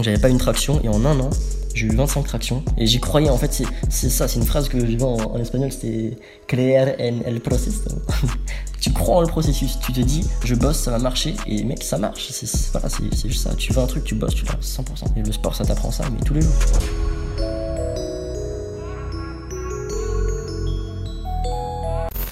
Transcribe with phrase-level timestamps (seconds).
[0.00, 1.28] Donc j'avais pas une traction et en un an,
[1.74, 3.28] j'ai eu 25 tractions et j'y croyais.
[3.28, 3.52] En fait,
[3.90, 7.82] c'est- ça, c'est une phrase que j'ai vu en, espagnol, c'était creer en el proceso.
[8.80, 11.82] tu crois en le processus, tu te dis je bosse, ça va marcher et mec,
[11.82, 12.28] ça marche.
[12.30, 12.88] C'est voilà,
[13.26, 13.54] juste ça.
[13.54, 15.18] Tu veux un truc, tu bosses, tu l'as 100%.
[15.18, 16.54] Et le sport, ça t'apprend ça, mais tous les jours.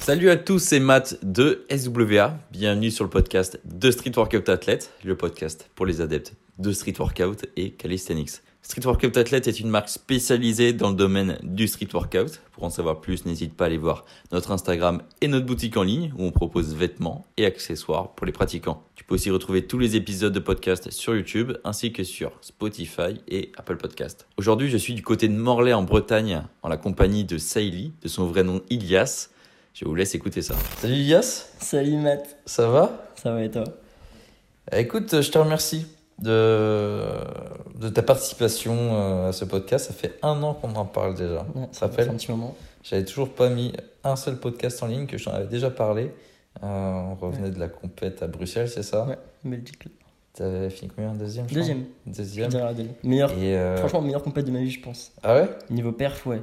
[0.09, 2.39] Salut à tous, c'est Matt de SWA.
[2.51, 6.95] Bienvenue sur le podcast de Street Workout Athlete, le podcast pour les adeptes de Street
[6.99, 8.41] Workout et Calisthenics.
[8.63, 12.41] Street Workout Athlete est une marque spécialisée dans le domaine du street workout.
[12.53, 15.83] Pour en savoir plus, n'hésite pas à aller voir notre Instagram et notre boutique en
[15.83, 18.83] ligne où on propose vêtements et accessoires pour les pratiquants.
[18.95, 23.21] Tu peux aussi retrouver tous les épisodes de podcast sur YouTube ainsi que sur Spotify
[23.29, 24.27] et Apple Podcast.
[24.39, 28.09] Aujourd'hui, je suis du côté de Morlaix en Bretagne en la compagnie de Saïli, de
[28.09, 29.29] son vrai nom Ilias.
[29.79, 30.57] Je vous laisse écouter ça.
[30.81, 33.07] Salut Ilias, Salut Matt, ça va?
[33.15, 33.63] Ça va et toi?
[34.73, 35.87] Écoute, je te remercie
[36.19, 37.05] de,
[37.77, 39.87] de ta participation euh, à ce podcast.
[39.87, 41.47] Ça fait un an qu'on en parle déjà.
[41.55, 42.57] Ouais, Ça ça fait un petit moment.
[42.83, 46.11] J'avais toujours pas mis un seul podcast en ligne, que je t'en avais déjà parlé.
[46.65, 49.05] Euh, on revenait de la compète à Bruxelles, c'est ça?
[49.07, 49.85] Ouais, Belgique.
[50.33, 51.15] T'avais fini combien?
[51.15, 51.85] Deuxième Deuxième.
[52.05, 52.51] Deuxième.
[53.05, 55.13] Meilleur, Et euh, franchement, meilleure compète de ma vie, je pense.
[55.23, 55.49] Ah ouais?
[55.71, 56.43] Niveau perf, ouais.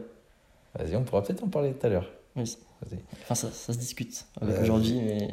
[0.80, 2.10] Vas-y, on pourra peut-être en parler tout à l'heure.
[2.38, 2.58] Oui.
[3.24, 5.30] Enfin, ça, ça se discute avec Ouais, aujourd'hui, mais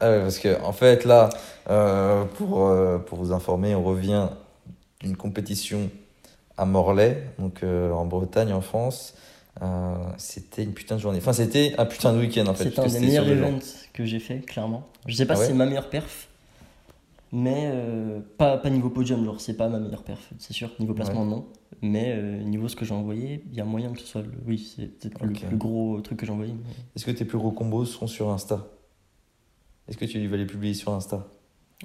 [0.00, 1.28] Ah ouais, parce que en fait, là,
[1.70, 4.28] euh, pour, euh, pour vous informer, on revient
[5.00, 5.90] d'une compétition
[6.56, 9.14] à Morlaix, donc euh, en Bretagne, en France.
[9.60, 11.18] Euh, c'était une putain de journée.
[11.18, 12.70] Enfin, c'était un putain de week-end en fait.
[12.70, 13.60] c'est un des c'était meilleurs events
[13.92, 14.82] que j'ai fait, clairement.
[15.06, 16.28] Je sais pas Ah si ouais c'est ma meilleure perf,
[17.32, 20.70] mais euh, pas, pas niveau podium, genre c'est pas ma meilleure perf, c'est sûr.
[20.78, 21.46] Niveau placement, non.
[21.80, 24.30] Mais euh, niveau ce que j'ai envoyé, il y a moyen que ce soit le.
[24.46, 26.52] Oui, c'est peut-être le plus gros truc que j'ai envoyé.
[26.52, 26.60] mais-
[26.94, 28.66] Est-ce que tes plus gros combos seront sur Insta?
[29.88, 31.26] Est-ce que tu vas les publier sur Insta?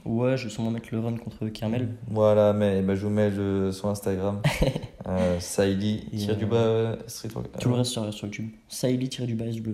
[0.05, 1.95] Ouais, je vais sûrement mettre le run contre Kermel.
[2.07, 4.41] Voilà, mais bah, je vous mets le, son Instagram.
[5.07, 7.29] euh, Saïli, tire du euh, bas, euh, Street.
[7.59, 8.49] Tout le reste sur, sur YouTube.
[8.67, 9.69] Saïli-du-bas SW.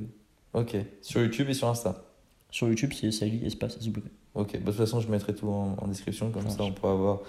[0.54, 2.06] Ok, sur YouTube et sur Insta.
[2.52, 4.00] Sur YouTube, c'est Saïli espace SW.
[4.36, 6.96] Ok, bah, de toute façon, je mettrai tout en, en description, comme Ça on pourra
[6.96, 7.20] voir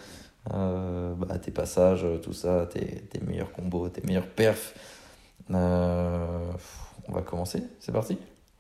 [0.55, 4.75] euh, bah, tes passages, tout ça, tes, tes meilleurs combos, tes meilleurs perfs.
[5.51, 6.51] Euh,
[7.09, 8.17] on va commencer, c'est parti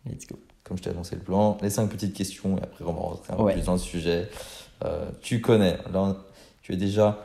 [0.07, 0.39] Let's go.
[0.65, 3.33] Comme je t'ai annoncé le plan, les cinq petites questions, et après on va rentrer
[3.33, 3.53] un peu Ouais.
[3.55, 4.29] plus dans le sujet.
[4.85, 6.17] Euh, tu connais, là,
[6.63, 7.25] tu es déjà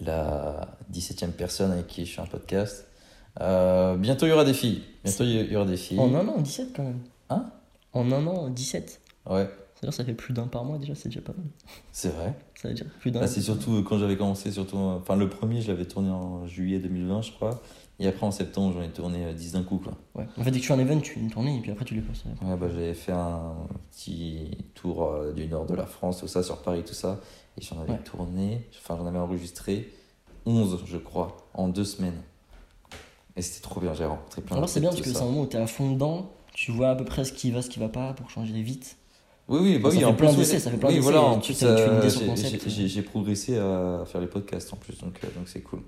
[0.00, 2.86] la 17e personne avec qui je fais un podcast.
[3.40, 4.82] Euh, bientôt il y aura des filles.
[5.04, 6.00] Bientôt il y aura des filles.
[6.00, 7.00] En un an, 17 quand même.
[7.28, 7.50] Hein?
[7.92, 9.00] En un an, 17.
[9.28, 9.48] Ouais,
[9.80, 11.46] C'est-à-dire, ça fait plus d'un par mois déjà, c'est déjà pas mal.
[11.90, 12.34] c'est vrai.
[12.54, 13.20] Ça veut dire plus d'un.
[13.20, 16.10] Là, c'est surtout euh, quand j'avais commencé, surtout, euh, enfin le premier, je l'avais tourné
[16.10, 17.62] en juillet 2020, je crois.
[17.98, 19.92] Et après en septembre, j'en ai tourné euh, 10 d'un coup, quoi.
[20.14, 20.26] Ouais.
[20.38, 21.84] En fait, dès que tu fais un event, tu fais une tournée et puis après
[21.86, 22.24] tu les passes.
[22.42, 23.54] Ouais, bah, j'avais fait un
[23.90, 27.18] petit tour euh, du nord de la France, tout ça, sur Paris, tout ça.
[27.58, 27.98] Et j'en avais Ouais.
[28.04, 29.90] tourné, enfin j'en avais enregistré
[30.46, 32.20] 11, je crois, en deux semaines.
[33.36, 35.26] Et c'était trop bien, j'ai rencontré plein Alors, de c'est bien parce que c'est un
[35.26, 37.70] moment où t'es à fond dedans, tu vois à peu près ce qui va, ce
[37.70, 38.96] qui va pas pour changer vite.
[39.50, 41.40] Oui, oui, bah Ça oui, fait en plein plus, ça fait plein oui, voilà, en
[41.40, 45.80] plus, j'ai- progressé à faire les podcasts en plus, donc euh, donc c'est cool.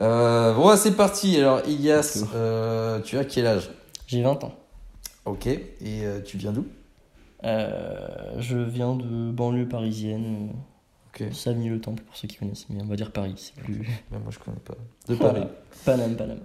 [0.00, 1.36] Euh, bon, c'est parti.
[1.38, 3.70] Alors, Ilias, euh, tu as quel âge?
[4.08, 4.54] J'ai 20 ans.
[5.26, 6.66] Ok, et euh, tu viens d'où?
[7.44, 10.50] Je viens de banlieue parisienne,
[11.14, 13.86] Ok, euh, Savigny-le Temple pour ceux qui connaissent, mais on va dire Paris, c'est plus.
[14.10, 14.74] mais moi je connais pas.
[15.08, 15.46] De Paris.
[15.84, 16.40] Paname, Paname.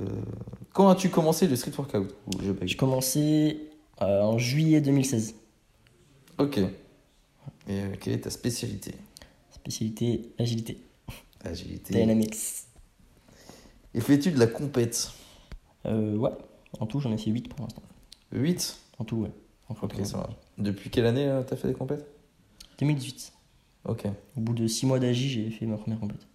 [0.00, 0.04] Euh,
[0.72, 2.14] quand as-tu commencé le street workout.
[2.62, 3.70] J'ai commencé
[4.02, 5.34] euh, en juillet 2016.
[6.38, 6.58] Ok.
[6.58, 6.68] Et
[7.68, 8.94] euh, quelle est ta spécialité
[9.52, 10.78] Spécialité agilité,
[11.44, 11.94] Agilité.
[11.94, 12.36] dynamics.
[13.94, 15.10] Et fais-tu de la compète
[15.86, 16.30] Euh, ouais,
[16.80, 17.82] en tout j'en ai fait 8 pour l'instant.
[18.32, 19.30] 8 En tout, ouais.
[19.68, 20.30] En Ok, ça va.
[20.58, 22.06] Depuis quelle année euh, t'as fait des compètes
[22.78, 23.32] 2018.
[23.86, 24.06] Ok.
[24.36, 26.28] Au bout de 6 mois d'agi, j'ai fait ma première compétition.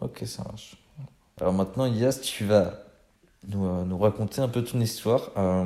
[0.00, 0.76] Ok, ça marche.
[1.40, 2.84] Alors maintenant, Ilias, tu vas
[3.48, 5.30] nous, euh, nous raconter un peu ton histoire.
[5.36, 5.64] euh,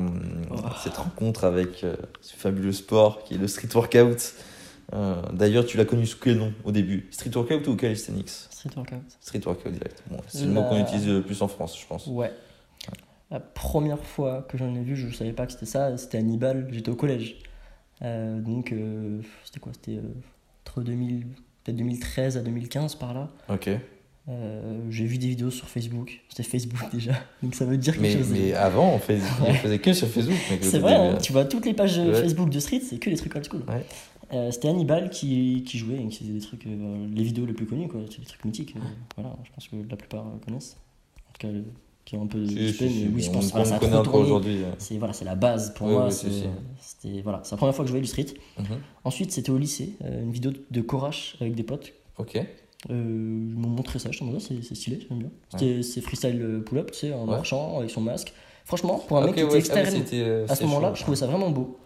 [0.51, 0.55] Oh.
[0.83, 4.33] Cette rencontre avec euh, ce fabuleux sport qui est le street workout.
[5.33, 7.07] D'ailleurs, tu l'as connu sous quel nom au début?
[7.11, 8.29] Street workout ou calisthenics?
[8.29, 9.01] Street workout.
[9.19, 10.03] Street workout direct.
[10.09, 12.07] Bon, c'est le mot qu'on utilise le plus en France, je pense.
[12.07, 12.31] Ouais.
[13.31, 16.67] La première fois que j'en ai vu, je savais pas que c'était ça, c'était Hannibal,
[16.71, 17.37] j'étais au collège.
[18.01, 18.73] Donc,
[19.43, 19.71] c'était quoi?
[19.73, 19.99] C'était
[20.63, 21.25] entre 2000,
[21.63, 23.29] peut-être 2013 à 2015 par là.
[23.49, 23.69] Ok.
[24.27, 27.11] Euh, j'ai vu des vidéos sur Facebook, c'était Facebook déjà,
[27.43, 28.29] donc ça veut dire quelque Mais, chose.
[28.31, 30.35] mais avant, on, on faisait que sur Facebook.
[30.61, 32.13] C'est vrai, hein, tu vois toutes les pages Ouais.
[32.21, 33.61] Facebook de Street, c'est que les trucs old school.
[33.67, 33.85] Ouais.
[34.33, 37.53] Euh, c'était Hannibal qui, qui jouait, et qui faisait des trucs, euh, les vidéos les
[37.53, 38.73] plus connues, quoi, c'est des trucs mythiques.
[38.75, 38.79] euh,
[39.15, 40.77] voilà, je pense que la plupart euh, connaissent.
[41.29, 41.53] En tout cas,
[42.05, 43.77] qui est un peu Si, spé, si, si, mais oui, je pense on voilà, ça
[43.77, 44.63] connaît encore aujourd'hui.
[44.63, 44.71] euh.
[44.79, 46.07] C'est voilà, c'est la base pour Oui, moi.
[46.07, 46.13] oui,
[46.79, 48.25] c'était- voilà, c'est la première fois que je voyais du street.
[48.57, 48.65] Mhm.
[49.03, 51.93] Ensuite, c'était au lycée, euh, une vidéo de courage avec des potes.
[52.17, 52.39] Ok.
[52.89, 55.29] Euh, ils m'ont montré ça, je me c'est c'est stylé, j'aime bien.
[55.49, 57.31] C'était c'est freestyle euh, pull-up, tu sais, en Ouais.
[57.31, 58.33] marchant avec son masque.
[58.65, 60.93] Franchement, pour un mec Ok, qui était ouais, ah oui, externe, euh, à ce moment-là,
[60.95, 61.77] je trouvais ça vraiment beau.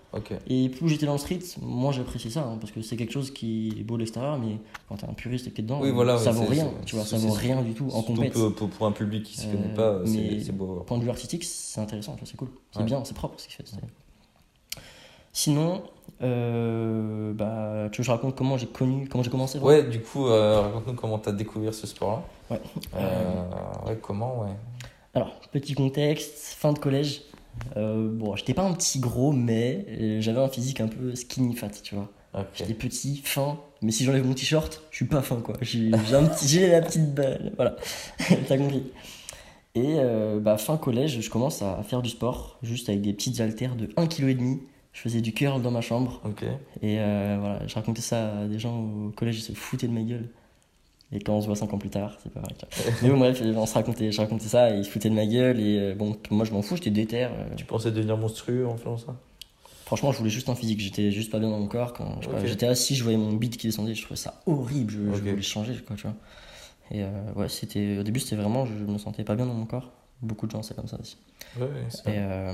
[0.47, 3.29] Et plus j'étais dans le street, moi j'apprécie ça, hein, parce que c'est quelque chose
[3.31, 4.57] qui est beau de l'extérieur, mais
[4.87, 7.05] quand t'es un puriste et que t'es dedans, Oui, voilà, ça vaut rien, tu vois,
[7.05, 8.33] ça vaut rien du tout en compète.
[8.33, 10.83] pour, pour, pour un public qui ne Euh, connaît pas, c'est beau.
[10.87, 13.47] Point de vue artistique, c'est intéressant, tu vois, c'est cool, c'est bien, c'est propre ce
[13.47, 13.65] qu'il fait.
[15.33, 15.83] Sinon,
[16.21, 20.01] euh, bah, tu veux que je raconte comment j'ai connu, comment j'ai commencé Ouais, du
[20.01, 22.23] coup, euh, raconte-nous comment tu as découvert ce sport-là.
[22.49, 22.61] Ouais.
[22.95, 23.43] Euh,
[23.87, 24.55] ouais, comment, ouais.
[25.13, 27.23] Alors, petit contexte, fin de collège.
[27.75, 31.95] Bon, j'étais pas un petit gros, mais j'avais un physique un peu skinny fat, tu
[31.95, 32.09] vois.
[32.53, 35.55] J'étais petit, fin, mais si j'enlève mon t-shirt, je suis pas fin, quoi.
[35.61, 37.75] J'ai petit, j'ai la petite balle, voilà.
[38.47, 38.91] T'as compris.
[39.75, 39.97] Et
[40.41, 43.87] bah, fin collège, je commence à faire du sport, juste avec des petites haltères de
[43.87, 44.59] 1,5 kg.
[44.93, 46.21] Je faisais du curl dans ma chambre.
[46.81, 49.93] Et euh, voilà, je racontais ça à des gens au collège, ils se foutaient de
[49.93, 50.29] ma gueule.
[51.11, 52.53] Et quand on se voit 5 ans plus tard, c'est pas vrai.
[53.03, 55.25] Mais bon, bref, on se racontait, je racontais ça et ils se foutaient de ma
[55.25, 55.59] gueule.
[55.59, 57.23] Et euh, bon, moi je m'en fous, j'étais déter.
[57.25, 59.15] euh, Tu pensais devenir monstrueux en faisant ça?
[59.85, 61.93] Franchement, je voulais juste un physique, j'étais juste pas bien dans mon corps.
[61.93, 62.47] Quand je sais pas, Ok.
[62.47, 65.27] j'étais assis, je voyais mon beat qui descendait, je trouvais ça horrible, je, je Ok.
[65.29, 66.15] voulais changer, quoi, tu vois.
[66.91, 69.65] Et euh, ouais, c'était, au début, c'était vraiment, je me sentais pas bien dans mon
[69.65, 69.91] corps.
[70.21, 71.17] Beaucoup de gens, c'est comme ça aussi.
[71.55, 71.67] Ouais,
[72.05, 72.53] Et euh,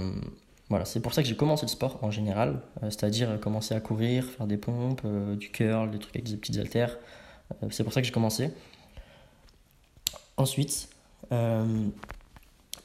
[0.70, 3.76] voilà, c'est pour ça que j'ai commencé le sport en général, euh, c'est-à-dire euh, commencer
[3.76, 6.98] à courir, faire des pompes, euh, du curl, des trucs avec des petites haltères.
[7.64, 8.50] Euh, c'est pour ça que j'ai commencé.
[10.38, 10.90] Ensuite,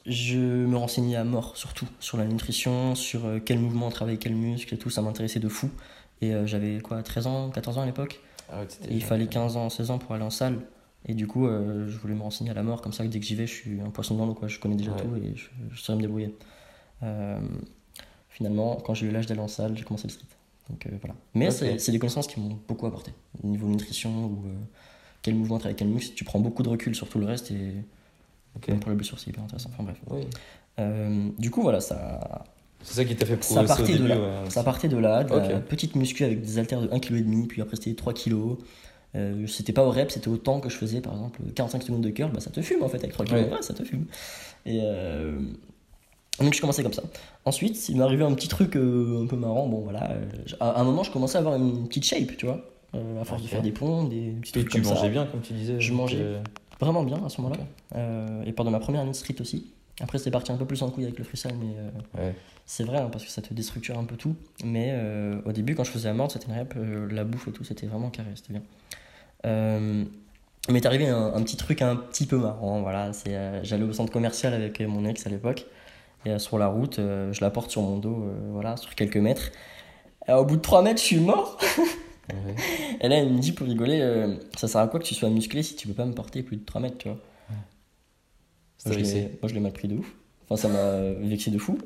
[0.06, 4.72] je me renseignais à mort surtout sur la nutrition, sur quel mouvement travailler quel muscle
[4.74, 5.68] et tout, ça m'intéressait de fou.
[6.22, 8.20] Et j'avais quoi, 13 ans, 14 ans à l'époque
[8.52, 10.60] Ah ouais, et il fallait 15 ans, 16 ans pour aller en salle.
[11.06, 13.34] Et du coup, je voulais me renseigner à la mort, comme ça, dès que j'y
[13.34, 14.46] vais, je suis un poisson dans l'eau, quoi.
[14.48, 15.02] Je connais déjà Ouais.
[15.02, 16.34] tout et je, je saurais me débrouiller.
[17.02, 17.38] Euh,
[18.28, 20.26] finalement, quand j'ai eu l'âge d'aller en salle, j'ai commencé le street.
[20.68, 21.14] Donc euh, voilà.
[21.34, 23.12] Mais c'est des connaissances qui m'ont beaucoup apporté.
[23.42, 24.52] Au niveau nutrition ou euh,
[25.22, 27.74] quel mouvement travailler quel muscle, tu prends beaucoup de recul sur tout le reste et
[28.56, 28.66] Ok.
[28.68, 29.70] même pour les blessures, c'est hyper intéressant.
[29.72, 29.96] Enfin bref.
[30.10, 30.22] Oui.
[30.80, 32.44] Euh, du coup, voilà, ça,
[32.82, 34.18] C'est ça qui t'a fait ça progresser au partait de là.
[34.42, 34.50] ouais.
[34.50, 37.62] Ça partait de là, de la petite muscu avec des haltères de 1,5 kg, puis
[37.62, 38.34] après c'était 3 kg.
[39.16, 42.02] Euh, c'était pas au rep, c'était au temps que je faisais, par exemple 45 secondes
[42.02, 43.50] de curl, bah ça te fume en fait avec 3 kg, Ouais.
[43.50, 44.06] ouais, ça te fume.
[44.66, 45.40] Et euh,
[46.44, 47.02] donc je commençais comme ça.
[47.44, 50.24] Ensuite, il m'est arrivé un petit truc euh, un peu marrant, bon voilà, euh,
[50.60, 52.60] à un moment je commençais à avoir une petite shape, tu vois,
[52.94, 55.08] euh, à force de faire des ponts, des petits Et trucs tu comme mangeais ça.
[55.08, 55.80] bien, comme tu disais.
[55.80, 56.16] Je mangeais.
[56.20, 56.40] euh,
[56.80, 58.42] Vraiment bien à ce moment-là.
[58.46, 59.66] Et pendant ma première année de street aussi.
[60.02, 61.74] Après, c'était parti un peu plus en couille avec le freestyle, mais
[62.18, 62.34] Ouais.
[62.64, 64.34] c'est vrai, hein, parce que ça te déstructure un peu tout.
[64.64, 64.94] Mais
[65.44, 68.08] au début, quand je faisais la mort, c'était une la bouffe et tout, c'était vraiment
[68.08, 68.62] carré, c'était bien.
[70.68, 72.80] Il m'est arrivé un, un petit truc un petit peu marrant.
[72.80, 75.66] Voilà, c'est, j'allais au centre commercial avec mon ex à l'époque.
[76.26, 78.94] Et euh, sur la route, euh, je la porte sur mon dos, euh, voilà, sur
[78.94, 79.50] quelques mètres.
[80.28, 81.58] Et au bout de 3 mètres, je suis mort.
[81.78, 82.54] Ouais.
[83.00, 85.62] Et là, il me dit pour rigoler, ça sert à quoi que tu sois musclé
[85.62, 87.18] si tu peux pas me porter plus de 3 mètres, tu vois?
[88.86, 89.02] Moi, je
[89.40, 90.14] moi, je l'ai mal pris de ouf.
[90.48, 91.78] Enfin, ça m'a vexé de fou.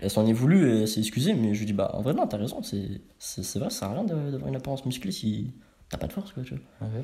[0.00, 2.12] Elle s'en est voulu et elle s'est excusée, mais je lui dis, bah, en vrai,
[2.12, 2.78] non, t'as raison, c'est
[3.58, 5.52] vrai, ça sert à rien d'avoir une apparence musclée si
[5.88, 6.88] t'as pas de force, quoi, tu vois.
[6.88, 7.02] Ouais.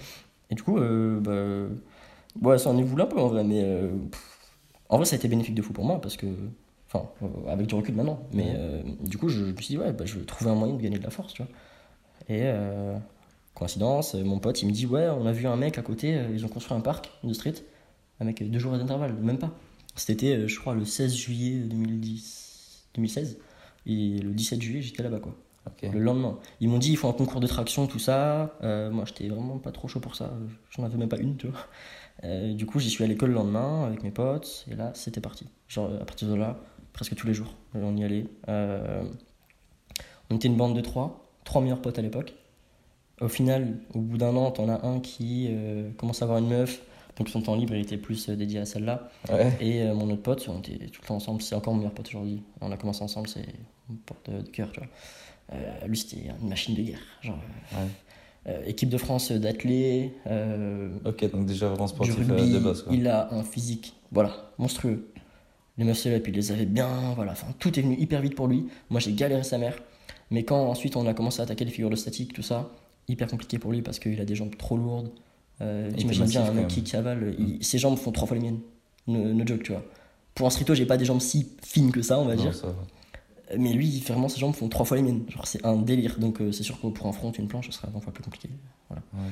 [0.51, 3.63] Et du coup, euh, bah, ouais, elle s'en est voulu un peu, en vrai, mais
[3.63, 4.23] euh, pff,
[4.89, 6.27] en vrai, ça a été bénéfique de fou pour moi, parce que,
[6.97, 8.55] enfin, euh, avec du recul maintenant, mais Ouais.
[8.57, 10.75] euh, du coup, je, je me suis dit, ouais, bah, je vais trouver un moyen
[10.75, 11.51] de gagner de la force, tu vois.
[12.29, 12.97] Et euh,
[13.55, 16.45] coïncidence, mon pote, il me dit, ouais, on a vu un mec à côté, ils
[16.45, 17.55] ont construit un parc de street,
[18.21, 19.51] avec deux jours d'intervalle, même pas.
[19.95, 23.39] C'était, je crois, le 16 juillet 2010, 2016,
[23.87, 25.35] et le 17 juillet, j'étais là-bas, quoi
[25.83, 26.39] le lendemain.
[26.61, 28.57] Ils m'ont dit il faut un concours de traction, tout ça.
[28.63, 30.33] Euh, moi, j'étais vraiment pas trop chaud pour ça.
[30.71, 31.59] J'en avais même pas une, tu vois.
[32.23, 34.65] Euh, du coup, j'y suis à l'école le lendemain avec mes potes.
[34.71, 35.47] Et là, c'était parti.
[35.67, 36.61] Genre, à partir de là,
[36.97, 38.25] presque tous les jours, on y allait.
[38.49, 39.03] Euh,
[40.31, 42.35] on était une bande de trois, trois meilleurs potes à l'époque.
[43.21, 46.49] Au final, au bout d'un an, t'en as un qui euh, commence à avoir une
[46.49, 46.83] meuf.
[47.19, 49.11] Donc son temps libre, il était plus euh, dédié à celle-là.
[49.31, 49.53] Ouais.
[49.61, 51.95] Et euh, mon autre pote, on était tout le temps ensemble, c'est encore mon meilleur
[51.95, 52.43] pote aujourd'hui.
[52.63, 53.47] On a commencé ensemble, c'est
[53.89, 54.89] mon pote de, de cœur, tu vois.
[55.53, 57.01] Euh, lui, c'était une machine de guerre.
[57.23, 57.39] Genre,
[57.73, 58.63] Ouais.
[58.67, 62.83] équipe de France euh, Ok, donc déjà vraiment sportif rugby, de base.
[62.83, 62.95] Quoi.
[62.95, 65.09] il a un physique, voilà, monstrueux.
[65.79, 67.33] Les muscle up, il les avait bien, voilà.
[67.33, 68.67] Enfin, tout est venu hyper vite pour lui.
[68.91, 69.77] Moi, j'ai galéré sa mère.
[70.31, 72.71] Mais quand ensuite on a commencé à attaquer les figures de statique, tout ça,
[73.09, 75.11] hyper compliqué pour lui parce qu'il a des jambes trop lourdes.
[75.61, 78.61] Euh, T'imagines bien un mec qui cavale, il- ses jambes font trois fois les miennes.
[79.07, 79.85] No, no joke, tu vois.
[80.35, 82.55] Pour un streeto, j'ai pas des jambes si fines que ça, on va Non, dire.
[82.55, 82.75] ça va.
[83.57, 85.23] Mais lui, vraiment, ses jambes font trois fois les miennes.
[85.29, 86.19] Genre, c'est un délire.
[86.19, 88.25] Donc, euh, c'est sûr que pour un front, une planche, ce sera 20 fois plus
[88.25, 88.49] compliqué.
[88.89, 89.03] Voilà.
[89.15, 89.31] Ouais.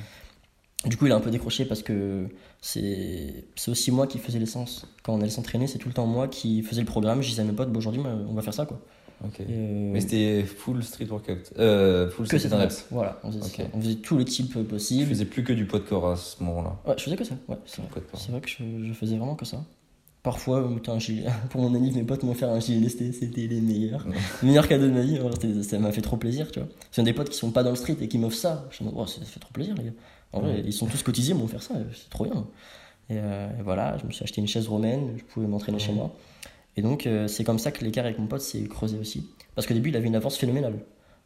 [0.85, 2.27] Du coup, il a un peu décroché parce que
[2.61, 4.87] c'est aussi moi qui faisais l'essence.
[5.03, 7.21] Quand on allait s'entraîner, c'est tout le temps moi qui faisais le programme.
[7.21, 8.79] Je disais à mes potes, bon, aujourd'hui, on va faire ça, quoi.
[9.23, 9.39] Ok.
[9.39, 11.53] Et, euh, Mais c'était full street workout.
[11.57, 12.85] Euh, full que street reps.
[12.91, 15.07] Voilà, on faisait, on faisait tous les types Je possibles.
[15.09, 16.77] faisais plus que du poids de corps à ce moment-là.
[16.85, 17.35] Ouais, je faisais que ça.
[17.47, 17.81] Ouais, c'est
[18.31, 18.41] vrai.
[18.41, 19.63] Que je, je faisais vraiment que ça.
[20.25, 23.61] Parfois, euh, putain, j'ai- pour mon anniv, mes potes m'ont fait un JLST, c'était les
[23.61, 24.05] meilleurs.
[24.07, 24.15] Ouais.
[24.41, 25.19] Le meilleur cadeau de ma vie,
[25.63, 26.67] ça m'a fait trop plaisir, tu vois.
[26.91, 28.67] C'est des potes qui sont pas dans le street et qui m'offrent ça.
[28.71, 29.91] Je me dis, oh, ça fait trop plaisir, les gars.
[30.33, 30.63] En vrai, Ouais.
[30.65, 32.45] ils sont tous cotisés, ils m'ont offert ça, c'est trop bien.
[33.09, 35.93] Et, euh, et voilà, je me suis acheté une chaise romaine, je pouvais m'entraîner chez
[35.93, 36.11] moi.
[36.75, 39.29] Et donc, euh, c'est comme ça que l'écart avec mon pote s'est creusé aussi.
[39.53, 40.79] Parce qu'au début, il avait une avance phénoménale.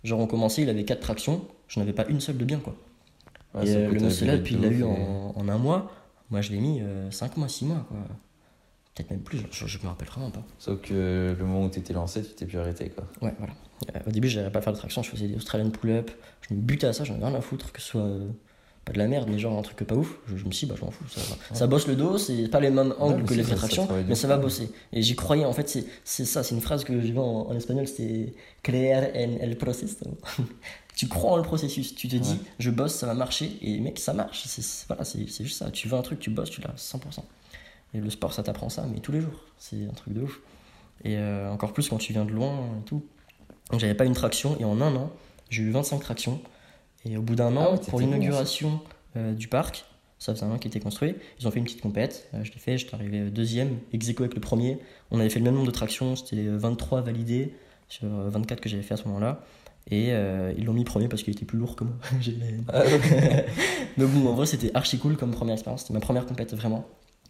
[0.04, 2.76] Genre, on commençait, il avait 4 tractions, je n'avais pas une seule de bien, quoi.
[3.64, 5.90] Et euh, le muscle up, il l'a eu en, en un mois.
[6.30, 7.98] Moi, je l'ai mis 5 mois, 6 mois, quoi.
[9.00, 10.44] Peut-être même plus, je, je me rappelle vraiment pas.
[10.58, 13.06] Sauf que le moment où t'étais lancé, tu t'es plus arrêté quoi.
[13.22, 13.54] Ouais, voilà.
[13.96, 16.12] Euh, au début, j'arrivais pas à faire de traction, je faisais des Australian pull-up,
[16.50, 18.28] je me butais à ça, j'en avais rien à foutre, que ce soit euh,
[18.84, 20.18] pas de la merde, mais genre un truc pas ouf.
[20.28, 21.06] Je, je me suis dit, bah, je m'en fous.
[21.08, 21.22] Ça,
[21.54, 24.38] ça bosse le dos, c'est pas les mêmes angles que les de mais ça va
[24.38, 24.70] bosser.
[24.92, 25.70] Et j'y croyais, en fait,
[26.04, 29.58] c'est ça, c'est une phrase que j'ai vue en, en espagnol, c'était creer en el
[29.58, 29.96] proceso.
[30.98, 32.38] tu crois en le processus, tu te dis, Ouais.
[32.60, 34.46] je bosse, ça va marcher, et mec, ça marche.
[34.90, 35.72] Voilà, c'est juste ça.
[35.72, 37.22] Tu veux un truc, tu bosses, tu l'as 100%.
[37.94, 39.46] Et le sport, ça t'apprend ça, mais tous les jours.
[39.58, 40.40] C'est un truc de ouf.
[41.04, 43.06] Et euh, encore plus quand tu viens de loin et tout.
[43.72, 45.12] Donc j'avais pas une traction, et en un an,
[45.50, 46.42] j'ai eu 25 tractions.
[47.06, 48.82] Et au bout d'un Ah an, ouais, pour l'inauguration
[49.16, 49.86] euh, du parc,
[50.20, 52.30] ça faisait un an qui était construit, ils ont fait une petite compète.
[52.34, 54.78] Euh, je l'ai fait, j'étais arrivé deuxième, ex avec le premier.
[55.12, 57.54] On avait fait le même nombre de tractions, c'était 23 validés
[57.88, 59.42] sur euh, 24 que j'avais fait à ce moment-là.
[59.92, 61.96] Et euh, ils l'ont mis premier parce qu'il était plus lourd que moi.
[62.72, 62.84] Ah,
[63.98, 65.82] Mais bon, en vrai, c'était archi cool comme première expérience.
[65.82, 66.86] C'était ma première compète vraiment.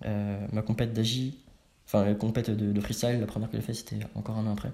[0.05, 1.39] Euh, ma compète d'agi,
[1.85, 4.53] enfin, la compète de, de freestyle, la première que j'ai fait, c'était encore un an
[4.53, 4.71] après.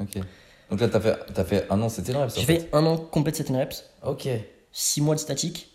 [0.00, 0.18] ok.
[0.70, 2.34] Donc là, t'as fait, t'as fait un an, c'était reps.
[2.38, 4.28] J'ai fait un an compète 7 reps, Ok.
[4.72, 5.68] 6 mois de statique,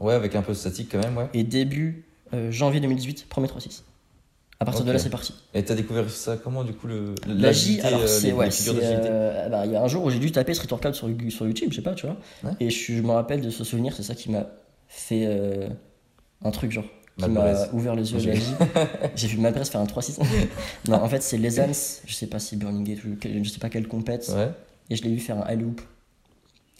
[0.00, 1.28] Ouais, avec un peu de statique quand même, ouais.
[1.34, 3.82] et début euh, janvier 2018, premier 3-6.
[4.60, 5.34] À partir de là, c'est parti.
[5.54, 9.48] Et t'as découvert ça comment du coup le L'agi, l'agilité, alors euh, c'est ouais, euh,
[9.48, 11.68] bah, il y a un jour où j'ai dû taper street workout sur, sur YouTube,
[11.70, 12.16] je sais pas, tu vois.
[12.42, 12.50] Ouais.
[12.58, 14.46] Et je, je me rappelle de ce souvenir, c'est ça qui m'a
[14.88, 15.68] fait euh,
[16.44, 16.84] un truc genre
[17.18, 18.18] qui m'a ouvert les yeux
[19.16, 20.18] J'ai- vu Malpresse faire un 3-6.
[20.88, 21.66] non, en fait, c'est Les Ans,
[22.06, 24.50] je sais pas si Burning Gate, ou je sais pas quelle compète, Ouais.
[24.90, 25.80] et je l'ai vu faire un high loop.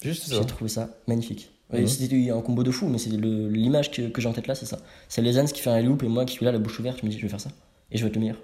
[0.02, 0.36] Juste ça.
[0.36, 1.50] J'ai trouvé ça magnifique.
[1.86, 4.64] C'était un combo de fou, mais c'est l'image que, que j'ai en tête là, c'est
[4.66, 4.78] ça.
[5.08, 6.78] C'est Les Ans qui fait un high loop et moi qui suis là, la bouche
[6.80, 7.50] ouverte, je me dis, je vais faire ça.
[7.90, 8.38] Et je vais être le meilleur.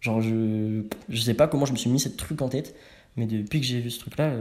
[0.00, 2.74] Genre, je, je sais pas comment je me suis mis ce truc en tête,
[3.16, 4.32] mais depuis que j'ai vu ce truc là,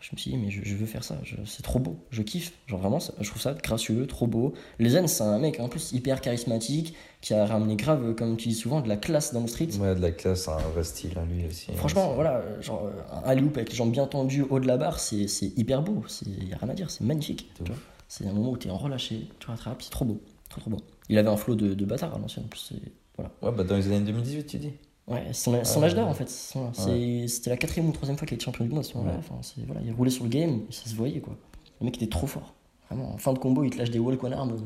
[0.00, 1.16] je me suis dit, mais je, je veux faire ça,
[1.46, 2.52] c'est trop beau, je kiffe.
[2.66, 4.54] Genre, vraiment, ça- je trouve ça gracieux, trop beau.
[4.78, 8.48] Les Zen, c'est un mec en plus hyper charismatique qui a ramené grave, comme tu
[8.48, 9.68] dis souvent, de la classe dans le street.
[9.78, 11.70] Ouais, de la classe, un vrai style, hein, lui aussi.
[11.74, 14.98] Franchement, C'est- voilà, genre un alley-oop avec les jambes bien tendues haut de la barre,
[15.00, 17.50] c'est c'est hyper beau, il y a rien à dire, c'est magnifique.
[17.62, 17.70] Tu.
[18.08, 20.80] C'est un moment où t'es en relâché, tu rattrapes, c'est trop beau, trop trop beau.
[21.08, 22.76] Il avait un flow de, de bâtard à l'ancienne, en
[23.16, 23.30] voilà.
[23.42, 24.72] Ouais, bah dans les années 2018, tu dis.
[25.10, 26.28] Ouais, son, son âge d'or en fait.
[26.30, 29.14] C'était la quatrième ou troisième fois qu'il était champion du monde à ce moment-là.
[29.16, 29.18] Ouais.
[29.20, 31.36] Enfin, c'est- voilà, il roulait sur le game et ça se voyait quoi.
[31.80, 32.54] Le mec était trop fort.
[32.88, 34.50] Vraiment, en fin de combo, il te lâche des walk one arm.
[34.50, 34.58] euh, euh,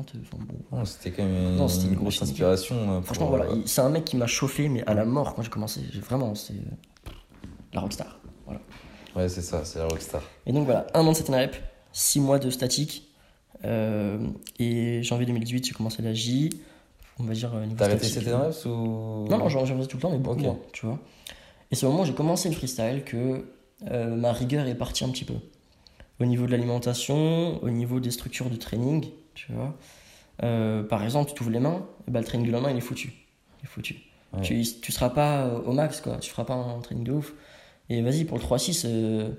[0.00, 0.04] enfin,
[0.70, 0.78] bon.
[0.78, 2.32] Ouais, c'était quand même une, Non, c'était une une grosse machine.
[2.32, 2.76] inspiration.
[2.96, 5.42] pour, Franchement, voilà, euh, c'est un mec qui m'a chauffé, mais à la mort quand
[5.42, 5.80] j'ai commencé.
[6.08, 6.54] Vraiment, c'est
[7.72, 8.18] la rockstar.
[8.44, 8.60] Voilà.
[9.16, 10.22] Ouais, c'est ça, c'est la rockstar.
[10.46, 11.56] Et donc voilà, un an de 7 rep,
[11.92, 13.08] 6 mois de statique.
[13.64, 14.18] euh,
[14.58, 16.50] et janvier 2018, j'ai commencé la J.
[17.18, 17.54] On va dire.
[17.54, 19.26] euh, niveau T'as arrêté statique, 7 reps ou.
[19.30, 20.44] Non, non, j'en faisais tout le temps, mais beaucoup Ok.
[20.44, 20.98] moins, tu vois.
[21.70, 23.46] Et c'est au moment où j'ai commencé le freestyle que
[23.90, 25.34] euh, ma rigueur est partie un petit peu.
[26.20, 29.74] Au niveau de l'alimentation, au niveau des structures de training, tu vois.
[30.42, 32.80] Euh, par exemple, tu t'ouvres les mains, bah, le training de la main, il est
[32.80, 33.12] foutu.
[33.60, 33.96] Il est foutu.
[34.32, 34.40] Ouais.
[34.42, 36.16] Tu, tu seras pas au max, quoi.
[36.18, 37.34] Tu feras pas un training de ouf.
[37.88, 39.30] Et vas-y, pour le 3-6, euh,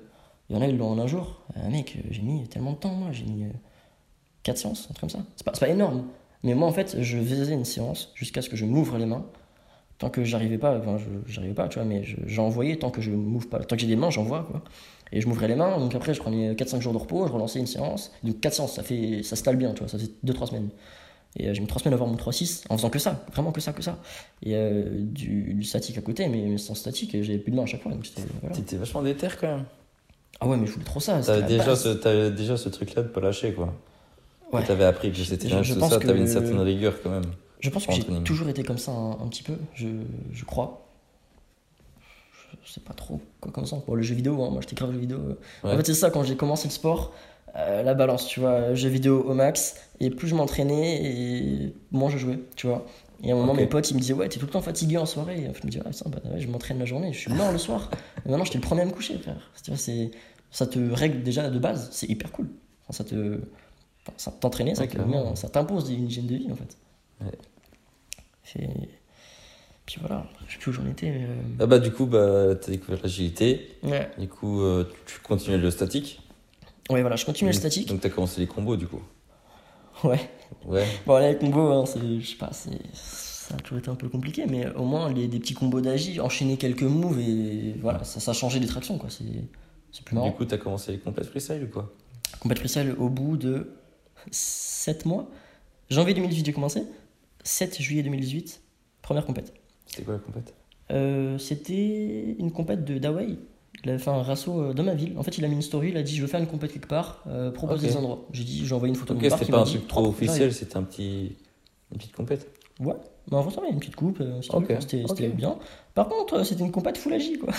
[0.50, 1.40] il y en a, ils l'ont en un jour.
[1.70, 3.10] Mec, j'ai mis tellement de temps, moi.
[3.12, 3.46] J'ai mis
[4.42, 5.20] 4 séances, un truc comme ça.
[5.36, 6.04] C'est pas, pas énorme.
[6.44, 9.24] Mais moi, en fait, je faisais une séance jusqu'à ce que je m'ouvre les mains.
[9.98, 13.10] Tant que j'arrivais pas, enfin, j'arrivais pas, tu vois, mais je- j'envoyais tant que je
[13.10, 13.60] m'ouvre pas.
[13.60, 14.62] Tant que j'ai des mains, j'envoie, quoi.
[15.12, 17.58] Et je m'ouvrais les mains, donc après, je prenais 4-5 jours de repos, je relançais
[17.60, 18.12] une séance.
[18.24, 20.68] Donc 4 séances, ça fait, ça se tale bien, tu vois, ça fait 2-3 semaines.
[21.36, 23.52] Et euh, j'ai mis 3 semaines à avoir mon 3-6 en faisant que ça, vraiment
[23.52, 23.98] que ça, que ça.
[24.42, 27.66] Et euh, du, du statique à côté, mais, sans statique, j'avais plus de main à
[27.66, 27.92] chaque fois.
[28.04, 28.54] c'était- voilà.
[28.56, 29.64] T'étais vachement déter quand même.
[30.40, 31.20] Ah ouais, mais je voulais trop ça.
[31.42, 33.72] déjà, ce, t'avais déjà ce truc-là de pas lâcher quoi.
[34.52, 34.64] Ouais.
[34.64, 37.10] T'avais appris que c'était Je- je tout pense ça, que- t'avais une certaine rigueur quand
[37.10, 37.24] même.
[37.60, 39.88] Je pense que j'ai toujours été comme ça un, un petit peu, je,
[40.32, 40.86] je crois.
[42.64, 43.76] Je sais pas trop quoi comme ça.
[43.86, 45.18] Bon, le jeu vidéo, hein, moi j'étais grave jeu vidéo.
[45.64, 45.72] Ouais.
[45.72, 47.12] En fait, c'est ça, quand j'ai commencé le sport,
[47.56, 52.10] euh, la balance, tu vois, jeu vidéo au max, et plus je m'entraînais, et moins
[52.10, 52.86] je jouais, tu vois.
[53.22, 54.98] Et à un moment, mes potes, ils me disaient, ouais, t'es tout le temps fatigué
[54.98, 55.38] en soirée.
[55.44, 57.50] Et je me dis, ouais, ça, bah, ouais, je m'entraîne la journée, je suis mort
[57.52, 57.90] le soir.
[58.26, 59.50] Et maintenant, j'étais le premier à me coucher, frère.
[59.62, 60.10] Tu vois, c'est,
[60.50, 62.48] ça te règle déjà de base, c'est hyper cool.
[62.88, 63.40] Enfin, ça te.
[64.16, 66.76] Ça- t'entraîner, ça, Ouais, ça t'impose une hygiène de vie en fait.
[67.20, 67.32] Ouais.
[69.86, 71.10] Puis voilà, je sais plus où j'en étais.
[71.10, 73.76] Mais, euh, Ah bah du coup, bah, t'as découvert l'agilité.
[73.82, 74.10] ouais.
[74.18, 76.20] Du coup, euh, tu continues le statique.
[76.90, 77.88] ouais, voilà, je continue le statique.
[77.88, 79.02] Donc t'as commencé les combos du coup.
[80.02, 80.20] Ouais.
[80.66, 80.86] Ouais.
[81.06, 83.94] Bon, là, les combos, hein, c'est- je sais pas, c'est- ça a toujours été un
[83.94, 88.02] peu compliqué, mais au moins, les, des petits combos d'agi, enchaîner quelques moves et voilà,
[88.04, 89.10] ça, ça a changé des tractions, quoi.
[89.10, 89.24] C'est
[89.92, 90.28] c'est plus marrant.
[90.28, 91.92] Du coup, t'as commencé les complètes freestyle ou quoi?
[92.40, 93.70] Combat freestyle au bout de
[94.30, 95.28] 7 mois.
[95.90, 96.82] Janvier 2018, j'ai commencé.
[97.44, 98.60] 7 juillet 2018,
[99.02, 99.52] première compète.
[99.86, 100.54] C'était quoi la compète?
[100.90, 103.38] Euh, C'était une compète de Dawei.
[103.82, 105.16] Il avait fait un rasso euh, dans ma ville.
[105.18, 106.72] En fait, il a mis une story, il a dit Je veux faire une compète
[106.72, 108.26] quelque part, euh, propose des endroits.
[108.32, 110.52] J'ai dit J'ai envoyé une photo Ok, de mon c'était pas un truc trop officiel,
[110.52, 111.36] c'était un petit.
[111.92, 112.48] Une petite compète.
[112.80, 112.94] Ouais,
[113.30, 115.58] mais en vrai, une petite coupe, si tu Ok, veux, c'était bien.
[115.94, 117.52] Par contre, c'était une compète full agi, quoi.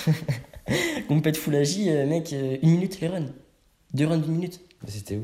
[1.07, 3.27] compète full agi, mec, une minute les runs.
[3.93, 4.60] Deux runs d'une minute.
[4.88, 5.24] C'était où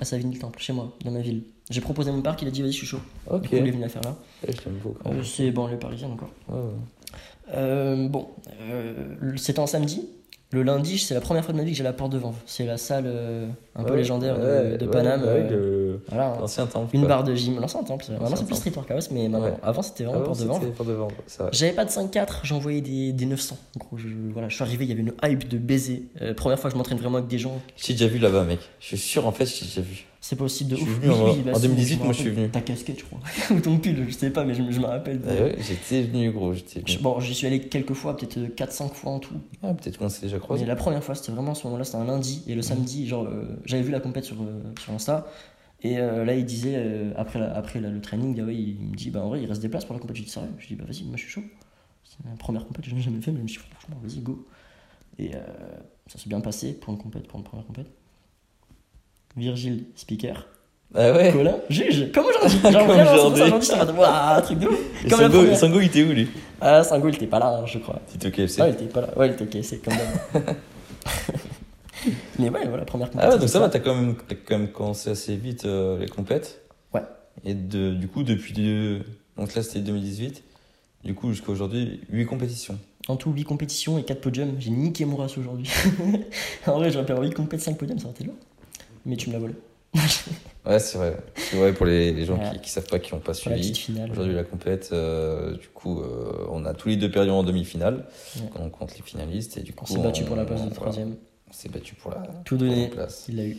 [0.00, 1.42] À Savigny-le-Temple, chez moi, dans ma ville.
[1.70, 3.00] J'ai proposé à mon parc, il a dit Vas-y, je suis chaud.
[3.30, 3.42] Ok.
[3.42, 4.16] Du coup, il est venu la faire là.
[4.82, 4.96] Beaucoup.
[5.08, 6.30] Euh, C'est banlieue parisienne encore.
[6.48, 6.70] Ouais, ouais.
[7.54, 8.28] Euh, bon,
[8.60, 10.08] euh, c'était un samedi.
[10.52, 12.36] Le lundi, c'est la première fois de ma vie que j'ai la porte de Vanves.
[12.44, 15.22] C'est la salle euh, un peu légendaire de- ouais, de, ouais, Paname.
[15.24, 16.94] euh, voilà, L'ancien temple.
[16.94, 17.08] une quoi.
[17.08, 17.58] barre de gym.
[17.58, 18.56] L'ancien temple, maintenant c'est plus.
[18.56, 20.60] Street Workout, mais maintenant, avant c'était vraiment Ah, porte de Vanves.
[20.60, 21.50] c'était porte de Vanves, c'est vrai.
[21.54, 23.56] J'avais pas de 5-4, j'ai envoyé des, des 900.
[23.76, 26.04] En gros, je, voilà, je suis arrivé, il y avait une hype de baiser.
[26.20, 28.60] Euh, première fois que je m'entraîne vraiment avec des gens, J'ai déjà vu là-bas, mec.
[28.78, 30.04] Je suis sûr, en fait, j'ai déjà vu.
[30.24, 30.88] C'est possible de Je ouf.
[31.00, 32.48] venu en- en si, 2018, me moi, je suis venu.
[32.48, 33.18] Ta casquette, je crois.
[33.50, 35.20] Ou ton pull, je sais pas, mais je, me- je me rappelle.
[35.28, 36.54] Ah ouais, j'étais venu, gros.
[36.54, 37.02] J'étais Je- venu.
[37.02, 39.34] Bon, j'y suis allé quelques fois, peut-être 4-5 fois en tout.
[39.62, 40.62] Ah, peut-être qu'on s'est déjà croisé.
[40.62, 42.42] Mais la première fois, c'était vraiment à ce moment-là, c'était un lundi.
[42.46, 45.26] Et le samedi, genre, euh, j'avais vu la compète sur, euh, sur Insta.
[45.82, 48.94] Et euh, là, il disait, euh, après, la- après la- le training, ouais, il me
[48.94, 50.16] dit, bah en vrai, il reste des places pour la compète.
[50.16, 50.48] Je dis, sérieux?
[50.58, 51.42] Je dis, bah vas-y, moi je suis chaud.
[52.04, 54.20] C'est la première compète, je n'ai jamais fait, mais je me suis dit, franchement, vas-y,
[54.20, 54.46] go.
[55.18, 55.40] Et euh,
[56.06, 57.88] ça s'est bien passé pour une compète, pour une première compète.
[59.36, 60.46] Virgile, speaker.
[60.94, 62.10] Ah ouais Colin, juge.
[62.14, 62.58] Comme aujourd'hui.
[62.70, 64.78] Genre, vraiment, j'étais en mode, waouh, truc de ouf.
[65.08, 65.56] Comme la Sango, première.
[65.58, 66.28] Sango, il était où, lui?
[66.60, 67.98] Ah, Sango, il était pas là, hein, je crois.
[68.08, 68.60] C'était au KFC.
[68.60, 69.08] Ah, il était pas là.
[69.16, 70.42] Ouais, il était ok, c'est comme d'hab.
[72.38, 73.24] Mais ouais, voilà, première compète.
[73.26, 76.08] Ah ouais, donc ça va, t'as quand même, quand même commencé assez vite euh, les
[76.08, 76.60] compètes.
[76.92, 77.02] Ouais.
[77.44, 78.52] Et de, du coup, depuis.
[78.52, 79.00] de-
[79.38, 80.42] Donc là, c'était 2018.
[81.04, 82.78] Du coup, jusqu'à aujourd'hui, 8 compétitions.
[83.08, 84.54] En tout, 8 compétitions et 4 podiums.
[84.58, 85.70] J'ai niqué mon race aujourd'hui.
[86.66, 88.36] en vrai, j'aurais pu avoir 8 compétitions, 5 podiums, ça aurait été lourd.
[89.04, 89.54] Mais tu me l'as volé.
[90.64, 91.16] Ouais, c'est vrai.
[91.34, 92.50] C'est vrai pour les, les gens Ouais.
[92.52, 93.72] qui, qui savent pas, qui n'ont pas suivi.
[94.12, 98.06] Aujourd'hui, la compète, euh, du coup, euh, on a tous les deux perdu en demi-finale.
[98.36, 98.42] Ouais.
[98.60, 99.56] On compte les finalistes.
[99.56, 101.16] Et du coup, On s'est battu pour la place de troisième.
[101.48, 102.86] On s'est battu pour la, Tout donné.
[102.86, 103.24] place.
[103.28, 103.56] Il l'a eu.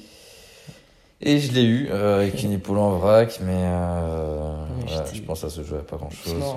[1.20, 5.42] Et je l'ai eu euh, avec une épaule en vrac, mais euh, Ouais, je pense
[5.42, 6.36] que ça se jouait à pas grand-chose.
[6.36, 6.56] Non,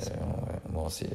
[0.00, 0.16] c'est- euh,
[0.74, 1.08] on s'est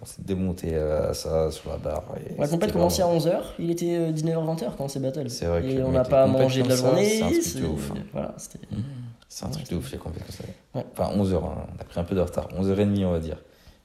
[0.00, 2.04] on s'est démonté à ça sur la barre.
[2.20, 5.28] et La compète commençait à vraiment- 11h, il était euh, 19h-20h quand on s'est battle.
[5.28, 7.04] C'est vrai Et on n'a pas mangé de la journée.
[7.08, 8.00] c'est un truc de c'est- ouf, hein.
[8.12, 8.58] Voilà, c'était.
[8.70, 8.80] Mmh.
[9.28, 10.44] C'est un truc de ouf les compètes comme ça.
[10.92, 13.38] Enfin 11h, on a pris un peu de retard, 11h30 on va dire.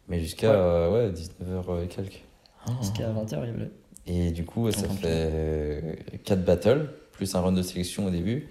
[0.08, 0.56] Mais jusqu'à Ouais.
[0.58, 2.24] euh, ouais, 19h et quelques.
[2.82, 3.72] Jusqu'à 20h, il y avait.
[4.06, 8.50] Et du coup, ça fait 4 battles, plus un round de sélection au début.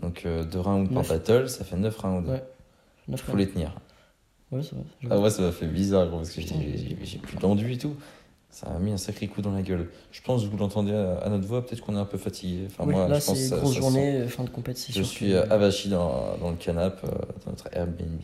[0.00, 2.40] Donc 2 rounds par battle, ça fait 9 rounds.
[3.08, 3.74] 9 Faut les tenir.
[4.50, 4.84] Ouais, c'est vrai.
[5.10, 7.94] Ah ouais, ça m'a fait bizarre gros, parce que j'ai plus d'enduit et tout.
[8.50, 9.88] Ça m'a mis un sacré coup dans la gueule.
[10.10, 12.62] Je pense que vous l'entendez à, à notre voix, peut-être qu'on est un peu fatigué.
[12.66, 14.92] Enfin, Oui, moi, là, je pense ça- grosse ça journée, fin de sent.
[14.96, 17.10] Je suis que- avachi dans, dans le canapé, euh,
[17.44, 18.20] dans notre Airbnb.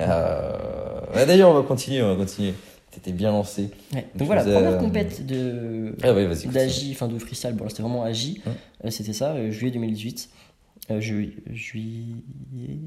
[0.00, 2.54] Euh, ouais, D'ailleurs, on va continuer, on va continuer.
[2.90, 3.70] T'étais bien lancé.
[3.92, 4.06] Ouais.
[4.14, 7.70] Donc voilà, faisais, première euh, compète de Ah ouais, d'Agi, enfin de freestyle, bon là
[7.70, 8.40] c'était vraiment Agi.
[8.84, 10.28] Euh, c'était ça, juillet 2018.
[10.90, 12.14] Euh, ju- juillet...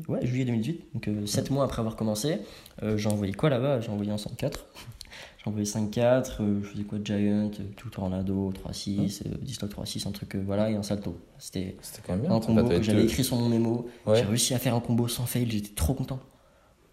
[0.07, 2.37] Ouais, juillet 2018, donc 7 mois après avoir commencé,
[2.83, 3.79] euh, j'ai envoyé quoi là-bas?
[3.81, 4.51] J'ai envoyé un 5-4.
[5.39, 6.99] J'ai envoyé 5-4, euh, je faisais quoi?
[7.03, 11.17] Giant, euh, tout Tornado, 3-6, euh, Dislock 3-6, un truc, euh, voilà, et un salto.
[11.39, 11.75] C'était
[12.29, 13.87] un combo que j'avais écrit sur mon mémo.
[14.05, 14.17] Ouais.
[14.17, 16.19] J'ai réussi à faire un combo sans fail, j'étais trop content.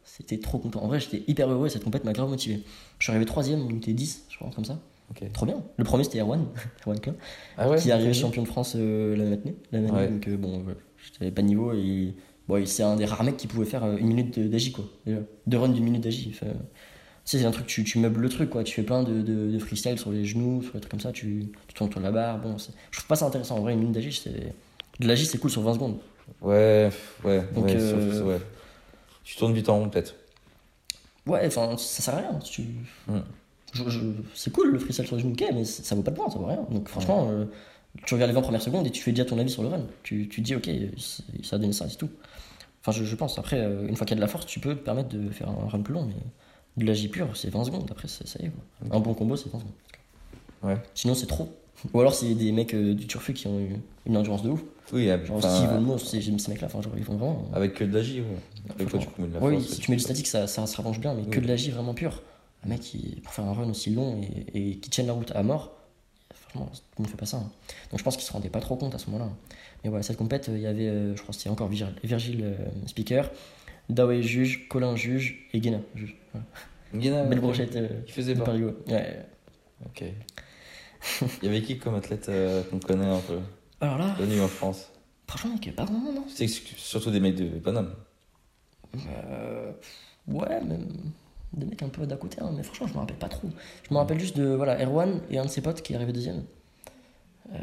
[0.05, 0.83] C'était trop content.
[0.85, 2.63] En vrai, j'étais hyper heureux et cette compète m'a grave motivé.
[2.99, 4.79] Je suis arrivé troisième, on était 10, je crois, comme ça.
[5.11, 5.31] Ok.
[5.33, 5.63] Trop bien.
[5.77, 6.47] Le premier c'était Erwan,
[6.87, 7.15] Erwan Klein,
[7.59, 9.57] Ah ouais qui est arrivé champion de France euh, la matinée.
[9.73, 10.09] La matinée Ouais.
[10.09, 10.79] donc euh, bon, voilà,
[11.19, 12.15] j'avais pas de niveau et
[12.49, 14.85] bon, c'est un des rares mecs qui pouvait faire euh, une minute de- d'agi quoi.
[15.07, 15.19] Déjà.
[15.47, 16.31] Deux runs d'une minute d'agi.
[16.35, 16.57] Enfin, tu
[17.25, 18.65] sais, c'est un truc, tu, tu meubles le truc quoi.
[18.65, 21.13] Tu fais plein de, de, de freestyle sur les genoux, sur des trucs comme ça,
[21.13, 22.39] tu, tu tournes autour de la barre.
[22.39, 24.53] Bon, je trouve pas ça intéressant en vrai, une minute d'agi, c'est.
[25.01, 25.99] De l'agi, c'est cool sur 20 secondes.
[26.41, 26.89] Ouais,
[27.25, 28.39] ouais, Donc, ouais, euh, sauf- ouais.
[29.25, 30.15] Tu tournes vite en rond, peut-être.
[31.27, 32.39] Ouais, enfin, ça sert à rien.
[32.41, 32.63] Tu...
[33.09, 33.19] Mm.
[33.73, 34.01] je- je-
[34.35, 36.29] C'est cool le freestyle sur les genoux, ok, mais ça ça vaut pas le point,
[36.31, 36.67] ça vaut rien.
[36.71, 37.47] Donc franchement, euh,
[38.07, 39.83] tu regardes les 20 premières secondes et tu fais déjà ton avis sur le run.
[40.03, 40.69] Tu, tu te dis, ok,
[41.43, 42.11] ça a donné ça, c'est tout.
[42.81, 43.39] Enfin, je, je pense.
[43.39, 45.31] Après, euh, une fois qu'il y a de la force, tu peux te permettre de
[45.31, 46.15] faire un run plus long, mais
[46.77, 47.89] de la J pure, c'est 20 secondes.
[47.91, 48.53] Après, ça, ça y est.
[48.91, 49.73] Un bon combo, c'est 20 secondes.
[50.63, 50.77] Ouais.
[50.95, 51.49] Sinon, c'est trop.
[51.93, 53.77] Ou alors c'est des mecs euh, du turfu qui ont eu
[54.07, 54.63] une endurance de ouf.
[54.93, 57.49] Oui, Genre enfin, Steve Olmo, c'est- j'aime ces mecs-là, enfin, genre, ils font vraiment.
[57.53, 58.27] avec que de la J, ouais.
[58.75, 60.47] Avec quoi tu peux de la Oui, force, si et tu mets du statique, ça,
[60.47, 61.43] ça se rapproche bien, mais que Oui.
[61.45, 62.23] de la J vraiment pure.
[62.65, 65.33] Un mec qui, pour faire un run aussi long et, et qui tienne la route
[65.35, 65.73] à mort,
[66.55, 67.39] franchement, tout le monde fait pas ça.
[67.39, 67.51] hein.
[67.91, 69.31] Donc je pense qu'ils se rendaient pas trop compte à ce moment-là.
[69.83, 71.95] Mais voilà, cette compète, euh, il y avait, euh, je crois que c'était encore Virgil,
[72.03, 72.55] Virgil euh,
[72.87, 73.31] Speaker,
[73.89, 76.17] Dawei juge, Colin juge et Guéna juge.
[76.33, 76.47] Voilà.
[76.95, 78.45] Guéna, Belle brochette euh, Il faisait pas.
[78.45, 78.77] Parigo.
[78.89, 79.25] Ouais.
[79.85, 80.05] Ok.
[81.43, 83.39] Il y avait qui comme athlète euh, qu'on connaît un peu?
[83.81, 84.91] Alors là, connu en France
[85.27, 87.95] franchement, mec, pas vraiment, non C'est surtout des mecs de Paname.
[88.95, 89.73] Euh,
[90.29, 90.87] ouais, même
[91.57, 93.49] des mecs un peu d'à côté, hein, mais franchement, je me rappelle pas trop.
[93.89, 96.13] Je me rappelle juste de voilà, Erwan et un de ses potes qui est arrivé
[96.13, 96.45] deuxième.
[97.53, 97.59] Euh,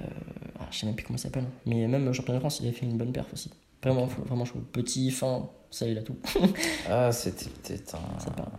[0.59, 1.45] ah, je sais même plus comment il s'appelle.
[1.65, 3.51] Mais même au championnat de France, il avait fait une bonne perf aussi.
[3.83, 4.59] Vraiment, vraiment chaud.
[4.71, 6.15] Petit, fin, ça, il a tout.
[6.89, 8.19] Ah, c'était peut-être un.
[8.19, 8.51] Ça parle.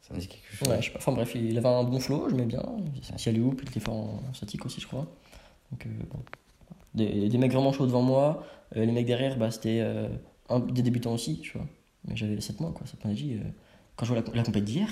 [0.00, 0.68] Ça me dit quelque chose.
[0.68, 0.98] Ouais, je sais pas.
[0.98, 2.62] Enfin bref, il avait un bon flow, je mets bien.
[3.16, 5.06] Si elle est où, puis il était fort en statique aussi, je crois.
[5.70, 6.18] Donc, euh, bon.
[6.94, 8.44] des, des mecs vraiment chauds devant moi.
[8.76, 10.08] Euh, les mecs derrière, bah, c'était euh,
[10.68, 11.66] des débutants aussi, tu vois.
[12.08, 12.86] Mais j'avais 7 mois, quoi.
[12.86, 13.24] 7 mois d'âge.
[13.24, 13.38] euh,
[13.96, 14.88] quand je vois la, la compète d'hier,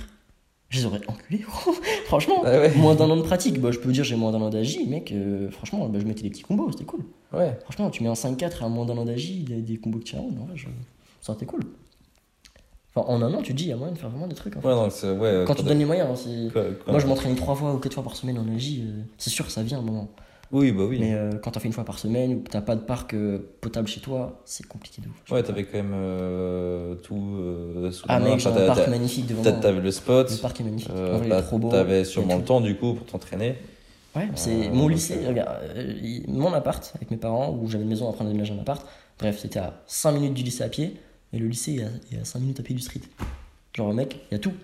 [0.68, 1.44] je les aurais enculés.
[2.06, 2.74] Franchement, Ah ouais.
[2.76, 3.60] moins d'un an de pratique.
[3.60, 5.12] Bah, je peux dire j'ai moins d'un an d'AJ, mec.
[5.12, 7.04] euh, franchement, bah, je mettais des petits combos, c'était cool.
[7.32, 7.58] Ouais.
[7.62, 10.16] Franchement, tu mets un 5-4 à moins d'un an d'AJ, des, des combos que tu
[10.16, 10.66] as, ouais, je...
[11.22, 11.60] ça été cool.
[12.94, 14.34] Enfin, en un an, tu te dis, il y a moyen de faire vraiment des
[14.34, 14.56] trucs.
[14.56, 14.68] en fait.
[14.68, 15.18] Ouais.
[15.18, 16.52] Ouais, Quand tu donnes les moyens, hein, c'est.
[16.52, 19.02] quoi- quoi- Moi, je m'entraînais trois fois ou quatre fois par semaine en AJ, euh,
[19.18, 20.08] c'est sûr que ça vient un moment.
[20.50, 20.98] Oui, bah oui.
[20.98, 23.12] Mais euh, quand t'en fais une fois par semaine ou que t'as pas de parc
[23.14, 25.30] euh, potable chez toi, c'est compliqué de ouf.
[25.30, 27.36] Ouais, t'avais quand même euh, tout
[27.92, 29.52] sous Ah, mec, j'ai un parc magnifique devant moi.
[29.52, 30.30] T'avais le spot.
[30.30, 30.90] Le parc est magnifique.
[30.90, 31.70] En vrai, il est trop beau.
[31.70, 33.56] T'avais sûrement le temps du coup pour t'entraîner.
[34.16, 35.58] Ouais, c'est mon lycée, regarde,
[36.26, 38.84] mon appart avec mes parents, où j'avais une maison après on a déménagé un appart.
[39.18, 40.96] Bref, c'était à 5 minutes du lycée à pied,
[41.32, 43.02] et le lycée est à, est à 5 minutes à pied du street.
[43.74, 44.54] Genre, mec, il y a tout.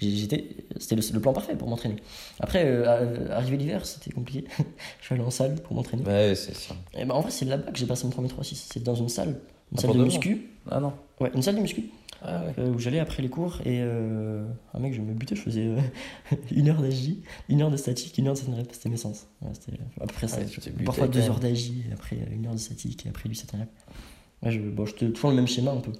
[0.00, 1.96] C'était le, le plan parfait pour m'entraîner.
[2.40, 4.44] Après, euh, arrivé l'hiver, c'était compliqué.
[5.00, 6.02] je suis allé en salle pour m'entraîner.
[6.04, 6.74] Ouais, c'est ça.
[6.94, 8.66] Et ben en vrai, c'est là-bas que j'ai passé mon premier 3-6.
[8.72, 9.28] C'est dans une salle,
[9.72, 10.50] une Ah, salle de muscu.
[10.70, 10.92] Ah non.
[11.20, 11.84] Ouais, une salle de muscu.
[12.22, 12.54] Ah ouais.
[12.58, 15.66] euh, où j'allais après les cours et euh, un mec je me butais je faisais
[15.66, 15.78] euh,
[16.50, 17.10] une heure d'AJ
[17.50, 20.14] une heure de statique une heure de rep c'était mes sens ouais, c'était à peu
[20.14, 23.28] près ça Ouais, buté parfois deux heures et après une heure de statique et après
[23.28, 23.68] du set rep
[24.42, 25.92] ouais, je, bon, j'étais toujours le même schéma un peu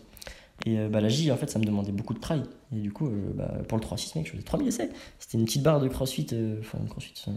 [0.64, 2.42] et euh, bah, la J en fait ça me demandait beaucoup de try
[2.72, 4.88] et du coup euh, bah, pour le 3-6 mec je faisais 3000 essais
[5.18, 7.36] c'était une petite barre de crossfit euh, enfin une crossfit Une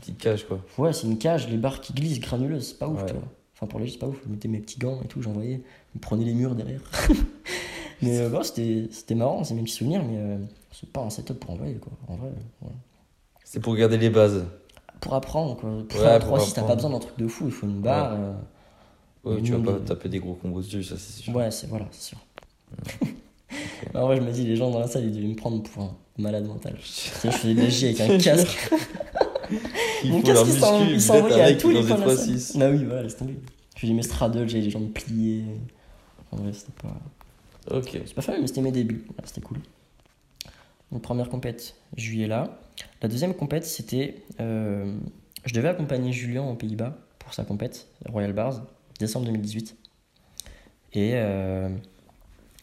[0.00, 0.60] petite cage quoi.
[0.78, 3.06] ouais c'est une cage les barres qui glissent granuleuses c'est pas ouf Ouais.
[3.06, 3.22] tu vois
[3.54, 5.62] enfin pour la J c'est pas ouf je mettais mes petits gants et tout j'envoyais
[5.92, 6.80] je me prenais les murs derrière
[8.02, 10.38] mais euh, bon, c'était marrant c'est mes petits souvenirs mais euh,
[10.72, 12.30] c'est pas un setup pour envoyer quoi en vrai
[12.62, 12.68] ouais.
[13.44, 14.44] C'est pour garder les bases.
[15.00, 17.28] pour apprendre quoi pour Ouais, faire un pour 3-6 t'as pas besoin d'un truc de
[17.28, 18.18] fou il faut une barre
[19.24, 21.34] Ouais, tu vas pas taper des gros combos dessus, ça c'est sûr.
[21.34, 22.18] Ouais, c'est voilà, c'est sûr.
[23.94, 25.82] En vrai, je me dis, les gens dans la salle, ils devaient me prendre pour
[25.82, 26.76] un malade mental.
[26.80, 28.70] Je faisais des J avec un casque.
[30.04, 30.44] Il Mon casque,
[30.90, 32.38] il s'envoyait à tous les coins de la 3-6.
[32.38, 32.60] salle.
[32.60, 33.36] Bah oui, voilà, laisse tomber.
[33.76, 35.44] Je faisais mes straddles, j'avais les jambes pliées.
[36.32, 37.76] En vrai, c'était pas.
[37.76, 37.90] Ok.
[38.04, 39.06] C'est pas fameux, mais c'était mes débuts.
[39.24, 39.58] C'était cool.
[40.92, 42.58] Donc, première compète, juillet là.
[43.02, 44.22] La deuxième compète, c'était.
[44.40, 44.94] euh,
[45.44, 48.62] je devais accompagner Julien aux Pays-Bas pour sa compète, Royal Bars,
[48.98, 49.76] décembre 2018.
[50.94, 51.12] Et.
[51.14, 51.68] Euh,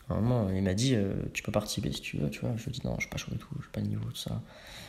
[0.09, 2.51] à un moment, il m'a dit euh, Tu peux participer si tu veux, tu vois.
[2.57, 3.87] Je lui ai dit Non, je suis pas chaud et tout, je suis pas le
[3.87, 4.41] niveau, tout ça.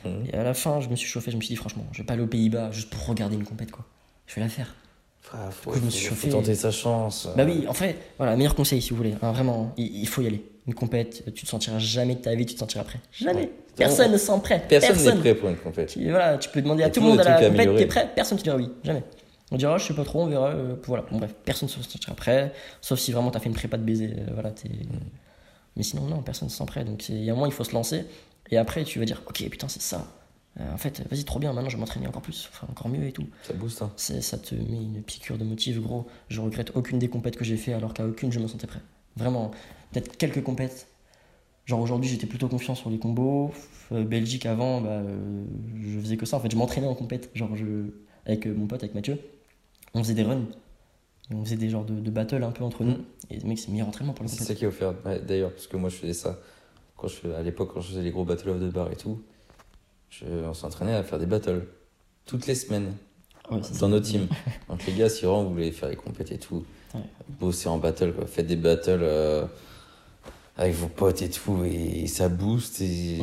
[0.04, 0.26] Mhm.
[0.32, 2.04] Et à la fin, je me suis chauffé, je me suis dit Franchement, je vais
[2.04, 3.84] pas aller aux Pays-Bas juste pour regarder une compète, quoi.
[4.26, 4.74] Je vais la faire.
[5.20, 6.28] Frère, faut, coup, je me suis chauffé.
[6.30, 7.28] faut tenter sa chance.
[7.36, 9.14] Bah oui, en fait, voilà, meilleur conseil si vous voulez.
[9.22, 10.44] hein, vraiment, il, il faut y aller.
[10.66, 12.98] Une compète, tu te sentiras jamais de ta vie, tu te sentiras prêt.
[13.12, 13.40] Jamais.
[13.40, 13.52] Ouais.
[13.76, 14.64] Personne ne se sent prêt.
[14.68, 15.90] Personne n'est prêt pour une compète.
[15.90, 18.36] Tu, voilà, tu peux demander à tout le monde à la compète, t'es prêt Personne
[18.36, 18.68] ne te dira oui.
[18.82, 19.02] Jamais.
[19.52, 20.48] On dira, je sais pas trop, on verra.
[20.50, 21.04] euh, voilà.
[21.10, 22.52] Bon, bref, personne ne se sentira prêt.
[22.80, 24.14] Sauf si vraiment t'as fait une prépa de baiser.
[24.18, 24.68] euh, voilà, t'es-
[25.76, 26.84] Mais sinon, non, personne ne se sent prêt.
[26.84, 28.04] Donc, il y a un moment, il faut se lancer.
[28.50, 30.06] Et après, tu vas dire, ok, putain, c'est ça.
[30.60, 33.04] Euh, en fait, vas-y, trop bien, maintenant je vais m'entraîner encore plus, enfin, encore mieux
[33.08, 33.26] et tout.
[33.42, 33.90] Ça booste, hein.
[33.96, 36.06] C'est- ça te met une piqûre de motif, gros.
[36.28, 38.78] Je regrette aucune des compètes que j'ai fait, alors qu'à aucune je me sentais prêt.
[39.16, 39.50] Vraiment,
[39.92, 40.86] peut-être quelques compètes.
[41.66, 43.52] Genre aujourd'hui, j'étais plutôt confiant sur les combos.
[43.90, 45.44] Euh, Belgique avant, bah, euh,
[45.82, 46.36] je faisais que ça.
[46.36, 47.30] En fait, je m'entraînais en compète.
[47.34, 47.64] Genre, je,
[48.26, 49.18] avec mon pote, avec Mathieu,
[49.94, 50.44] on faisait des runs.
[51.30, 52.92] Et on faisait des genres de, de battles un peu entre nous.
[52.92, 53.04] Mm.
[53.30, 54.94] Et mec, c'est le meilleur entraînement pour les C'est ça qui est offert.
[55.06, 56.38] Ouais, D'ailleurs, parce que moi je faisais ça
[56.96, 59.20] quand je à l'époque quand je faisais les gros battle of the bar et tout.
[60.10, 61.66] Je, on s'entraînait à faire des battles
[62.26, 62.92] toutes les semaines
[63.50, 64.26] Ouais, dans nos teams.
[64.68, 67.00] Donc les gars, si vraiment vous voulez faire les compètes et tout, Ouais.
[67.40, 68.24] bossez en battle, quoi.
[68.26, 69.44] faites des battles euh,
[70.56, 73.16] avec vos potes et tout, et ça booste et,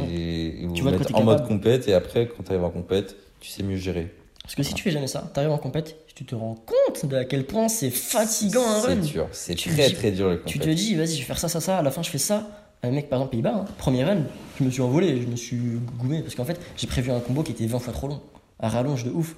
[0.61, 1.87] et vous Tu quoi mettez en mode compète.
[1.87, 4.13] Et après, quand tu arrives en compète, tu sais mieux gérer.
[4.43, 7.15] Parce que si tu fais jamais ça, t'arrives en compète, tu te rends compte de
[7.15, 8.95] à quel point c'est fatigant un C'est run.
[8.97, 11.47] dur, c'est très dis- très dur les Tu te dis, vas-y, je vais faire ça,
[11.49, 12.47] ça, ça, à la fin je fais ça.
[12.83, 14.23] un mec, par exemple, Pays-Bas, hein, premier run,
[14.59, 15.57] je me suis envolé, je me suis
[15.99, 18.21] goumé, parce qu'en fait, j'ai prévu un combo qui était 20 fois trop long,
[18.59, 19.35] à rallonge de ouf.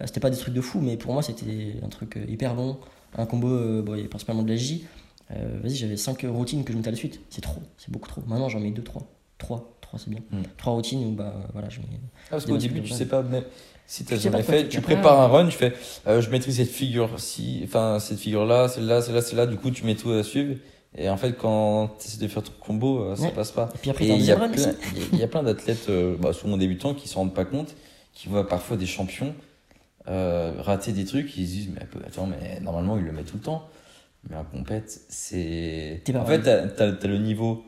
[0.00, 2.54] Euh, c'était pas des trucs de fou, mais pour moi, c'était un truc euh, hyper
[2.54, 2.78] long.
[3.16, 4.84] Un combo, euh, bon, il y avait principalement de la J.
[5.32, 7.20] Euh, Vas-y, j'avais 5 routines que je mettais à la suite.
[7.30, 8.22] C'est trop, c'est beaucoup trop.
[8.26, 9.02] Maintenant, j'en mets 2, 3.
[9.38, 10.20] 3, 3 c'est bien.
[10.30, 10.42] Mm.
[10.58, 11.86] 3 routines où, bah, voilà, je mets.
[12.26, 13.42] Ah, parce qu'au début, tu sais pas, mais
[13.90, 15.24] si pas jamais fait, tu prépares Ah.
[15.24, 15.72] un run, tu fais,
[16.06, 19.96] euh, je maîtrise cette figure-ci, enfin, cette figure-là, celle-là, celle-là, celle-là, du coup, tu mets
[19.96, 20.54] tout à suivre.
[20.96, 23.30] Et en fait, quand tu essaies de faire ton combo, euh, ça Ouais.
[23.32, 23.68] passe pas.
[23.74, 24.50] Et puis après, t'as un il y a plein,
[25.12, 27.74] y a- plein d'athlètes, euh, bah, souvent débutants, qui se rendent pas compte,
[28.14, 29.34] qui voient parfois des champions
[30.08, 33.36] euh, rater des trucs, ils se disent, mais attends, mais normalement, ils le mettent tout
[33.36, 33.68] le temps.
[34.28, 36.02] Mais en compète, c'est.
[36.14, 37.64] En fait, t'as t'as- t'as le niveau,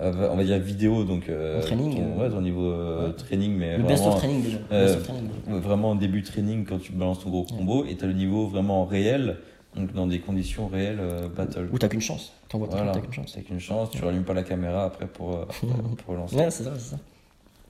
[0.00, 1.28] euh, on va dire vidéo, donc.
[1.28, 3.12] euh, training, ton, euh, ouais, ton niveau euh, ouais.
[3.14, 4.14] training, mais Le best vraiment.
[4.14, 4.58] of training déjà.
[4.72, 5.28] euh, Best of training.
[5.48, 8.84] Ouais, vraiment début training quand tu balances ton gros combo et t'as le niveau vraiment
[8.84, 9.38] réel
[9.74, 12.32] donc dans des conditions réelles euh, battle Ou t'as qu'une chance.
[12.48, 13.32] T'envoies ton voilà truc, t'as qu'une chance.
[13.34, 16.50] t'as qu'une chance tu rallumes pas la caméra après pour euh, pour, pour lancer Ouais,
[16.50, 16.96] c'est ça, c'est ça.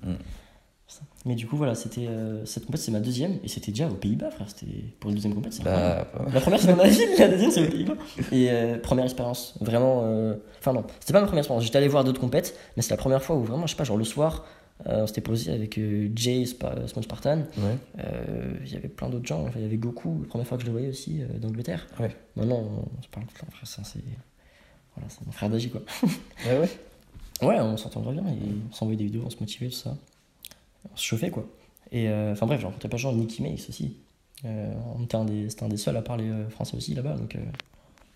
[0.05, 0.15] Mm.
[1.25, 3.94] Mais du coup, voilà, c'était euh, cette compète, c'est ma deuxième, et c'était déjà aux
[3.94, 4.49] Pays-Bas, frère.
[4.49, 5.53] C'était pour une deuxième compète.
[5.55, 6.33] c'est bah, pas mal.
[6.33, 7.94] La première, c'est dans ma ville, la deuxième, c'est aux Pays-Bas.
[8.31, 10.03] Et euh, première expérience, vraiment.
[10.05, 11.64] euh, Enfin, non, c'était pas ma première expérience.
[11.64, 13.83] J'étais allé voir d'autres compètes, mais c'est la première fois où vraiment, je sais pas,
[13.85, 14.44] genre le soir,
[14.85, 15.81] on s'était posé avec
[16.14, 17.38] Jay, Spa- Small Spartan.
[17.59, 18.05] ouais
[18.64, 19.42] Il y avait plein d'autres gens.
[19.46, 21.87] Enfin, il y avait Goku, la première fois que je le voyais aussi, d'Angleterre.
[21.99, 22.14] Ouais.
[22.37, 22.62] Maintenant,
[22.99, 23.66] on se parle tout le temps, frère.
[23.66, 24.01] Ça, c'est.
[24.94, 25.83] Voilà, c'est mon frère d'Agi, quoi.
[26.46, 26.70] ouais ouais
[27.42, 28.38] Ouais, on s'entendrait bien et
[28.70, 29.96] on s'envoyait des vidéos, on se motivait, tout ça.
[30.93, 31.47] On se chauffait, quoi.
[31.93, 33.97] Et euh, enfin bref, j'ai rencontré plein de gens, Nicky Mace aussi.
[34.45, 37.37] Euh, un c'était un des seuls à parler euh, français aussi là-bas, donc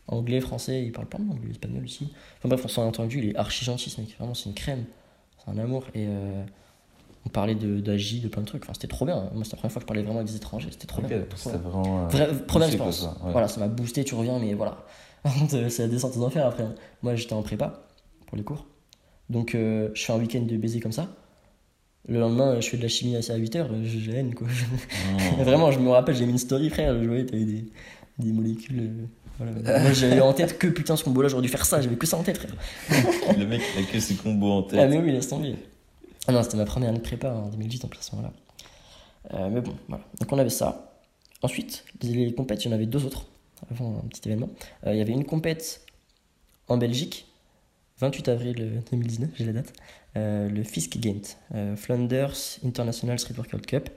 [0.09, 2.13] anglais, français, il parle plein de langues, espagnol aussi.
[2.39, 4.55] Enfin bref, on s'en est entendu, il est archi gentil ce mec, vraiment c'est une
[4.55, 4.85] crème,
[5.39, 5.85] c'est un amour.
[5.95, 6.43] Et euh,
[7.27, 9.31] on parlait de, d'Agi, de plein de trucs, enfin c'était trop bien.
[9.35, 11.09] Moi, c'est la première fois que je parlais vraiment avec des étrangers, c'était trop bien.
[11.37, 13.01] c'était vraiment euh, Vraie- première expérience.
[13.03, 13.33] ça, ouais.
[13.33, 14.85] Voilà, ça m'a boosté, tu reviens, mais voilà.
[15.49, 16.63] C'est la descente aux enfers après.
[16.65, 16.75] hein.
[17.03, 17.87] Moi, j'étais en prépa
[18.27, 18.67] pour les cours.
[19.29, 21.09] Donc, euh, je fais un week-end de baiser comme ça.
[22.09, 24.47] Le lendemain, je fais de la chimie à 8h, j'ai haine, quoi.
[24.49, 25.43] Mmh.
[25.45, 27.01] Vraiment, je me rappelle, j'ai mis une story, frère.
[27.01, 27.65] Je voyais, t'avais des,
[28.19, 28.81] des molécules.
[28.81, 29.07] euh,
[29.39, 29.81] voilà.
[29.81, 32.17] Moi, j'avais en tête que putain, ce combo-là, j'aurais dû faire ça, j'avais que ça
[32.17, 32.55] en tête, frère.
[33.39, 35.55] le mec il a que ses combos en Ah, tête mais oui, laisse tomber.
[36.27, 38.33] Ah non, c'était ma première année de prépa en 2010 en plus, à ce moment-là.
[39.35, 40.05] Euh, mais bon, voilà.
[40.19, 40.93] Donc on avait ça.
[41.43, 43.27] Ensuite, les, les compètes, il y en avait deux autres
[43.71, 44.49] avant un petit événement.
[44.87, 45.87] Euh, il y avait une compète
[46.69, 47.27] en Belgique,
[47.99, 49.73] 28 avril 2019, j'ai la date.
[50.17, 51.23] Euh, le Fisk Games,
[51.55, 53.91] euh, Flanders International Street Workout Cup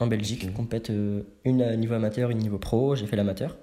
[0.00, 0.46] en Belgique.
[0.48, 0.54] Ok.
[0.54, 2.96] Compète euh, une à niveau amateur, une niveau pro.
[2.96, 3.56] J'ai fait l'amateur.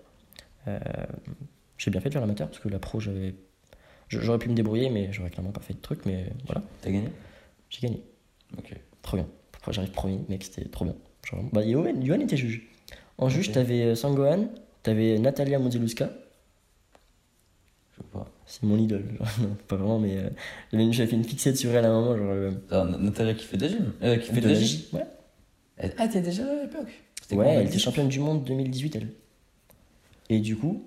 [1.77, 3.33] J'ai bien fait de faire l'amateur parce que la pro, j'avais.
[4.07, 6.05] J'aurais pu me débrouiller, mais j'aurais clairement pas fait de truc.
[6.05, 7.09] Mais voilà, t'as gagné?
[7.69, 8.03] J'ai gagné.
[8.57, 9.27] ok Trop bien.
[9.51, 10.95] Pourquoi j'arrive premier, mec, c'était trop bien.
[11.25, 12.67] Genre, bah, Yohan, Yohan était juge.
[13.17, 14.49] En juge, t'avais Sangohan,
[14.83, 16.09] t'avais Natalia Modziluska,
[17.91, 19.05] je sais pas c'est mon idole.
[19.41, 20.29] non, pas vraiment, mais euh,
[20.71, 22.17] j'avais une- j'avais fait une fixette sur elle à un moment.
[22.17, 24.63] Genre, euh, Ah, Natalia qui fait de la gym euh, qui fait de la gym
[24.65, 24.88] J.
[24.93, 25.05] Ouais,
[25.77, 26.88] Elle- ah t'es déjà là à l'époque?
[27.31, 27.79] Ouais elle était 2010?
[27.79, 29.09] championne du monde 2018, elle.
[30.29, 30.83] Et du coup,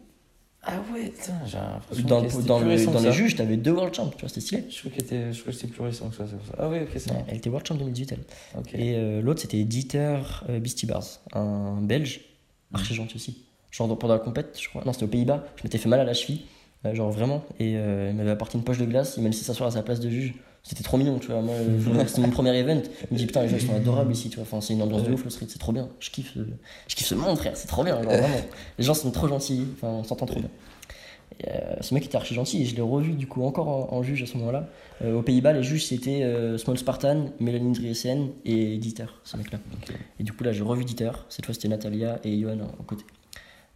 [0.64, 3.05] ah ouais putain j'ai l'impression dans, que le- c'était dans, plus le- récent dans que
[3.05, 3.16] les ça.
[3.16, 4.64] juges, t'avais deux World Champs, tu vois, c'était stylé.
[4.68, 6.55] Je crois qu'elle était- je crois que c'était plus récent que ça, c'est pour ça.
[6.59, 7.25] Ah oui, ok, c'est Ouais, vrai.
[7.29, 8.81] elle était World Champ 2018, elle.
[8.81, 12.20] Et euh, l'autre, c'était Dieter euh, Beastie Bars, un belge,
[12.75, 13.44] archi gentil aussi.
[13.70, 14.83] Genre pendant la compète, je crois.
[14.85, 15.44] Non, c'était aux Pays-Bas.
[15.57, 16.42] Je m'étais fait mal à la cheville,
[16.92, 17.45] genre vraiment.
[17.59, 19.14] Et euh, il m'avait apporté une poche de glace.
[19.16, 20.35] Il m'a laissé s'asseoir à sa place de juge.
[20.64, 21.40] C'était trop mignon, tu vois.
[21.40, 22.83] Moi, euh, c'était mon premier event.
[23.11, 24.45] Il me dit putain, les gens sont adorables ici, tu vois.
[24.45, 25.88] Enfin, c'est une ambiance de ouf le street, c'est trop bien.
[26.01, 26.47] Je kiffe, euh,
[26.88, 27.57] je kiffe ce monde, frère.
[27.57, 28.40] C'est trop bien, genre, vraiment.
[28.79, 29.66] Les gens sont trop gentils.
[29.75, 30.51] Enfin, on s'entend trop bien.
[31.40, 33.97] Et, euh, ce mec était archi gentil et je l'ai revu du coup encore en,
[33.97, 34.68] en juge à ce moment-là.
[35.03, 39.59] Euh, aux Pays-Bas, les juges c'était euh, Small Spartan, Mélanie Driesen et Dieter, ce mec-là.
[40.21, 41.12] Et du coup, là, j'ai revu Dieter.
[41.29, 43.05] Cette fois, c'était Natalia et Johan en côté.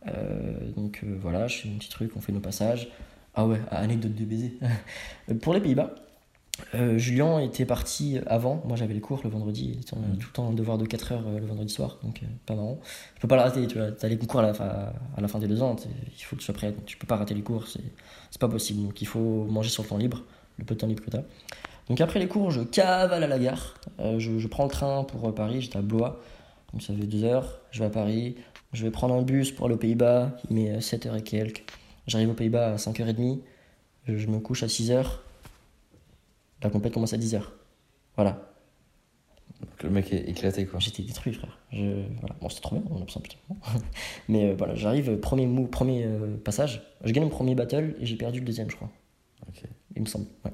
[0.08, 2.88] Euh, donc euh, voilà, je fais un petit truc, on fait nos passages.
[3.34, 4.58] Ah ouais, anecdote de baiser.
[5.42, 5.94] Pour les Pays-Bas,
[6.74, 8.62] euh, Julien était parti avant.
[8.66, 9.78] Moi, j'avais les cours le vendredi.
[9.94, 10.18] On avait Mhm.
[10.18, 12.54] tout le temps un devoir de 4 heures euh, le vendredi soir, donc euh, pas
[12.54, 12.78] marrant.
[13.14, 13.90] Tu peux pas le rater, tu vois.
[13.92, 15.76] T'as les concours à la, fin, à la fin des deux ans,
[16.16, 16.72] il faut que tu sois prêt.
[16.72, 17.82] Donc, tu peux pas rater les cours, c'est
[18.40, 18.82] pas possible.
[18.86, 20.22] Donc il faut manger sur le temps libre,
[20.58, 21.22] le peu de temps libre que t'as.
[21.88, 23.74] Donc après les cours, je cavale à la gare.
[24.18, 26.20] Je, je prends le train pour Paris, j'étais à Blois.
[26.72, 27.60] Donc ça fait deux heures.
[27.70, 28.34] Je vais à Paris.
[28.72, 30.36] Je vais prendre un bus pour aller aux Pays-Bas.
[30.50, 31.64] Il met 7h et quelques.
[32.06, 33.40] J'arrive aux Pays-Bas à 5h30.
[34.04, 35.06] Je, je me couche à 6h.
[36.62, 37.42] La compète commence à 10h.
[38.16, 38.52] Voilà.
[39.60, 40.80] Donc le mec est éclaté quoi.
[40.80, 41.58] J'étais détruit, frère.
[41.72, 42.36] Je, voilà.
[42.40, 43.36] Bon, c'était trop bien, on absent putain.
[44.28, 46.82] Mais euh, voilà, j'arrive, euh, premier, mou, premier euh, passage.
[47.04, 48.90] Je gagne mon premier battle et j'ai perdu le deuxième, je crois.
[49.48, 49.62] Ok.
[49.94, 50.26] Il me semble.
[50.44, 50.52] Ouais.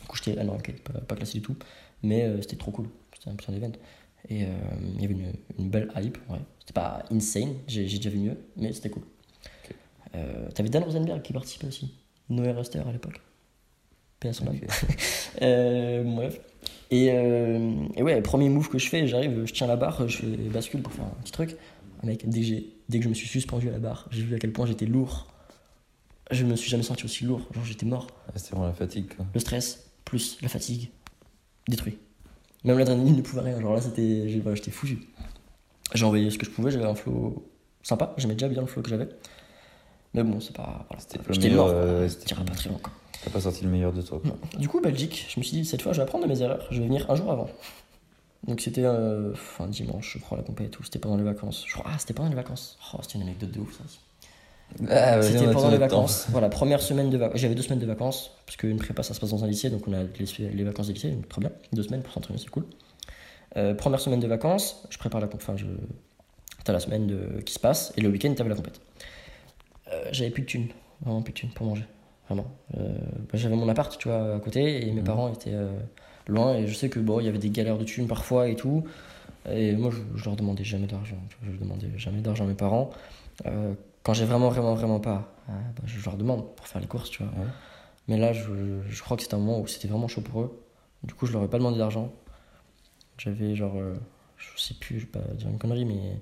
[0.00, 0.38] Du coup, j'étais.
[0.38, 1.56] Ah non, ok, pas, pas classé du tout.
[2.02, 2.88] Mais euh, c'était trop cool.
[3.14, 3.72] C'était un putain d'event.
[4.28, 4.46] Et euh,
[4.94, 6.18] il y avait une, une belle hype.
[6.28, 6.38] Ouais.
[6.60, 9.04] C'était pas insane, j'ai déjà vu mieux, mais c'était cool.
[10.14, 11.94] Euh, T'avais Dan Rosenberg qui participait aussi.
[12.28, 13.20] Noé Rester à l'époque.
[14.20, 14.58] paix à son âme.
[15.42, 16.40] Euh, bref.
[16.90, 20.26] Et, et ouais, premier move que je fais, j'arrive, je tiens la barre, je fais
[20.26, 21.56] bascule pour faire un petit truc.
[22.02, 24.38] Mec, dès que, dès que je me suis suspendu à la barre, j'ai vu à
[24.38, 25.26] quel point j'étais lourd.
[26.30, 28.06] Je me suis jamais senti aussi lourd, genre j'étais mort.
[28.28, 29.26] Ah, C'était vraiment la fatigue, quoi.
[29.34, 30.88] Le stress, plus la fatigue,
[31.68, 31.98] détruit.
[32.66, 34.98] Même l'adrénaline ne pouvait rien, genre là c'était, voilà, j'étais foutu.
[35.94, 37.46] J'ai envoyé ce que je pouvais, j'avais un flow
[37.82, 39.08] sympa, j'aimais déjà bien le flow que j'avais.
[40.14, 40.84] Mais bon, c'est pas.
[40.88, 42.80] Voilà, C'était j'étais mort, euh, T'iras pas- très loin.
[43.24, 44.36] T'as pas sorti le meilleur de toi, quoi.
[44.58, 46.66] Du coup, Belgique, je me suis dit, cette fois, je vais apprendre de mes erreurs.
[46.70, 47.48] Je vais venir un jour avant.
[48.46, 50.82] Donc, c'était euh, un dimanche, je crois, la compète et tout.
[50.84, 51.64] C'était pendant les vacances.
[51.66, 52.78] Je crois, ah, c'était pendant les vacances.
[52.94, 53.84] Oh, c'était une anecdote de ouf, ça
[54.90, 55.80] Ah, c'était pendant les temps.
[55.80, 56.26] vacances.
[56.30, 57.40] Voilà, première semaine de vacances.
[57.40, 58.32] J'avais deux semaines de vacances.
[58.44, 59.70] Parce qu'une prépa, ça se passe dans un lycée.
[59.70, 61.10] Donc, on a les, les vacances des lycées.
[61.12, 61.50] Donc, très bien.
[61.72, 62.64] Deux semaines pour s'entraîner, c'est cool.
[63.56, 64.86] Euh, première semaine de vacances.
[64.90, 65.28] Je prépare la.
[65.34, 65.66] Enfin, je.
[66.64, 67.40] T'as la semaine de...
[67.42, 67.92] qui se passe.
[67.96, 68.80] Et le week-end, t'avais la compète.
[69.92, 70.68] Euh, j'avais plus de thunes.
[71.00, 71.84] Vraiment plus de thunes pour manger.
[72.28, 72.46] Vraiment.
[72.76, 75.04] Euh, bah, j'avais mon appart, tu vois, à côté, et mes Mhm.
[75.04, 75.54] parents étaient
[76.26, 78.56] loin, et je sais que bon, il y avait des galères de thunes parfois et
[78.56, 78.82] tout.
[79.48, 81.14] Et moi, je, je leur demandais jamais d'argent.
[81.40, 82.90] vois, Je demandais jamais d'argent à mes parents.
[84.06, 87.10] Quand j'ai vraiment, vraiment, vraiment pas, euh, bah, je leur demande pour faire les courses,
[87.10, 87.32] tu vois.
[87.32, 87.48] Ouais.
[88.06, 90.62] Mais là, je, je crois que c'était un moment où c'était vraiment chaud pour eux.
[91.02, 92.12] Du coup, je leur ai pas demandé d'argent.
[93.18, 93.96] J'avais genre, euh,
[94.36, 96.20] je sais plus, je vais pas dire une connerie, mais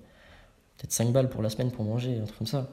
[0.79, 2.71] peut-être 5 balles pour la semaine pour manger, un truc comme ça.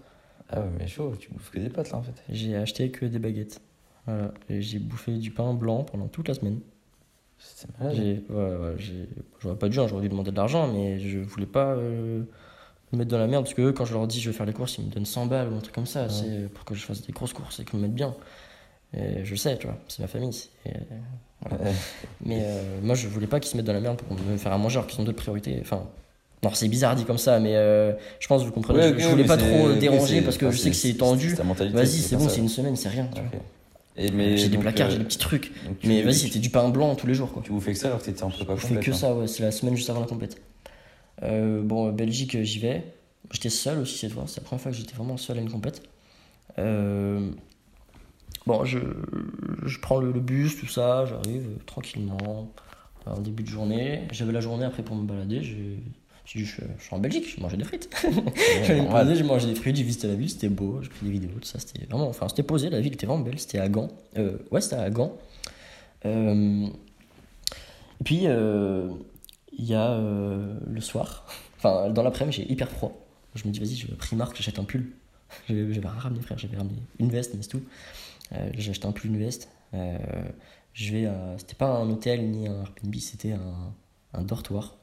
[0.47, 2.23] Ah ouais, mais chaud, tu bouffes que des pâtes, là, en fait.
[2.29, 3.59] J'ai acheté que des baguettes.
[4.05, 4.31] Voilà.
[4.47, 6.61] Et j'ai bouffé du pain blanc pendant toute la semaine.
[7.37, 7.97] C'était malade.
[7.97, 8.75] J'ai, ouais, ouais,
[9.41, 12.23] j'aurais pas dû, hein, j'aurais dû demander de l'argent, mais je voulais pas euh,
[12.93, 14.45] me mettre dans la merde parce que eux, quand je leur dis je vais faire
[14.45, 16.03] les courses, ils me donnent 100 balles ou un truc comme ça.
[16.03, 16.09] Ouais.
[16.09, 18.13] C'est pour que je fasse des grosses courses et qu'ils me mettent bien.
[18.95, 20.33] Et je sais, tu vois, c'est ma famille.
[20.33, 20.49] c'est-
[21.41, 21.63] voilà.
[21.63, 21.71] Ouais.
[22.25, 24.51] Mais euh, moi, je voulais pas qu'ils se mettent dans la merde pour me faire
[24.51, 25.57] à manger alors qu'ils ont d'autres priorités.
[25.61, 25.83] Enfin,
[26.43, 28.79] non, c'est bizarre dit comme ça, mais euh, je pense que vous comprenez.
[28.79, 30.93] Ouais, je, ok, je voulais pas trop déranger parce que enfin, je sais que c'est
[30.93, 31.33] tendu.
[31.35, 33.07] Vas-y, c'est pas bon, c'est une semaine, c'est rien.
[33.13, 33.29] tu vois.
[33.33, 33.39] Ok.
[33.97, 35.51] Et mais J'ai des placards, euh, j'ai des petits trucs.
[35.83, 37.41] Mais vas-y, c'était du pain blanc tous les jours, quoi.
[37.43, 38.93] Tu bouffais que ça alors que t'étais en prépa Je fais que hein.
[38.93, 40.37] ça, ouais, c'est la semaine juste avant la compète.
[41.23, 42.83] Euh, bon, Belgique, j'y vais.
[43.31, 45.49] J'étais seul aussi cette fois, c'est la première fois que j'étais vraiment seul à une
[45.49, 45.83] compète.
[46.59, 47.31] Euh,
[48.45, 48.79] bon, je,
[49.65, 52.51] je prends le, le bus, tout ça, j'arrive euh, tranquillement,
[53.05, 54.07] en début de journée.
[54.11, 55.77] J'avais la journée après pour me balader, j'ai
[56.39, 57.89] dit, je, je suis en Belgique, je mangeais des frites.
[58.63, 61.11] J'allais me j'ai mangé des fruits, j'ai visité la ville, c'était beau, j'ai pris des
[61.11, 63.69] vidéos, tout ça, c'était vraiment, enfin, c'était posé, la ville était vraiment belle, c'était à
[63.69, 63.89] Gand.
[64.17, 65.17] Euh, ouais, c'était à Gand.
[66.05, 68.89] Euh, et puis, euh,
[69.61, 71.25] il y a euh, le soir,
[71.57, 72.91] enfin, dans l'après-midi, j'ai hyper froid.
[73.35, 74.91] Je me dis, vas-y, je vais à Primark, j'achète un pull.
[75.47, 77.61] J'avais ramené, frère, j'avais ramené une veste, mais c'est tout.
[78.33, 79.47] Euh, j'ai acheté un pull, une veste.
[79.73, 79.97] Euh,
[80.73, 81.35] je vais à.
[81.37, 83.73] C'était pas un hôtel ni un Airbnb, c'était un,
[84.13, 84.75] un dortoir.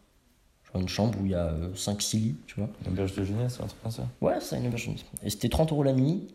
[0.73, 2.71] Genre une chambre où il y a 5-6 lits, tu vois.
[2.87, 4.09] Une auberge de jeunesse, un truc comme ça.
[4.23, 5.05] Ouais, c'est une auberge jeunesse.
[5.23, 6.29] Et c'était 30 euros la nuit.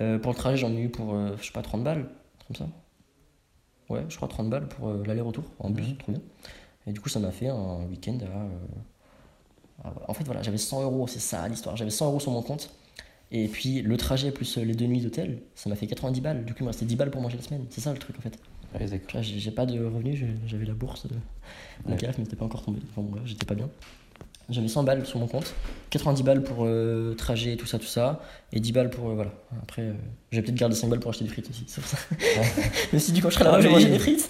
[0.00, 2.08] Euh, pour le trajet, j'en ai eu pour, euh, je sais pas, 30 balles,
[2.46, 2.68] comme ça.
[3.90, 5.96] Ouais, je crois 30 balles pour euh, l'aller-retour en bus, Mhm.
[5.96, 6.20] trop bien.
[6.88, 9.86] Et du coup, ça m'a fait un week-end à.
[9.86, 11.76] euh, En fait, voilà, j'avais 100 euros, c'est ça l'histoire.
[11.76, 12.70] J'avais 100 euros sur mon compte.
[13.30, 16.44] Et puis le trajet plus euh, les deux nuits d'hôtel, ça m'a fait 90 balles.
[16.46, 17.66] Du coup, il me restait 10 balles pour manger la semaine.
[17.68, 18.38] C'est ça le truc en fait.
[18.74, 19.22] Ouais, d'accord.
[19.22, 21.14] J'ai j'ai pas de revenus, j'ai- j'avais la bourse de
[21.86, 21.96] la Ouais.
[21.98, 22.80] CAF, mais c'était pas encore tombé.
[22.90, 23.68] Enfin, bon, j'étais pas bien.
[24.50, 25.54] J'avais 100 balles sur mon compte,
[25.90, 29.10] 90 balles pour euh, trajet, tout ça, tout ça, et 10 balles pour.
[29.10, 29.30] euh, voilà.
[29.62, 29.92] Après, euh,
[30.32, 31.98] j'ai peut-être gardé 5 balles pour acheter des frites aussi, c'est pour ça.
[32.94, 33.74] mais si du coup je serai là-bas, Ah vais oui.
[33.74, 34.26] manger des frites.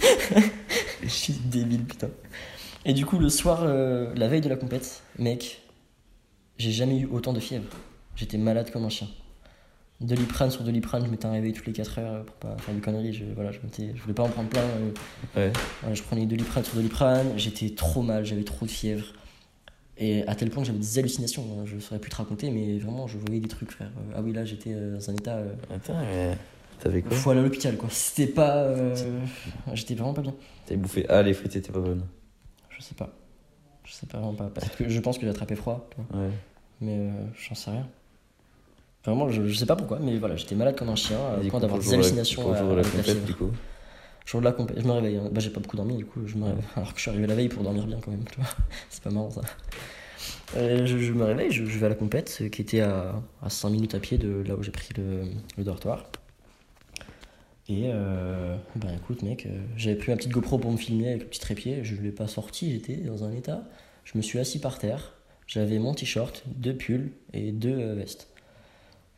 [1.02, 2.08] je suis débile, putain.
[2.84, 5.62] Et du coup, le soir, euh, la veille de la compète, mec,
[6.58, 7.68] j'ai jamais eu autant de fièvre.
[8.16, 9.08] J'étais malade comme un chien.
[10.00, 12.80] Doliprane sur Doliprane, je m'étais un réveil toutes les 4 heures pour pas faire des
[12.80, 13.12] conneries.
[13.12, 13.58] Je, voilà, je,
[14.00, 14.60] voulais pas en prendre plein.
[14.62, 14.90] euh,
[15.36, 15.52] Ouais.
[15.80, 19.06] voilà, je prenais Doliprane sur Doliprane, j'étais trop mal, j'avais trop de fièvre.
[20.00, 22.78] Et à tel point que j'avais des hallucinations, hein, je saurais plus te raconter, mais
[22.78, 23.90] vraiment, je voyais des trucs, frère.
[23.98, 25.34] Euh, Ah oui, là, j'étais euh, dans un état.
[25.38, 26.38] Euh, Attends, mais
[26.80, 27.88] t'avais quoi faut aller à l'hôpital, quoi.
[27.90, 28.56] C'était pas.
[28.56, 28.94] euh,
[29.74, 30.34] J'étais vraiment pas bien.
[30.66, 31.06] T'avais bouffé.
[31.08, 32.04] Ah, les frites étaient pas bonnes.
[32.70, 33.10] Je sais pas.
[33.84, 34.46] Je sais pas vraiment pas.
[34.50, 35.88] Peut-être que je pense que j'ai attrapé froid.
[36.14, 36.28] Ouais.
[36.80, 37.10] mais euh,
[37.48, 37.86] j'en sais rien.
[39.04, 41.60] Vraiment, je, je sais pas pourquoi, mais voilà, j'étais malade comme un chien, du point
[41.60, 43.50] d'avoir des jour hallucinations à- jour de la compète, du coup.
[44.26, 45.16] Jour de la compète, je me réveille.
[45.16, 45.30] hein.
[45.32, 46.64] Bah, j'ai pas beaucoup dormi, du coup, je me réveille.
[46.76, 48.50] Alors que je suis arrivé la veille pour dormir bien quand même, tu vois.
[48.90, 49.40] C'est pas marrant ça.
[50.56, 53.48] Euh, je, je me réveille, je, je vais à la compète, qui était à, à
[53.48, 55.22] 5 minutes à pied de là où j'ai pris le,
[55.56, 56.04] le dortoir.
[57.68, 61.20] Et euh, ben écoute, mec, euh, j'avais pris ma petite GoPro pour me filmer avec
[61.20, 61.84] le petit trépied.
[61.84, 63.62] Je ne l'ai pas sorti, j'étais dans un état.
[64.04, 65.12] Je me suis assis par terre.
[65.46, 68.28] J'avais mon t-shirt, deux pulls et deux euh, vestes.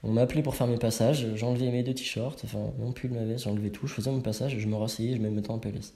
[0.02, 1.28] On m'a appelé pour faire mes passages.
[1.36, 3.86] J'enlevais mes deux t-shirts, enfin mon pull, ma veste, j'enlevais tout.
[3.86, 5.94] Je faisais mon passage, je me rasseyais, je me mettais en PLS.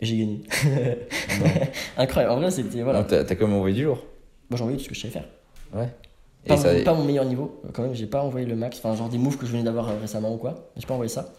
[0.00, 0.40] Et j'ai gagné.
[1.98, 2.34] Incroyable.
[2.34, 2.82] En vrai, c'était.
[2.82, 3.00] Voilà.
[3.00, 4.04] Non, T'as quand même envoyé du lourd.
[4.48, 5.28] Moi, j'ai envoyé tout ce que je savais faire.
[5.74, 5.88] Ouais.
[6.46, 6.74] Pas, ça.
[6.84, 8.78] pas mon meilleur niveau, quand même, j'ai pas envoyé le max.
[8.78, 10.70] Enfin, genre des moves que je venais d'avoir euh, récemment ou quoi.
[10.76, 11.32] J'ai pas envoyé ça.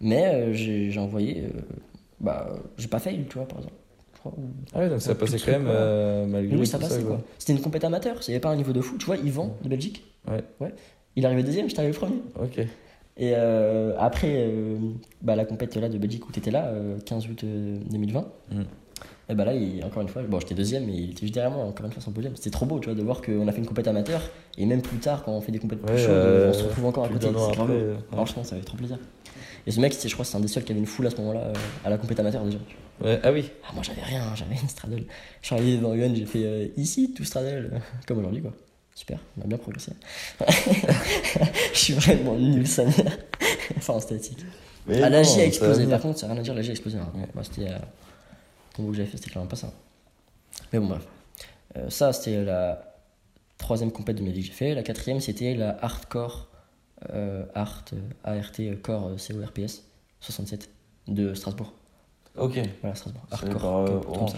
[0.00, 1.42] Mais euh, j'ai envoyé.
[1.44, 1.60] euh,
[2.20, 2.48] bah,
[2.78, 3.74] j'ai pas fail, tu vois, par exemple.
[4.14, 4.42] Je crois, ou-
[4.74, 7.16] Ah ouais, donc ça passait quand même euh, malgré Oui, ça tout passait quoi.
[7.16, 7.20] quoi.
[7.38, 8.98] C'était une compète amateur, avait pas un niveau de fou.
[8.98, 10.04] Tu vois, Yvan de Belgique.
[10.28, 10.42] Ouais.
[10.60, 10.74] Ouais.
[11.16, 12.20] Il est arrivé deuxième, j'étais arrivé premier.
[12.40, 12.58] Ok.
[13.16, 14.76] Et euh, après euh,
[15.22, 18.26] bah, la compète là de Belgique où tu étais là, euh, 15 août euh, 2020,
[18.52, 18.62] Mm.
[19.30, 21.52] Et bah là, il, encore une fois, bon, j'étais deuxième, mais il était juste derrière
[21.52, 22.34] moi, encore une fois, son podium.
[22.36, 24.20] C'était trop beau, tu vois, de voir qu'on a fait une compète amateur,
[24.58, 26.62] et même plus tard, quand on fait des compètes plus Ouais, chaudes, euh, on se
[26.64, 27.26] retrouve encore à côté.
[27.28, 27.94] C'est grave euh.
[28.10, 28.98] Franchement, ça avait trop plaisir.
[29.66, 31.16] Et ce mec, je crois c'est un des seuls qui avait une foule à ce
[31.18, 31.52] moment-là, euh,
[31.84, 32.58] à la compète amateur déjà.
[33.04, 33.50] Ouais, ah oui.
[33.68, 35.04] Ah, moi, j'avais rien, j'avais une straddle.
[35.42, 38.52] Je suis arrivé devant UN, j'ai fait euh, ici, tout straddle, comme aujourd'hui, quoi.
[38.94, 39.92] Super, on a bien progressé.
[41.72, 43.18] je suis vraiment nul, sa mère.
[43.76, 44.44] enfin, en statistique.
[44.86, 45.86] Mais Ah, la J a explosé.
[45.86, 46.98] Par contre, ça n'a rien à dire, la J a explosé.
[46.98, 47.10] hein.
[47.34, 47.70] Bah, c'était.
[48.74, 49.72] Combo que j'avais fait, c'était clairement pas ça.
[50.72, 51.06] Mais bon, bref.
[51.76, 52.94] Euh, ça, c'était la
[53.58, 54.74] troisième compète de ma vie que j'ai fait.
[54.74, 56.48] La quatrième, c'était la Hardcore
[57.10, 59.82] euh, Art, euh, ART euh, Core CORPS
[60.20, 60.68] 67
[61.08, 61.72] de Strasbourg.
[62.36, 62.58] Ok.
[62.82, 63.22] Voilà, Strasbourg.
[63.34, 63.72] Sur les Hardcore.
[63.72, 64.32] barres, comme- comme orange.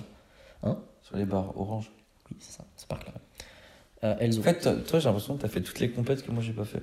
[0.62, 0.78] Hein?
[1.02, 1.90] Sur les barres orange.
[2.30, 3.12] Oui, c'est ça, c'est par là.
[4.04, 4.40] Euh, Elzo.
[4.40, 6.64] En fait, toi, j'ai l'impression que t'as fait toutes les compètes que moi j'ai pas
[6.64, 6.82] fait.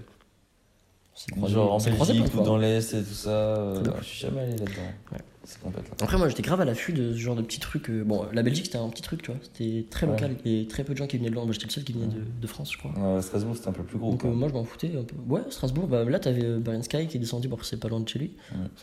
[1.19, 2.53] C'est croisé- Genre en c'est croisé Belgique plein ou de fois.
[2.55, 3.29] dans l'Est et tout ça.
[3.29, 4.71] euh, C'est je suis jamais allé là-dedans.
[5.11, 5.17] Ouais.
[5.43, 5.95] Ces compètes là.
[6.01, 7.89] Après, moi, j'étais grave à l'affût de ce genre de petits trucs.
[7.89, 9.39] euh, Bon, la Belgique, c'était un petit truc, tu vois.
[9.41, 10.13] C'était très Ouais.
[10.13, 11.43] local et très peu de gens qui venaient de là.
[11.43, 12.91] Moi, j'étais le seul qui venait de, de France, je crois.
[12.91, 14.11] Ouais, Strasbourg c'était un peu plus gros.
[14.11, 14.29] Donc quoi.
[14.29, 15.15] euh, moi je m'en foutais un peu.
[15.27, 17.99] Ouais, Strasbourg, bah, là t'avais euh, Beren Sky qui est descendu, bon c'est pas loin
[17.99, 18.31] de chez lui,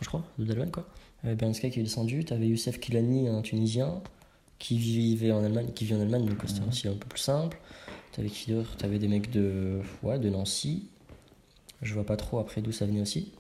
[0.00, 0.86] je crois, de Dalman quoi.
[1.24, 4.00] Euh, Sky qui est descendu, t'avais Youssef Kilani, un Tunisien,
[4.58, 7.58] qui vivait en Allemagne, qui vit en Allemagne, donc c'était aussi un peu plus simple.
[8.12, 8.76] T'avais qui d'autre?
[8.76, 10.88] T'avais des mecs de, ouais, de Nancy,
[11.82, 13.32] je vois pas trop après d'où ça venait aussi.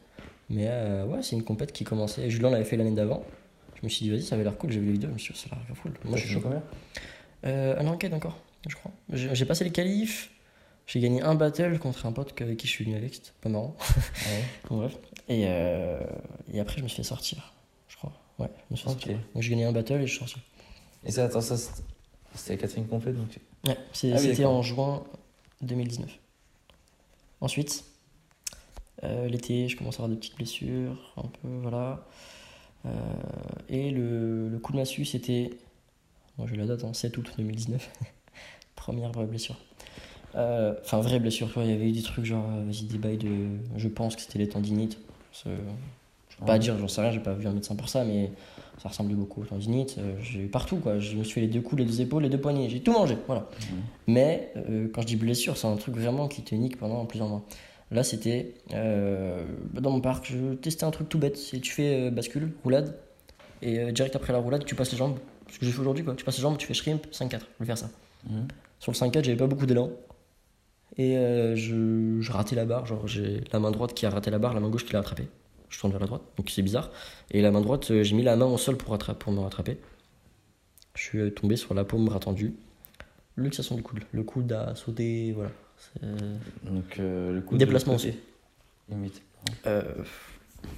[0.48, 2.30] Mais euh, ouais, c'est une compète qui commençait.
[2.30, 3.24] Julien l'avait fait l'année d'avant.
[3.80, 4.70] Je me suis dit, vas-y, ça avait l'air cool.
[4.72, 5.92] J'ai vu les vidéos, je me suis dit, ça a l'air cool.
[6.04, 6.40] Moi T'as je suis fait chaud.
[6.42, 6.62] combien
[7.44, 8.92] Euh, un enquête encore, je crois.
[9.12, 10.30] J'ai j'ai passé les qualifs.
[10.86, 13.48] J'ai gagné un battle contre un pote avec qui je suis venu avec, c'était pas
[13.48, 13.76] marrant.
[13.80, 14.44] Ouais.
[14.70, 14.96] Bon, bref.
[15.28, 15.98] Et, euh,
[16.52, 17.52] et après, je me suis fait sortir,
[17.88, 18.12] je crois.
[18.38, 19.18] Ouais, je me suis fait sortir.
[19.34, 20.36] Donc j'ai gagné un battle et je suis sorti.
[21.04, 21.82] Et ça, attends, ça c'était
[22.36, 23.36] c'était la quatrième compète donc.
[23.66, 25.02] Ouais, c'est- Ah oui, c'était en juin
[25.62, 26.08] 2019.
[27.40, 27.84] Ensuite,
[29.04, 32.04] euh, l'été, je commence à avoir des petites blessures, un peu, voilà.
[32.86, 32.90] Euh,
[33.68, 35.50] et le, le coup de massue, c'était.
[36.38, 37.90] Moi, j'ai la date, hein, 7 août 2019.
[38.76, 39.56] Première vraie blessure.
[40.34, 42.98] Euh, Enfin, vraie blessure, tu vois, il y avait eu des trucs genre, vas-y, des
[42.98, 43.46] bails de.
[43.76, 44.98] Je pense que c'était les tendinites.
[45.32, 45.50] Je
[46.38, 46.58] peux pas Ouais.
[46.58, 48.30] dire, j'en sais rien, j'ai pas vu un médecin pour ça, mais
[48.82, 49.96] ça ressemblait beaucoup aux tendinites.
[49.98, 50.98] Euh, j'ai eu partout, quoi.
[50.98, 52.68] Je me suis fait les deux coups, les deux épaules, les deux poignets.
[52.68, 53.48] J'ai tout mangé, voilà.
[53.70, 53.78] Mhm.
[54.08, 57.28] Mais euh, quand je dis blessure, c'est un truc vraiment qui te nique pendant plusieurs
[57.28, 57.42] mois.
[57.90, 61.36] Là, c'était euh, dans mon parc, je testais un truc tout bête.
[61.36, 62.98] C'est tu fais euh, bascule, roulade,
[63.62, 65.18] et euh, direct après la roulade, tu passes les jambes.
[65.50, 66.14] Ce que j'ai fait aujourd'hui, quoi.
[66.16, 67.30] Tu passes les jambes, tu fais shrimp, 5-4.
[67.30, 67.90] Je vais faire ça.
[68.28, 68.48] Mhm.
[68.80, 69.90] Sur le 5-4, j'avais pas beaucoup d'élan.
[70.98, 72.86] Et je, je ratais la barre.
[72.86, 75.00] Genre, j'ai la main droite qui a raté la barre, la main gauche qui l'a
[75.00, 75.28] attrapée.
[75.68, 76.90] Je tourne vers la droite, donc c'est bizarre.
[77.30, 79.78] Et la main droite, j'ai mis la main au sol pour, me rattraper.
[80.94, 82.54] Je suis tombé sur la paume bras tendu.
[83.36, 84.00] Luxation du coude.
[84.12, 85.50] Le coude a sauté, voilà.
[85.94, 88.18] C'est- Donc euh, le coup Déplacement de côté,
[88.88, 89.22] Limite.
[89.66, 89.82] Euh,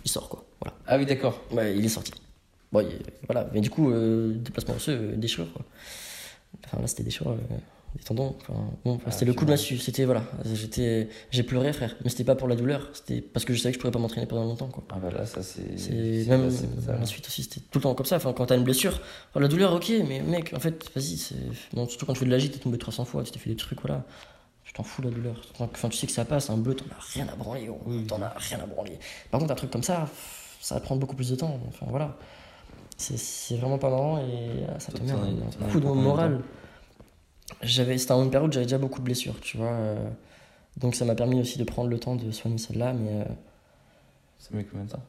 [0.04, 0.44] il sort quoi.
[0.60, 0.76] Voilà.
[0.86, 1.42] Ah oui, d'accord.
[1.52, 2.12] Ouais, il est sorti.
[2.72, 3.48] Bon, il- voilà.
[3.52, 5.64] Mais du coup, euh, déplacement osseux, euh, déchirure quoi.
[6.64, 7.36] Enfin là, c'était déchirure, euh,
[7.96, 8.36] des tendons.
[8.40, 8.54] Enfin,
[8.84, 9.78] bon, enfin, Ah, c'était le coup de massue.
[9.78, 10.22] C'était voilà.
[10.52, 11.96] J'étais, j'ai pleuré, frère.
[12.04, 12.90] Mais c'était pas pour la douleur.
[12.92, 14.84] C'était parce que je savais que je pourrais pas m'entraîner pendant longtemps quoi.
[14.90, 15.62] Ah bah là, ça c'est.
[16.28, 16.50] Même
[16.86, 18.16] la suite aussi, c'était tout le temps comme ça.
[18.16, 19.00] Enfin, quand t'as une blessure,
[19.30, 21.18] enfin, la douleur, ok, mais mec, en fait, vas-y,
[21.72, 23.50] bon, surtout quand tu fais de la gîte, t'es tombé 300 fois, tu t'es fait
[23.50, 24.04] des trucs, voilà.
[24.78, 25.34] T'en fous la douleur.
[25.58, 27.68] Enfin, tu sais que ça passe, un bleu, t'en as rien à branler.
[27.84, 28.06] Oui.
[28.06, 28.96] T'en as rien à branler.
[29.28, 30.08] Par contre, un truc comme ça,
[30.60, 31.58] ça va prendre beaucoup plus de temps.
[31.66, 32.16] Enfin, voilà.
[32.96, 36.42] C'est- vraiment pas marrant et ah, ça te met un, coup de moral.
[37.64, 39.66] C'était en une période où j'avais déjà beaucoup de blessures, tu vois.
[39.66, 40.08] euh,
[40.76, 43.22] donc ça m'a permis aussi de prendre le temps de soigner celle-là, mais.
[43.22, 43.24] euh,
[44.38, 45.02] Ça met combien de temps?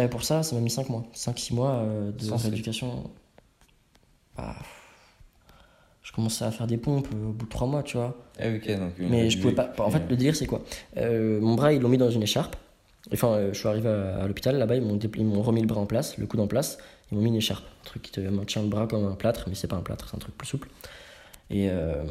[0.00, 1.04] Et pour ça, ça m'a mis 5 mois.
[1.14, 3.08] 5-6 mois euh, de rééducation.
[4.36, 4.56] Bah,
[6.02, 8.16] je commençais à faire des pompes euh, au bout de 3 mois, tu vois.
[8.38, 8.92] Ah ok, donc.
[8.98, 9.72] Mais je pouvais pas.
[9.78, 10.62] En fait, le délire, c'est quoi?
[10.96, 12.56] Euh, Mon bras, ils l'ont mis dans une écharpe.
[13.12, 15.66] Enfin, euh, je suis arrivé à, à l'hôpital, là-bas, ils m'ont ils m'ont remis le
[15.66, 16.78] bras en place, le coude en place.
[17.10, 17.64] Ils m'ont mis une écharpe.
[17.82, 20.08] Un truc qui te maintient le bras comme un plâtre, mais c'est pas un plâtre,
[20.08, 20.68] c'est un truc plus souple.
[21.50, 22.04] Et, euh,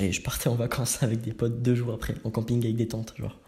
[0.00, 2.88] et je partais en vacances avec des potes deux jours après, en camping avec des
[2.88, 3.38] tentes, genre.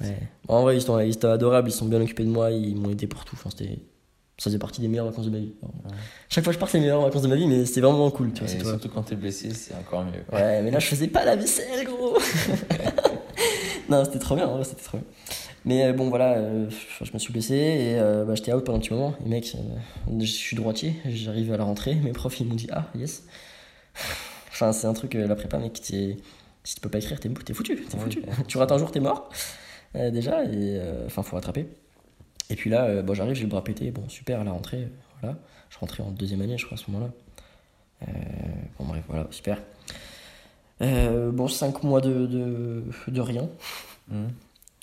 [0.00, 0.16] Ouais.
[0.46, 2.90] En vrai, ils sont, ils étaient adorables, ils sont bien occupés de moi, ils m'ont
[2.90, 3.34] aidé pour tout.
[3.34, 3.78] Enfin, c'était,
[4.38, 5.52] ça faisait partie des meilleures vacances de ma vie.
[6.28, 8.08] Chaque fois que je pars, c'est les meilleures vacances de ma vie, mais c'était vraiment
[8.10, 8.48] cool, tu vois.
[8.48, 8.70] Et c'est toi.
[8.70, 10.22] surtout quand t'es blessé, c'est encore mieux.
[10.32, 12.16] Ouais, mais là, je faisais pas la vaisselle, gros.
[13.88, 15.06] non, c'était trop bien, c'était trop bien.
[15.64, 16.70] Mais euh, bon, voilà, euh,
[17.02, 19.14] je me suis blessé et euh, bah, j'étais out pendant un petit moment.
[19.26, 21.94] Et mec, euh, je suis droitier, j'arrive à la rentrée.
[21.96, 23.24] Mes profs, ils m'ont dit Ah, yes.
[24.50, 26.16] enfin, c'est un truc, la prépa, mec, si
[26.64, 27.76] tu peux pas écrire, t'es foutu.
[27.84, 28.20] T'es foutu.
[28.20, 28.26] ouais.
[28.46, 29.30] tu rates un jour, t'es mort.
[29.94, 31.66] Déjà, et enfin, faut rattraper.
[32.50, 33.90] Et puis là, euh, bon, j'arrive, j'ai le bras pété.
[33.90, 34.88] Bon, super, la rentrée, euh,
[35.20, 35.38] voilà.
[35.70, 37.12] Je rentrais en deuxième année, je crois, à ce moment-là.
[38.02, 38.12] Euh,
[38.78, 39.60] bon, bref, voilà, super.
[40.80, 43.48] Euh, bon, 5 mois de, de, de rien.
[44.08, 44.30] Mhm.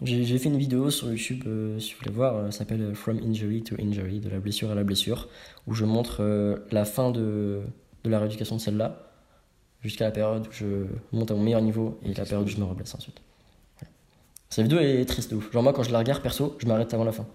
[0.01, 1.45] J'ai fait une vidéo sur YouTube,
[1.79, 4.83] si vous voulez voir, ça s'appelle From Injury to Injury, de la blessure à la
[4.83, 5.29] blessure,
[5.67, 7.61] où je montre la fin de,
[8.03, 9.09] de la rééducation de celle-là,
[9.81, 12.57] jusqu'à la période où je monte à mon meilleur niveau et la période où je
[12.57, 13.21] me reblesse ensuite.
[14.49, 15.51] Cette vidéo est triste de ouf.
[15.51, 17.25] Genre, moi, quand je la regarde perso, je m'arrête avant la fin.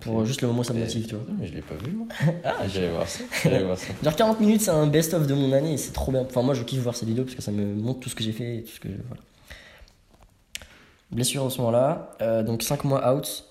[0.00, 1.24] Pour euh, juste le moment ça me motive, tu vois.
[1.38, 2.06] Mais je l'ai pas vu, moi.
[2.44, 3.24] ah, j'allais voir ça.
[3.42, 3.88] J'allais voir ça.
[4.02, 6.22] Genre 40 minutes, c'est un best-of de mon année et c'est trop bien.
[6.22, 8.22] Enfin, moi, je kiffe voir ces vidéos parce que ça me montre tout ce que
[8.22, 8.88] j'ai fait et tout ce que.
[8.88, 9.22] Voilà.
[11.10, 13.44] Blessure en ce moment-là, euh, donc 5 mois out.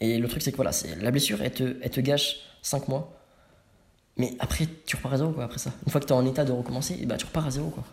[0.00, 2.88] Et le truc, c'est que voilà, c'est la blessure, elle te, elle te gâche 5
[2.88, 3.12] mois.
[4.16, 5.72] Mais après, tu repars à zéro, quoi, après ça.
[5.84, 7.68] Une fois que tu es en état de recommencer, et bah, tu repars à zéro,
[7.68, 7.84] quoi.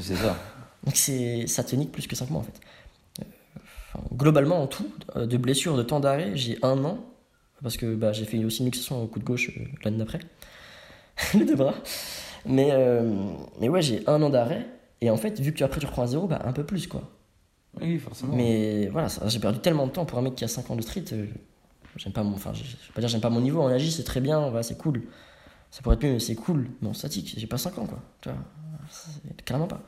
[0.00, 0.36] C'est ça.
[0.84, 2.60] Donc ça te nique plus que 5 mois, en fait.
[3.94, 4.86] Enfin, globalement, en tout,
[5.16, 6.98] euh, de blessure, de temps d'arrêt, j'ai un an.
[7.62, 10.20] Parce que bah, j'ai fait aussi une luxation au coup de gauche euh, l'année d'après.
[11.34, 11.74] Les deux bras.
[12.44, 13.14] Mais, euh,
[13.60, 14.66] mais ouais, j'ai un an d'arrêt.
[15.00, 16.86] Et en fait, vu que tu, après tu reprends à zéro, bah, un peu plus,
[16.86, 17.02] quoi.
[17.80, 18.34] Oui, forcément.
[18.34, 20.82] Mais voilà, j'ai perdu tellement de temps pour un mec qui a 5 ans de
[20.82, 21.04] street.
[21.12, 21.26] euh,
[21.96, 22.34] j'aime pas mon.
[22.34, 23.62] Enfin, je vais pas dire j'aime pas mon niveau.
[23.62, 25.02] En agi, c'est très bien, voilà, c'est cool.
[25.70, 26.68] Ça pourrait être mieux, mais c'est cool.
[26.82, 27.98] Mais en statique, j'ai pas 5 ans, quoi.
[28.20, 28.38] Tu vois,
[29.44, 29.80] carrément pas.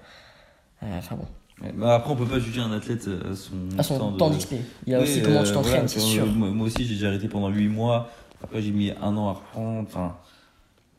[0.83, 1.27] Enfin bon.
[1.63, 4.31] Ouais, bah après, on peut pas juger un athlète à son, À son temps temps
[4.31, 4.55] d'XP.
[4.87, 6.27] Il y a Oui, aussi comment tu euh, t'entraînes, voilà, c'est sûr.
[6.27, 8.11] Moi, moi aussi, j'ai déjà arrêté pendant 8 mois.
[8.43, 9.87] Après, j'ai mis un an à reprendre.
[9.89, 10.17] Enfin,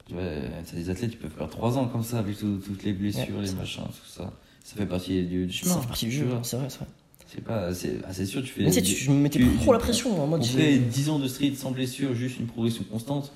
[0.07, 0.23] tu vois,
[0.65, 3.35] t'as des athlètes qui peuvent faire 3 ans comme ça, avec tout- toutes les blessures,
[3.37, 4.31] Ouais, les machins, tout ça.
[4.63, 5.81] Ça fait partie du, du Ça chemin.
[5.81, 6.87] fait partie du jeu, hein, c'est vrai, c'est vrai.
[7.27, 8.63] C'est pas, c'est, ah, sûr, tu fais.
[8.63, 10.09] Mais tu sais, tu- je me mettais trop la pression.
[10.23, 13.31] On j'ai- fait 10 ans de street sans blessure, juste une progression constante.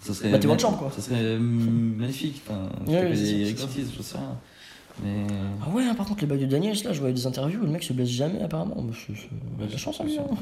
[0.00, 0.30] Ça serait.
[0.30, 0.90] Bah, t'es quoi.
[0.94, 2.42] Ça serait magnifique.
[2.46, 4.36] Enfin, tu Ouais, fais ouais, des exercices, je sais rien.
[5.02, 5.24] Mais.
[5.64, 7.64] Ah ouais, hein, par contre, les bagues de Daniel, là, je voyais des interviews où
[7.64, 8.76] le mec se blesse jamais, apparemment.
[9.06, 10.36] C'est- Ouais, la chance, hein, lui, c'est hein.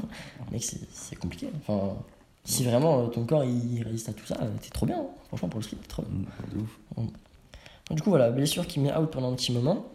[0.51, 1.49] Mec, c'est c'est compliqué.
[1.61, 1.95] Enfin,
[2.43, 4.97] si vraiment euh, ton corps il résiste à tout ça, euh, t'es trop bien.
[4.99, 5.05] hein.
[5.27, 6.25] Franchement, pour le street, t'es trop bien.
[6.53, 6.79] de ouf.
[6.97, 7.11] Donc,
[7.91, 9.85] du coup, voilà, blessure qui met out pendant un petit moment.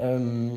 [0.00, 0.50] Euh,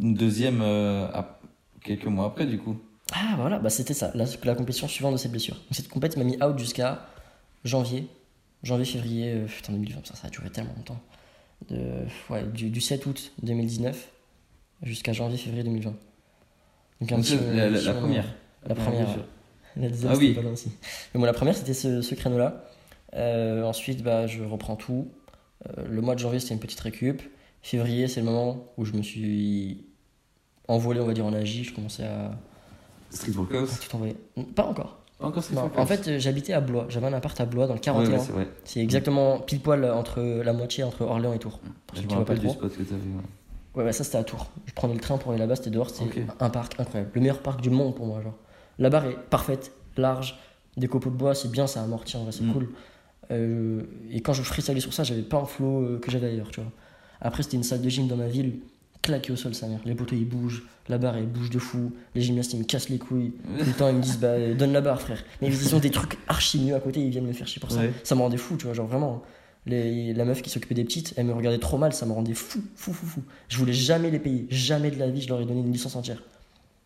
[0.00, 1.38] Une deuxième, euh, à-
[1.84, 2.76] quelques mois après, du coup.
[3.14, 5.54] Ah, voilà, bah, c'était ça, la, la compétition suivante de cette blessure.
[5.56, 7.06] Donc, cette compète m'a mis out jusqu'à
[7.64, 8.08] janvier.
[8.62, 11.00] Janvier, février, euh, putain, 2020, ça, ça a duré tellement longtemps.
[11.68, 14.10] De, ouais, du, du 7 août 2019
[14.82, 15.90] jusqu'à janvier, février 2020.
[17.00, 18.00] Donc, un Donc, petit- la, la- la moment.
[18.00, 18.34] première.
[18.66, 19.08] La première.
[19.76, 20.34] La deuxième, Ah c'était oui.
[20.34, 20.70] pas loin aussi.
[21.14, 22.64] Mais bon, la première, c'était ce, ce créneau-là.
[23.14, 25.08] Euh, ensuite, bah, je reprends tout.
[25.68, 27.22] Euh, le mois de janvier, c'était une petite récup.
[27.62, 29.84] Février, c'est le moment où je me suis
[30.68, 31.64] envolé, on va dire, en agi.
[31.64, 32.32] Je commençais à,
[33.10, 33.68] Street workout.
[33.72, 34.16] à tout envoyer.
[34.54, 35.01] Pas encore.
[35.22, 36.86] Encore Non, en fait, euh, j'habitais à Blois.
[36.88, 38.18] J'avais un appart à Blois dans le Ouais, 41.
[38.36, 41.60] ouais, c'est exactement pile poil entre la moitié entre Orléans et Tours.
[41.86, 42.54] Pour Je me rappelle du trop.
[42.56, 43.00] spot que t'avais.
[43.00, 43.08] ouais.
[43.74, 44.46] Ouais, ouais, ça c'était à Tours.
[44.66, 46.26] Je prenais le train pour aller là-bas, c'était dehors, c'était Ok.
[46.40, 47.10] un parc incroyable.
[47.14, 48.34] Le meilleur parc du monde pour moi, genre.
[48.78, 50.38] La barre est parfaite, large,
[50.76, 52.52] des copeaux de bois, c'est bien, ça amortit en vrai, c'est Mm.
[52.52, 52.68] cool.
[53.30, 56.50] Euh, et quand je freestylais sur ça, j'avais pas un flow euh, que j'avais ailleurs,
[56.50, 56.70] tu vois.
[57.20, 58.60] Après, c'était une salle de gym dans ma ville,
[59.02, 59.80] claquée au sol, sa mère.
[59.84, 62.88] Les poteaux ils bougent, la barre elle bouge de fou, les gymnastes ils me cassent
[62.88, 63.32] les couilles.
[63.58, 65.22] Tout le temps ils me disent, bah euh, donne la barre, frère.
[65.40, 67.70] Mais ils ont des trucs archi mieux à côté, ils viennent me faire chier pour
[67.70, 67.80] ça.
[67.80, 67.92] Ouais.
[68.04, 69.22] Ça me rendait fou, tu vois, genre vraiment.
[69.66, 72.34] Les, la meuf qui s'occupait des petites, elle me regardait trop mal, ça me rendait
[72.34, 73.22] fou, fou, fou, fou.
[73.48, 75.94] Je voulais jamais les payer, jamais de la vie, je leur ai donné une licence
[75.94, 76.20] entière.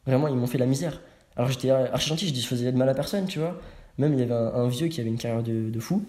[0.07, 1.01] Vraiment, ils m'ont fait la misère.
[1.37, 3.59] Alors j'étais archi gentil, je dis je faisais de mal à personne, tu vois.
[3.99, 6.05] Même il y avait un, un vieux qui avait une carrière de, de fou.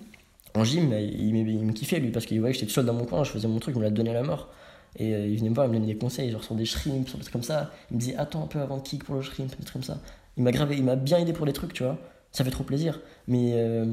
[0.56, 2.86] En gym, il, me- il me kiffait lui parce qu'il voyait que j'étais tout seul
[2.86, 4.50] dans mon coin, je faisais mon truc, il me l'a donné à la mort.
[4.98, 7.08] Et euh, il venait me voir, il me donnait des conseils, genre sur des shrimps,
[7.08, 7.72] sur des trucs comme ça.
[7.92, 9.84] Il me disait attends un peu avant de kick pour le shrimp, des trucs comme
[9.84, 10.00] ça.
[10.38, 11.98] Il m'a gravé, il m'a bien aidé pour les trucs, tu vois.
[12.32, 13.00] Ça fait trop plaisir.
[13.28, 13.86] Mais euh,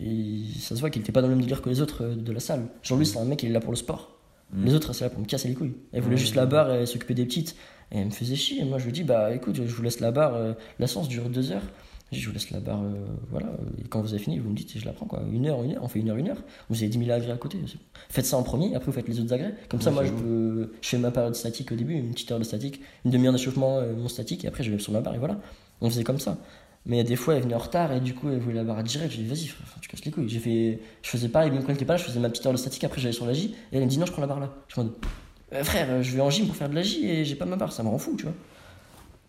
[0.00, 2.14] et ça se voit qu'il était pas dans le même délire que les autres euh,
[2.14, 2.66] de la salle.
[2.82, 4.16] Genre lui, c'est un mec, il est là pour le sport.
[4.52, 4.64] Mm.
[4.64, 5.74] Les autres, c'est là pour me casser les couilles.
[5.92, 7.54] Elle voulait Ouais, juste la barre et s'occuper des petites.
[7.92, 8.64] Et elle me faisait chier.
[8.64, 10.56] Moi, je lui dis, bah écoute, je vous laisse la barre.
[10.78, 11.62] la séance dure deux heures.
[12.12, 13.46] Je vous laisse la barre, euh, voilà.
[13.78, 15.22] Et quand vous avez fini, vous me dites, et je la prends quoi.
[15.32, 16.42] Une heure, une heure, on fait une heure, une heure.
[16.68, 17.58] Vous avez 10 000 agrès à côté.
[18.08, 19.54] Faites ça en premier, après vous faites les autres agrès.
[19.68, 20.22] Comme ça, moi, je, j'avoue.
[20.22, 23.32] peux, je fais ma période statique au début, une petite heure de statique, une demi-heure
[23.32, 25.38] d'échauffement, euh, mon statique, et après je vais sur ma barre, et voilà.
[25.80, 26.36] On faisait comme ça.
[26.84, 29.12] Mais des fois, elle venait en retard, et du coup, elle voulait la barre direct.
[29.12, 29.50] J'ai dit, vas-y,
[29.80, 30.28] tu casses les couilles.
[30.28, 32.44] J'ai fait, je faisais pareil, même quand elle était pas là, je faisais ma petite
[32.44, 34.22] heure de statique, après j'allais sur la J, et elle me dit, non, je prends
[34.22, 34.52] la barre là.
[34.66, 34.92] Je me dis,
[35.52, 37.44] Euh, frère, euh, je vais en gym pour faire de la J, et j'ai pas
[37.44, 38.34] ma barre, ça me rend fou, tu vois.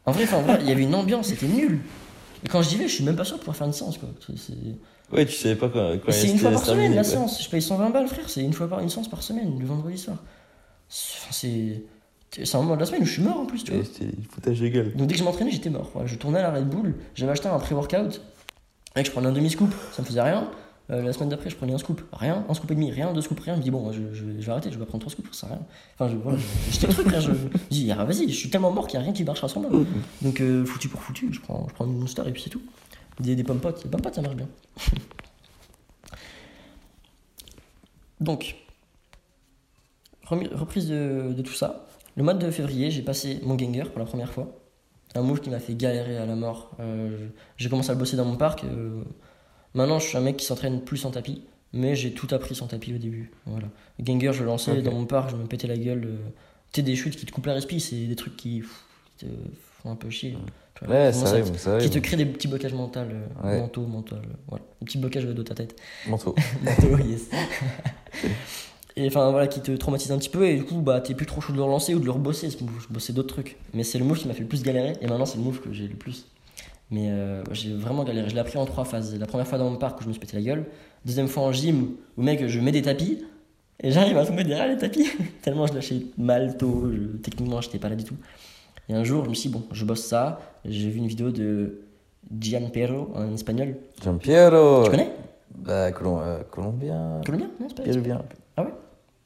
[0.06, 1.80] En vrai, en vrai, il y avait une ambiance, c'était nul.
[2.44, 3.98] Et quand je dis vais, je suis même pas sûr de pouvoir faire une séance,
[3.98, 4.10] quoi.
[5.12, 5.98] Ouais, tu savais pas quoi.
[6.10, 7.44] c'est une fois par semaine la séance.
[7.44, 8.30] Je paye 120 balles, frère.
[8.30, 10.18] C'est une fois par une séance par semaine, le vendredi soir.
[10.90, 11.82] C'est
[12.54, 13.84] un moment de la semaine où je suis mort en plus, tu vois.
[13.84, 14.96] C'était foutage de gueule.
[14.96, 15.92] Donc dès que je m'entraînais, j'étais mort.
[16.06, 16.96] Je tournais à la Red Bull.
[17.16, 18.22] J'avais acheté un pré-workout.
[18.96, 20.50] Mec, je prenais un demi-scoop, ça me faisait rien.
[20.92, 22.02] Euh, la semaine d'après, je prenais un scoop.
[22.12, 23.54] Rien, un scoop et demi, rien, deux scoops, rien.
[23.54, 25.54] Je me dis, bon, je, vais arrêter, je vais prendre trois scoops, ça sert à
[25.54, 25.66] rien.
[25.96, 26.38] Enfin, je, voilà,
[26.70, 27.08] j'étais truc.
[27.18, 27.32] Je,
[27.70, 29.70] dis, ah, vas-y, je suis tellement mort qu'il n'y a rien qui marchera sur moi.
[30.22, 32.62] Donc, euh, foutu pour foutu, je prends, je prends une monster et puis c'est tout.
[33.20, 34.48] Des, des pommes les pommes ça marche bien.
[38.20, 38.56] Donc,
[40.30, 41.88] reprise de, tout ça.
[42.16, 44.58] Le mois de février, j'ai passé mon Ganger pour la première fois.
[45.16, 46.72] Un move qui m'a fait galérer à la mort.
[46.80, 47.28] Euh,
[47.58, 48.64] j'ai commencé à le bosser dans mon parc.
[49.74, 51.44] Maintenant, je suis un mec qui s'entraîne plus en tapis,
[51.74, 53.32] mais j'ai tout appris sans tapis au début.
[53.46, 53.68] Voilà.
[54.00, 56.06] Ganger, je le lançais dans mon parc, je me pétais la gueule.
[56.06, 56.18] euh,
[56.74, 58.84] tu sais, des chutes qui te coupent la respi, c'est des trucs qui, pff,
[59.18, 59.32] qui te
[59.82, 60.38] font un peu chier.
[60.76, 60.96] tu vois.
[60.96, 62.02] Ouais, ça ça- arrive, qui te arrive.
[62.02, 63.60] crée des petits blocages mentaux, euh, Ouais.
[63.60, 64.64] mentaux, mentaux, euh, voilà.
[64.80, 65.76] Des petits blocages de ta tête.
[66.08, 66.34] Manteau.
[66.64, 67.24] Mentaux, yes.
[68.98, 71.26] Et enfin voilà, qui te traumatise un petit peu et du coup bah t'es plus
[71.26, 72.58] trop chaud de le relancer ou de le rebosser, je
[72.94, 73.56] bossais d'autres trucs.
[73.74, 75.62] Mais c'est le move qui m'a fait le plus galérer et maintenant c'est le move
[75.62, 76.26] que j'ai le plus.
[76.92, 79.18] Mais euh, j'ai vraiment galéré, je l'ai appris en trois phases.
[79.18, 80.66] La première fois dans mon parc où je me suis pété la gueule,
[81.06, 83.24] deuxième fois en gym où mec je mets des tapis
[83.82, 85.08] et j'arrive à tomber derrière les tapis
[85.42, 88.16] tellement je lâchais mal tôt, je- techniquement j'étais pas là du tout.
[88.90, 91.32] Et un jour je me suis dit bon je bosse ça, j'ai vu une vidéo
[91.32, 91.80] de
[92.42, 93.76] Gian Perro en espagnol.
[94.02, 94.84] Giampiero.
[94.84, 95.12] Tu connais?
[95.56, 97.22] Bah, Colom- euh, colombien.
[97.26, 97.48] Colombien?
[97.60, 98.22] Non c'est pas Péruvien.
[98.58, 98.74] Ah ouais?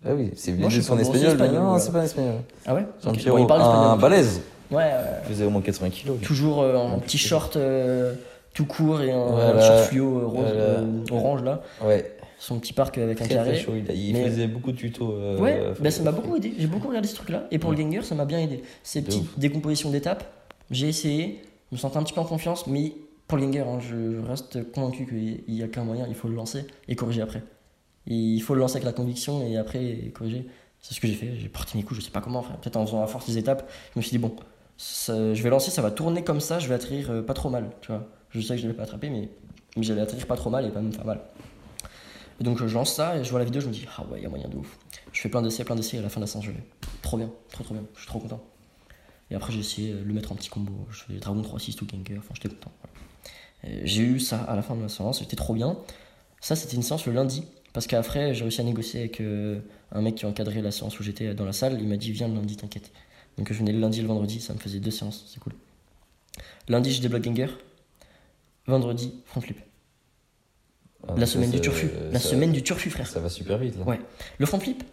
[0.07, 1.35] Ah oui, c'est venu suis son espagnol.
[1.63, 2.35] Non, c'est pas espagnol.
[2.67, 2.81] Ah ouais?
[2.83, 3.13] Ok.
[3.15, 3.85] Giampiero, Bon, il parle espagnol.
[3.87, 4.41] un balèze.
[4.71, 4.91] Ouais, ouais.
[5.25, 6.17] Il faisait au moins 80 kilos.
[6.19, 6.25] lui.
[6.25, 8.13] Toujours euh, en petit short euh,
[8.53, 9.55] tout court et un, Voilà.
[9.57, 10.59] un short fluo euh, rose, Voilà.
[10.59, 11.61] euh, orange là.
[11.83, 13.57] Ouais, Son petit parc avec un carré.
[13.59, 13.73] chaud.
[13.75, 15.15] Il, a- il Mais- faisait beaucoup de tutos.
[15.39, 16.53] Ouais, bah, ça m'a beaucoup aidé.
[16.57, 17.45] J'ai beaucoup regardé ce truc là.
[17.51, 18.63] Et pour le ganger, ça m'a bien aidé.
[18.83, 19.39] Ces petites ouf.
[19.39, 20.23] décompositions d'étapes,
[20.71, 21.41] j'ai essayé.
[21.71, 22.67] Je me sentais un petit peu en confiance.
[22.67, 22.93] Mais
[23.27, 26.05] pour le ganger, hein, je reste convaincu qu'il n'y a qu'un moyen.
[26.07, 27.41] Il faut le lancer et corriger après.
[28.07, 30.45] Il faut le lancer avec la conviction et après corriger.
[30.79, 31.31] C'est ce que j'ai fait.
[31.39, 32.43] J'ai porté mes coups, je sais pas comment.
[32.43, 33.67] Peut-être en faisant à force les étapes.
[33.95, 34.31] Je me suis dit, bon,
[34.77, 37.71] je vais lancer, ça va tourner comme ça, je vais atterrir euh, pas trop mal.
[37.81, 38.07] Tu vois.
[38.29, 39.29] Je sais que je ne vais pas attraper, mais,
[39.77, 41.21] mais j'allais atterrir pas trop mal et pas me faire mal.
[42.41, 44.19] Et donc je lance ça et je vois la vidéo, je me dis, ah ouais,
[44.19, 44.77] il y a moyen de ouf.
[45.13, 46.63] Je fais plein d'essais, plein d'essais et à la fin de la séance, je l'ai.
[47.01, 48.43] Trop bien, trop trop bien, je suis trop content.
[49.31, 50.73] Et après, j'ai essayé de le mettre en petit combo.
[50.91, 52.71] Je fais Dragon 3-6 tout Ganger, enfin, j'étais content.
[53.83, 55.77] J'ai eu ça à la fin de la séance, c'était trop bien.
[56.41, 59.59] Ça, c'était une séance le lundi, parce qu'après, j'ai réussi à négocier avec euh,
[59.91, 61.77] un mec qui encadrait la séance où j'étais dans la salle.
[61.79, 62.91] Il m'a dit, viens le lundi, t'inquiète.
[63.37, 65.53] Donc je venais le lundi et le vendredi, ça me faisait deux séances, c'est cool.
[66.67, 67.47] Lundi, je débloque Ganger.
[68.67, 69.57] Vendredi, front flip.
[71.07, 71.89] ah, La semaine du turfu.
[72.11, 73.07] La ça- semaine du turfu, frère.
[73.07, 73.85] Ça va super vite là.
[73.85, 73.99] Ouais.
[74.39, 74.83] Le front flip,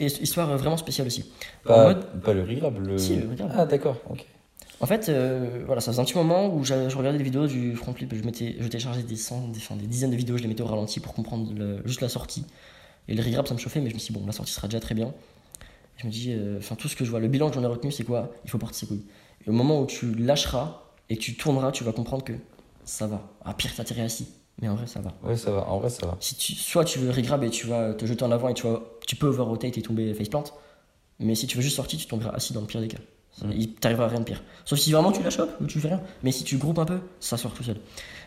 [0.00, 1.30] histoire vraiment spéciale aussi.
[1.64, 2.96] En Pas, mode, pas le regrab, le.
[2.98, 3.28] Si, le.
[3.54, 4.24] Ah, d'accord, ok.
[4.80, 7.74] En fait, euh, voilà, ça faisait un petit moment où je regardais des vidéos du
[7.74, 10.42] front flip, je, mettais, je téléchargeais des, cent- des, enfin, des dizaines de vidéos, je
[10.42, 12.44] les mettais au ralenti pour comprendre le- juste la sortie.
[13.08, 14.68] Et le regrab, ça me chauffait, mais je me suis dit, bon, la sortie sera
[14.68, 15.12] déjà très bien.
[15.98, 17.66] Je me dis, euh, enfin, tout ce que je vois, le bilan que j'en ai
[17.66, 18.30] retenu, c'est quoi?
[18.44, 19.04] Il faut porter ses couilles.
[19.46, 22.34] Et au moment où tu lâcheras et que tu tourneras, tu vas comprendre que
[22.84, 23.28] ça va.
[23.44, 24.28] Ah, pire, t'atterris assis.
[24.60, 25.12] Mais en vrai, ça va.
[25.22, 26.16] Ouais, ça va, en vrai, ça va.
[26.20, 28.64] Si tu, soit tu veux regrab et tu vas te jeter en avant et tu,
[28.64, 30.44] vas, tu peux over-rotate et tomber faceplant,
[31.20, 32.98] mais si tu veux juste sortir, tu tomberas assis dans le pire des cas.
[33.42, 33.50] Mm.
[33.52, 34.42] Il t'arrivera rien de pire.
[34.64, 36.00] Sauf si vraiment tu lâches hop ou tu fais rien.
[36.22, 37.76] Mais si tu groupes un peu, ça sort tout seul.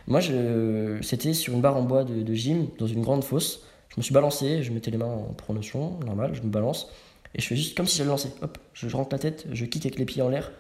[0.08, 3.64] Moi, je, c'était sur une barre en bois de, de gym, dans une grande fosse.
[3.90, 6.90] Je me suis balancé, je mettais les mains en pronotion, normal, je me balance.
[7.36, 8.30] Et je fais juste comme si j'allais lancer.
[8.42, 10.52] Hop, je, rentre la tête, je kick avec les pieds en l'air.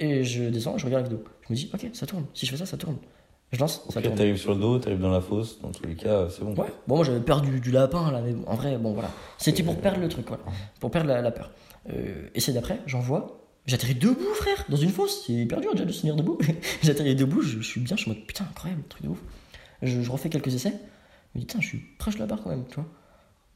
[0.00, 1.24] Et je descends, je regarde la vidéo.
[1.48, 2.26] Je me dis, ok, ça tourne.
[2.34, 2.96] Si je fais ça, ça tourne.
[3.52, 4.16] Je lance, ça Ok, tourne.
[4.16, 6.54] t'arrives sur le dos, t'arrives dans la fosse, dans tous les cas, c'est bon.
[6.54, 9.10] Ouais, bon, moi j'avais peur du, du lapin là, mais bon, en vrai, bon voilà.
[9.36, 10.42] C'était pour perdre le truc, voilà.
[10.80, 11.50] Pour perdre la, la peur.
[11.90, 13.38] Euh, essai d'après, j'en vois.
[13.66, 15.24] J'atterris debout, frère, dans une fosse.
[15.26, 16.38] C'est hyper dur déjà de se tenir debout.
[16.82, 19.18] J'atterris debout, je, je suis bien, je suis en mode putain, incroyable, truc de ouf.
[19.82, 20.70] Je, je refais quelques essais.
[21.34, 22.86] Je me dis, putain, je suis proche de la barre quand même, tu vois.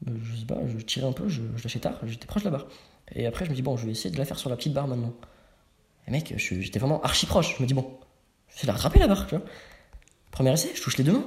[0.07, 2.49] Euh, Je sais pas, je tirais un peu, je, je lâchais tard, j'étais proche de
[2.49, 2.67] la barre.
[3.15, 4.73] Et après, je me dis, bon, je vais essayer de la faire sur la petite
[4.73, 5.13] barre maintenant.
[6.07, 7.55] Et mec, j'étais vraiment archi proche.
[7.57, 7.97] Je me dis, bon,
[8.55, 9.45] je vais la rattraper la barre, tu vois.
[10.31, 11.25] Premier essai, je touche les deux mains.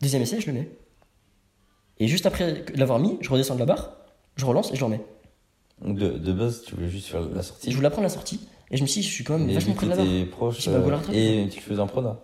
[0.00, 0.68] Deuxième essai, je le mets.
[1.98, 3.96] Et juste après l'avoir mis, je redescends de la barre,
[4.36, 5.00] je relance et je le remets.
[5.80, 7.70] Donc de, de base, tu voulais juste faire la sortie.
[7.70, 9.54] Je voulais prendre la sortie et je me suis dit, je suis quand même Mais
[9.54, 10.30] vachement près de la barre.
[10.30, 12.20] proche, euh, et tu faisais un prona.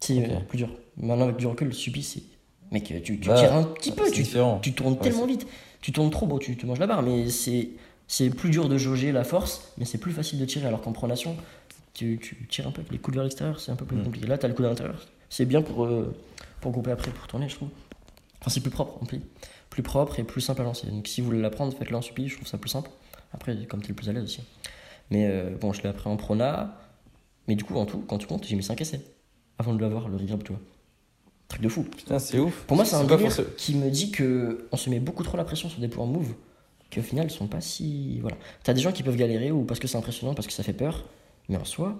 [0.00, 0.30] C'est Ok.
[0.30, 0.68] euh, plus dur.
[0.96, 2.22] Maintenant, avec du recul, le subi, c'est.
[2.70, 4.24] Mec, tu, tu Bah, tires un petit peu, C'est tu,
[4.62, 5.46] tu tournes Ouais, tellement vite.
[5.80, 7.70] Tu tournes trop, bon, tu te manges la barre, mais c'est.
[8.10, 10.66] C'est plus dur de jauger la force, mais c'est plus facile de tirer.
[10.66, 11.36] Alors qu'en pronation,
[11.92, 14.04] tu, tu tires un peu avec les coudes vers l'extérieur, c'est un peu plus Mm.
[14.04, 14.26] compliqué.
[14.26, 15.06] Là, t'as le coude à l'intérieur.
[15.28, 16.14] C'est bien pour, euh,
[16.62, 17.68] pour grouper après, pour tourner, je trouve.
[18.40, 19.20] Enfin, c'est plus propre en pli.
[19.68, 20.86] Plus propre et plus simple à lancer.
[20.86, 22.88] Donc, si vous voulez l'apprendre, faites-le en suppi, je trouve ça plus simple.
[23.34, 24.40] Après, comme t'es le plus à l'aise aussi.
[25.10, 26.78] Mais euh, bon, je l'ai appris en prona.
[27.46, 29.02] Mais du coup, en tout, quand tu comptes, j'ai mis 5 essais
[29.58, 30.60] avant de l'avoir, le regrab, tu vois.
[31.48, 31.82] Truc de fou.
[31.84, 32.64] Putain, c'est ouf.
[32.66, 35.36] Pour moi, c'est un délire forcément- qui me dit que on se met beaucoup trop
[35.36, 36.34] la pression sur des points move,
[36.92, 38.18] qu'au final, ils sont pas si.
[38.20, 38.36] Voilà.
[38.64, 40.72] T'as des gens qui peuvent galérer ou parce que c'est impressionnant, parce que ça fait
[40.74, 41.04] peur,
[41.48, 41.96] mais en soi,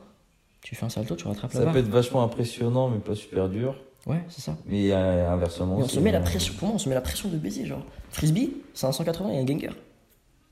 [0.62, 3.48] tu fais un salto, tu rattrapes la Ça peut être vachement impressionnant, mais pas super
[3.48, 3.76] dur.
[4.06, 4.56] Ouais, c'est ça.
[4.66, 5.76] Mais euh, inversement.
[5.78, 7.84] On se met la pression, pour moi, on se met la pression de baiser, genre.
[8.10, 9.70] Frisbee, c'est un 180 et un ganger.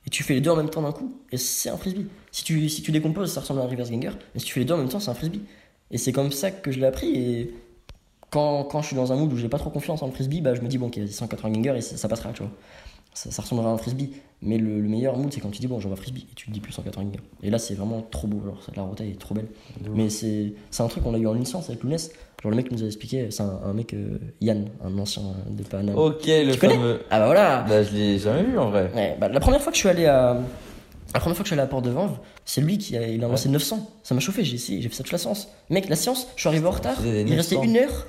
[0.07, 2.07] Et tu fais les deux en même temps d'un coup, et c'est un frisbee.
[2.31, 4.61] Si tu, si tu décomposes, ça ressemble à un reverse ganger, mais si tu fais
[4.61, 5.43] les deux en même temps, c'est un frisbee.
[5.91, 7.55] Et c'est comme ça que je l'ai appris, et
[8.37, 10.43] quand, quand je suis dans un mood où j'ai pas trop confiance en le frisbee,
[10.43, 12.53] bah je me dis, bon, ok, vas-y, 180 ganger, et ça, ça passera, tu vois.
[13.15, 14.11] Ça, ça ressemblera à un frisbee.
[14.43, 16.51] Mais le, le meilleur mood, c'est quand tu dis, bon, j'envoie frisbee, et tu te
[16.51, 17.21] dis plus 180 ganger.
[17.43, 19.47] Et là, c'est vraiment trop beau, genre, la rota est trop belle.
[19.95, 22.11] Mais c'est un truc qu'on a eu en licence avec Lounès.
[22.43, 25.63] Genre, le mec nous a expliqué, c'est un, un mec, euh, Yann, un ancien de
[25.63, 25.97] Paname.
[25.97, 27.01] Ok, le Tu fameux.
[27.11, 28.91] Ah bah voilà Bah, je l'ai jamais vu en vrai.
[28.95, 30.37] Ouais, bah, la première fois que je suis allé à
[31.15, 33.07] la première fois que je suis allé à Port de Vanves, c'est lui qui a,
[33.07, 33.91] il a lancé 900.
[34.03, 35.49] Ça m'a chauffé, j'ai essayé, j'ai fait ça toute la séance.
[35.71, 37.63] Mec, la séance, je suis arrivé en retard, il restait 900.
[37.63, 38.07] une heure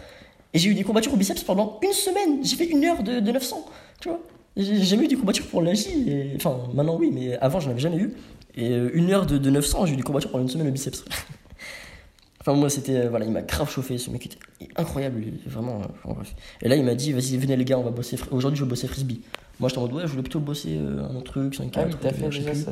[0.53, 2.43] et j'ai eu des courbatures au biceps pendant une semaine.
[2.43, 3.65] J'ai fait une heure de, de 900,
[4.01, 4.19] tu vois.
[4.55, 6.33] J'ai jamais eu des courbatures pour et...
[6.35, 8.13] enfin maintenant oui, mais avant j'en avais jamais eu.
[8.55, 10.71] Et euh, une heure de, de 900, j'ai eu des courbatures pendant une semaine au
[10.71, 11.05] biceps.
[12.41, 14.39] enfin moi c'était, euh, voilà, il m'a grave chauffé, ce mec était
[14.77, 16.35] incroyable, vraiment, euh, enfin, bref.
[16.61, 18.69] Et là il m'a dit, vas-y venez les gars, on va bosser, aujourd'hui je veux
[18.69, 19.21] bosser frisbee.
[19.59, 21.83] Moi j'étais en mode, ouais, je voulais plutôt bosser euh, un autre truc, 5 Ah
[21.85, 22.71] oui, t'as fait déjà ça.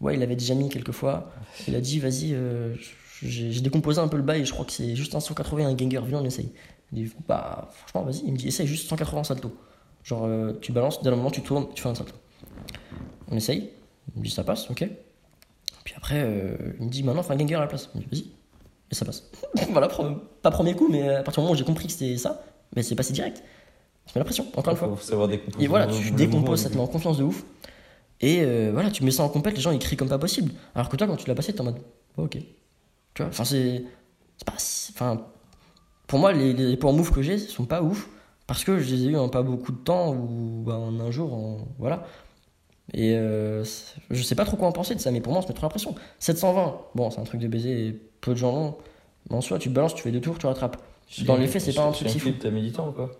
[0.00, 1.30] Ouais, il avait déjà mis quelques fois.
[1.68, 2.74] Il a dit, vas-y, euh,
[3.22, 6.00] j'ai décomposé un peu le bail, je crois que c'est juste un 180 un ganger,
[6.06, 6.50] viens on essaye.
[6.92, 9.54] Il dit, bah franchement, vas-y, il me dit, essaye juste 180 salto.
[10.02, 12.14] Genre, euh, tu balances, d'un moment tu tournes, tu fais un salto.
[13.30, 13.70] On essaye,
[14.14, 14.88] il me dit, ça passe, ok.
[15.84, 17.90] Puis après, euh, il me dit, maintenant fais un ganger à la place.
[17.94, 18.30] Il me dit, vas-y,
[18.90, 19.30] et ça passe.
[19.70, 19.88] voilà,
[20.42, 22.42] pas premier coup, mais à partir du moment où j'ai compris que c'était ça,
[22.74, 23.42] mais c'est passé direct.
[24.06, 24.96] Tu mets la pression, encore une fois.
[25.60, 27.44] Et voilà, tu décomposes, ça te du met en confiance de ouf.
[28.20, 30.52] Et euh, voilà, tu mets ça en compète, les gens ils crient comme pas possible.
[30.74, 31.78] Alors que toi, quand tu l'as passé, t'es en mode,
[32.16, 32.36] oh, ok.
[33.14, 33.84] Tu vois, enfin, c'est.
[34.36, 35.26] c'est Enfin,
[36.10, 38.08] pour moi, les, les points move que j'ai sont pas ouf.
[38.48, 41.12] Parce que je les ai eu en pas beaucoup de temps ou bah, en un
[41.12, 42.04] jour, en- voilà.
[42.92, 43.62] Et euh,
[44.10, 45.54] je sais pas trop quoi en penser de ça, mais pour moi, on se met
[45.54, 45.94] trop la pression.
[46.18, 48.74] 720, bon, c'est un truc de baiser, et peu de gens l'ont.
[49.30, 50.78] Mais en soi, tu balances, tu fais deux tours, tu rattrapes.
[51.26, 52.30] Dans les faits, c'est pas un truc si fou.
[52.40, 53.12] T'as méditant ou quoi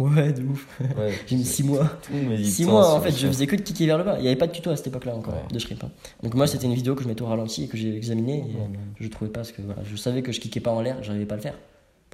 [0.00, 0.66] Ouais, de ouf.
[0.98, 1.12] Ouais.
[1.28, 1.88] J'ai mis 6 mois.
[2.02, 2.50] Tout méditant.
[2.50, 4.16] 6 mois, en fait, je faisais que de kicker vers le bas.
[4.18, 5.40] Il n'y avait pas de tuto à cette époque-là encore, Ouais.
[5.52, 5.84] de shrimp.
[5.84, 5.90] hein.
[6.24, 8.38] Donc moi, c'était une vidéo que je mettais au ralenti et que j'ai examinée.
[8.40, 8.68] Et Ouais,
[8.98, 11.26] je trouvais pas, parce que voilà, je savais que je kickais pas en l'air, j'arrivais
[11.26, 11.54] pas à le faire.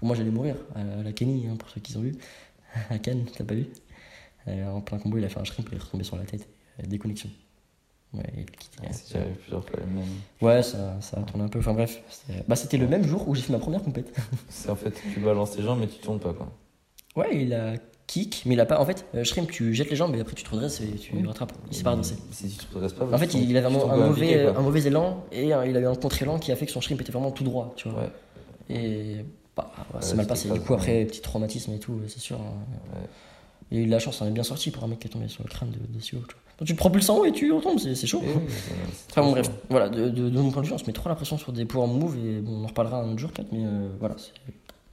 [0.01, 0.57] Pour moi, j'allais mourir.
[0.74, 2.14] À la Kenny, hein, pour ceux qui ont vu.
[2.90, 3.66] À Cannes, t'as pas vu
[4.48, 6.48] Euh, En plein combo, il a fait un shrimp il est retombé sur la tête.
[6.82, 7.28] Euh, déconnexion.
[8.14, 8.80] Ouais, il quittait.
[8.80, 10.05] Ouais, C'est déjà plusieurs fois même.
[10.40, 11.59] Ouais, ça, ça a tourné un peu.
[11.59, 14.12] Enfin bref, c'était bah, c'était le même jour où j'ai fait ma première compète.
[14.48, 16.51] C'est en fait, tu balances tes jambes, mais tu tournes pas quoi.
[17.14, 17.74] Ouais, il a
[18.09, 18.80] kick, mais il a pas.
[18.80, 21.14] En fait, euh, shrimp, tu jettes les jambes et après tu te redresses et tu
[21.14, 21.24] Oui.
[21.26, 21.53] rattrapes.
[21.70, 22.16] Il s'est pas redressé.
[22.32, 24.59] Si tu te redresses pas, En fait, il avait un tombes mauvais, quoi.
[24.59, 26.80] un mauvais élan et euh, il a eu un contre-élan qui a fait que son
[26.80, 28.01] shrimp était vraiment tout droit, tu vois.
[28.01, 28.11] Ouais.
[28.70, 29.24] Et
[29.93, 30.49] bah, c'est mal passé.
[30.49, 32.37] pas Du coup, après, petit traumatisme et tout, c'est sûr.
[32.41, 32.55] hein.
[32.95, 33.07] Ouais.
[33.73, 35.11] Il a eu de la chance, on est bien sorti pour un mec qui est
[35.11, 36.67] tombé sur le crâne de, de CEO, tu vois.
[36.67, 38.21] Tu te prends plus le sang et tu retombes, c'est chaud.
[38.23, 38.33] Oui,
[39.11, 41.09] Enfin bon, bref, voilà, de, de, de mon point de vue, on se met trop
[41.09, 43.51] la pression sur des power move et bon, on en reparlera un autre jour peut-être,
[43.53, 44.17] mais euh, voilà,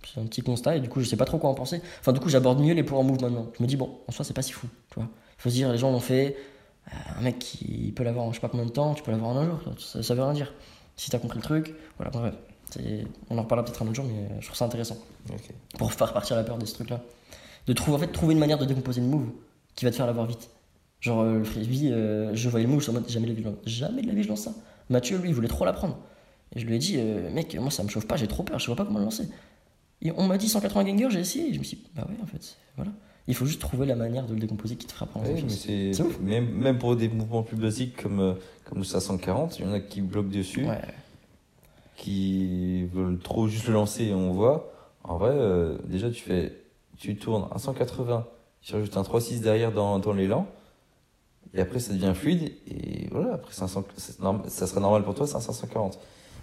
[0.05, 1.81] c'est un petit constat et du coup, je sais pas trop quoi en penser.
[1.99, 3.47] Enfin, du coup, j'aborde mieux les power move maintenant.
[3.57, 5.09] Je me dis, bon, en soi, c'est pas si fou, tu vois.
[5.39, 6.37] Il faut se dire, les gens l'ont fait,
[6.87, 9.11] euh, un mec qui peut l'avoir en je sais pas combien de temps, tu peux
[9.11, 10.53] l'avoir en un jour, ça, ça veut rien dire.
[10.95, 12.33] Si t'as compris le truc, voilà, bref.
[13.29, 14.97] On en reparlera peut-être un autre jour, mais je trouve ça intéressant
[15.77, 17.01] pour faire partir la peur de ce truc-là.
[17.65, 19.27] De trouver, en fait, trouver une manière de décomposer le move
[19.75, 20.49] qui va te faire l'avoir vite.
[21.01, 23.33] Genre, euh, le frisbee, euh, je voyais le move, je suis en mode jamais de
[23.33, 24.53] la vie, je jamais de la vie, je lance ça.
[24.89, 25.97] Mathieu, lui, il voulait trop l'apprendre.
[26.55, 28.57] Et je lui ai dit, euh, mec, moi, ça me chauffe pas, j'ai trop peur,
[28.57, 29.27] je vois pas comment le lancer.
[30.01, 32.15] Et on m'a dit 180 ganger, j'ai essayé, et je me suis dit, bah ouais,
[32.23, 32.91] en fait, voilà.
[33.27, 36.01] Il faut juste trouver la manière de le décomposer qui te fera prendre mais c'est
[36.01, 36.17] ouf.
[36.21, 39.81] même, même pour des mouvements plus basiques comme, comme le 540, il y en a
[39.81, 40.79] qui bloquent dessus, Ouais.
[41.97, 44.71] Qui veulent trop juste le lancer et on voit.
[45.03, 46.53] En vrai, euh, déjà tu fais,
[46.97, 48.25] tu tournes un 180,
[48.61, 50.47] tu rajoutes un 3-6 derrière dans, dans l'élan,
[51.53, 54.79] et après ça devient fluide, et voilà, après c'est un cent- c'est norm- ça sera
[54.81, 55.99] normal pour toi, c'est un 540.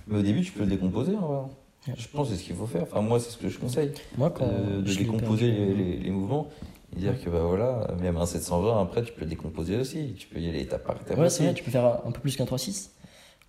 [0.07, 1.94] Mais au début, tu peux le décomposer en vrai.
[1.96, 2.82] Je pense que c'est ce qu'il faut faire.
[2.84, 3.92] Enfin, moi, c'est ce que je conseille.
[4.16, 6.48] Moi, quand euh, de décomposer les, les- les mouvements
[6.96, 10.26] et dire que bah voilà, même un 720 après tu peux le décomposer aussi, tu
[10.28, 12.36] peux y aller étape par étape Ouais, c'est vrai, tu peux faire un peu plus
[12.36, 12.90] qu'un 3-6.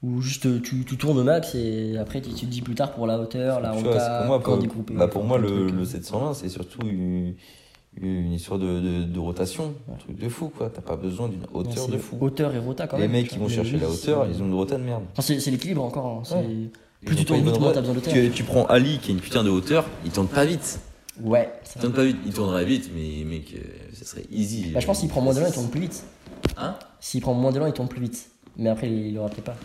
[0.04, 2.76] Ou juste euh, tu, tu tournes au max et après tu, tu te dis plus
[2.76, 4.93] tard pour la hauteur, la rota, pour moi, quand pour, découper.
[4.93, 7.34] bah, pour moi de le, le 720 c'est surtout une,
[8.00, 11.46] une histoire de, de, de rotation, un truc de fou quoi, t'as pas besoin d'une
[11.54, 12.18] hauteur de fou.
[12.22, 13.14] Hauteur et rota quand Les même.
[13.14, 15.04] mecs tu qui vont chercher la hauteur, ils ont une rota de merde.
[15.20, 16.24] C'est l'équilibre encore.
[16.32, 16.70] hein, Ouais.
[17.06, 18.14] Plus tu tournes vite, moins t'as besoin d'hauteur.
[18.14, 20.80] Tu, tu prends Ali qui a une putain de hauteur, il tourne pas vite.
[21.22, 21.50] Ouais.
[21.78, 23.60] Il tourne pas vite, il tournerait vite, mais mec, euh,
[23.93, 24.72] ça serait easy.
[24.74, 26.04] Bah, je pense qu'il prend moins d'élan, il tourne plus vite.
[26.58, 26.76] Hein?
[27.00, 28.30] S'il prend moins d'élan, il tourne plus vite.
[28.58, 29.56] Mais après, il il aura peut-être pas.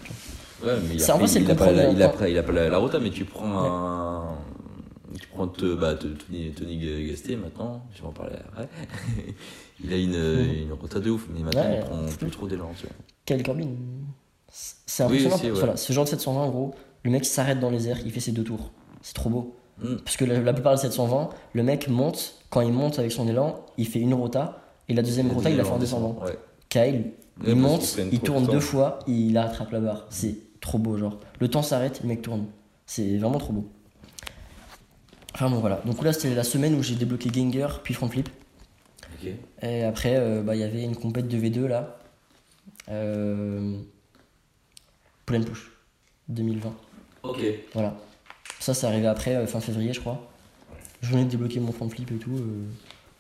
[0.64, 2.36] Ouais, mais il C'est- a, vrai, il, il a pas, la, il a pas- il
[2.38, 4.24] a pas la, la rota, mais tu prends un.
[5.18, 8.68] Tu prends te, bah, te- Tony, Tony Gasté maintenant, je vais en parler après.
[9.84, 12.70] il a une, une rota de ouf, mais maintenant Ouais, il prend plus trop d'élan.
[13.26, 13.68] Kyle Corbin,
[14.49, 15.55] c'est Oui, impressionnant.
[15.55, 15.59] ouais.
[15.59, 18.20] Voilà, ce genre de 720, en gros, le mec s'arrête dans les airs, il fait
[18.20, 18.70] ses deux tours.
[19.03, 19.57] C'est trop beau.
[19.82, 19.97] Mm.
[20.05, 23.26] Parce que la, la plupart des 720, le mec monte, quand il monte avec son
[23.28, 26.18] élan, il fait une rota, et la deuxième rota, il la fait en descendant.
[26.24, 26.36] Ouais.
[26.68, 27.14] Kyle, Ouais,
[27.47, 30.07] il monte, il tourne deux fois, il rattrape la barre.
[30.11, 31.18] C'est trop beau, genre.
[31.38, 32.47] Le temps s'arrête, le mec tourne.
[32.86, 33.68] C'est vraiment trop beau.
[35.34, 35.80] Enfin bon, voilà.
[35.86, 38.28] Donc là, c'était la semaine où j'ai débloqué Ganger, puis Front Flip.
[39.62, 41.99] Et après, euh, bah, il y avait une compète de V2 là.
[42.88, 43.78] Euh...
[45.26, 45.70] Pull and Push
[46.28, 46.72] 2020.
[47.22, 47.38] Ok.
[47.74, 47.95] Voilà.
[48.59, 50.30] Ça, c'est arrivé après, euh, fin février, je crois.
[51.03, 52.34] Je venais de débloquer mon front flip et tout.
[52.34, 52.64] euh.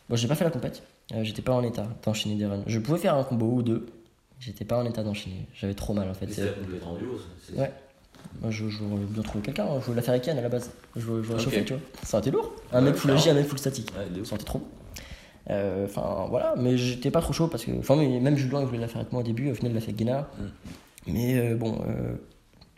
[0.08, 0.82] Bon, j'ai pas fait la compète.
[1.22, 2.62] J'étais pas en état d'enchaîner des runs.
[2.66, 3.86] Je pouvais faire un combo ou deux.
[4.40, 5.46] J'étais pas en état d'enchaîner.
[5.54, 6.26] J'avais trop mal en fait.
[6.32, 6.42] C'est-
[7.56, 7.72] Ouais.
[8.40, 9.64] Moi, je, bien trouver quelqu'un.
[9.66, 9.78] hein.
[9.80, 10.70] Je voulais la faire avec Yann à la base.
[10.96, 11.82] Je voulais, je voulais chauffer, tu vois.
[12.04, 12.52] Ça aurait été lourd.
[12.72, 13.30] Un Ouais, mec full clairement.
[13.30, 13.92] un mec full statique.
[13.96, 14.04] Ouais.
[14.24, 14.66] Ça aurait été trop bon.
[15.50, 16.54] Euh, Enfin, voilà.
[16.56, 17.72] Mais j'étais pas trop chaud parce que.
[17.78, 19.50] Enfin, mais même Julien, il voulait la faire avec moi au début.
[19.50, 20.26] Au final, il l'a fait avec Guénard.
[20.38, 20.42] Mm.
[21.12, 21.80] Mais euh, bon.
[21.88, 22.14] euh,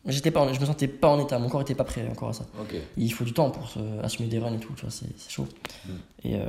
[0.07, 2.31] J'étais pas, en- je me sentais pas en état, mon corps était pas prêt encore
[2.31, 2.45] à ça.
[2.97, 5.31] Il faut du temps pour se- assumer des runs et tout, tu vois, c'est c'est
[5.31, 5.47] chaud.
[5.87, 5.91] Mm.
[6.25, 6.47] Et, euh,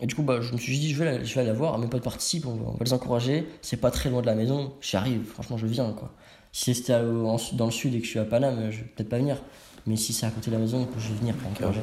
[0.00, 1.54] et du coup, bah, je me suis dit, je vais, la- je vais aller la
[1.54, 3.46] voir, mes potes participent, on va, on va les encourager.
[3.62, 6.12] C'est pas très loin de la maison, j'y arrive, franchement, je viens, quoi.
[6.52, 9.18] Si c'était dans le sud et que je suis à Paname, je vais peut-être pas
[9.18, 9.42] venir.
[9.86, 11.80] Mais si c'est à côté de la maison, je vais venir pour encourager.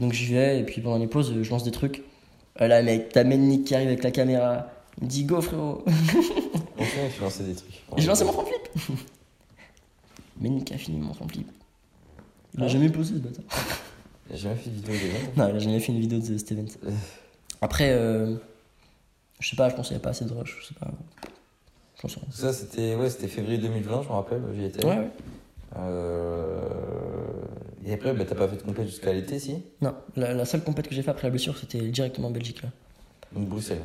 [0.00, 2.02] Donc j'y vais, et puis pendant les pauses, je lance des trucs.
[2.60, 4.66] Euh, là, mec, t'as Nick qui arrive avec la caméra.
[4.98, 5.84] Il me dit, go, frérot.
[5.86, 7.74] Enfin, il faut lancer des trucs.
[7.96, 8.98] Et j'ai lancé mon flip.
[10.40, 11.46] Nick a fini mon flip.
[12.54, 12.68] Il a Ah.
[12.68, 13.44] jamais posé, ce bâtard.
[14.30, 15.38] J'ai jamais fait de vidéo de.
[15.40, 16.64] Non, il a jamais fait une vidéo de cet event.
[17.60, 18.36] Après, euh,
[19.40, 20.88] je sais pas, je pense qu'il n'y pas assez de rush, je sais pas.
[22.30, 24.84] Ça, c'était ouais, février 2020, je me rappelle, j'y étais.
[24.86, 25.10] Ouais, ouais.
[25.78, 26.62] Euh,
[27.86, 29.62] Et après, bah, t'as pas fait de compète jusqu'à l'été, si?
[29.82, 32.62] Non, la, la seule compète que j'ai fait après la blessure, c'était directement en Belgique.
[32.62, 32.70] Là.
[33.32, 33.80] Donc Bruxelles.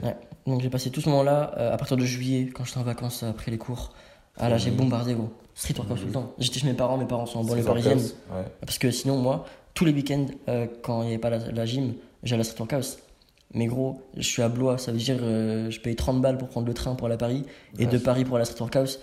[0.47, 3.23] Donc j'ai passé tout ce moment-là, euh, à partir de juillet, quand j'étais en vacances
[3.23, 3.93] après les cours.
[4.38, 4.78] Ah là, j'ai Mhm.
[4.78, 5.30] bombardé, gros.
[5.53, 6.34] Street workout tout le temps.
[6.39, 7.99] J'étais chez mes parents, mes parents sont en banlieue parisienne.
[8.32, 8.43] Ouais.
[8.61, 11.65] Parce que sinon, moi, tous les week-ends, euh, quand il n'y avait pas la, la
[11.65, 12.97] gym, j'allais à Street Workhouse.
[13.54, 16.50] Mais gros, je suis à Blois, ça veut dire euh, je paye 30 balles pour
[16.50, 17.46] prendre le train pour aller à Paris.
[17.78, 19.00] Et Ouais, de Paris pour aller à Street Workhouse,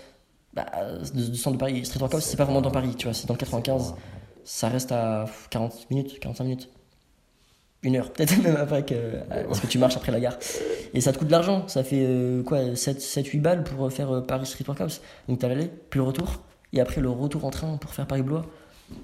[0.53, 0.65] bah,
[1.13, 3.27] de, du centre de Paris, Street Workhouse, c'est pas vraiment dans Paris, tu vois, c'est
[3.27, 3.95] dans le 95.
[4.43, 6.69] Ça reste à 40 minutes, 45 minutes.
[7.81, 10.37] Une heure, peut-être même après, que, euh, parce que tu marches après la gare.
[10.93, 14.21] Et ça te coûte de l'argent, ça fait euh, quoi, 7-8 balles pour faire euh,
[14.21, 15.01] Paris Street Workhouse.
[15.27, 16.41] Donc t'as l'aller, puis le retour,
[16.71, 18.45] et après le retour en train pour faire Paris-Blois.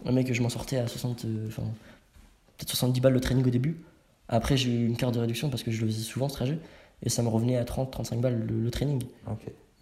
[0.06, 1.64] Le mec, je m'en sortais à 60, euh, enfin,
[2.58, 3.82] peut-être 70 balles le training au début.
[4.30, 6.60] Après, j'ai eu une carte de réduction parce que je le faisais souvent ce trajet.
[7.04, 9.02] Et ça me revenait à 30-35 balles le, le training.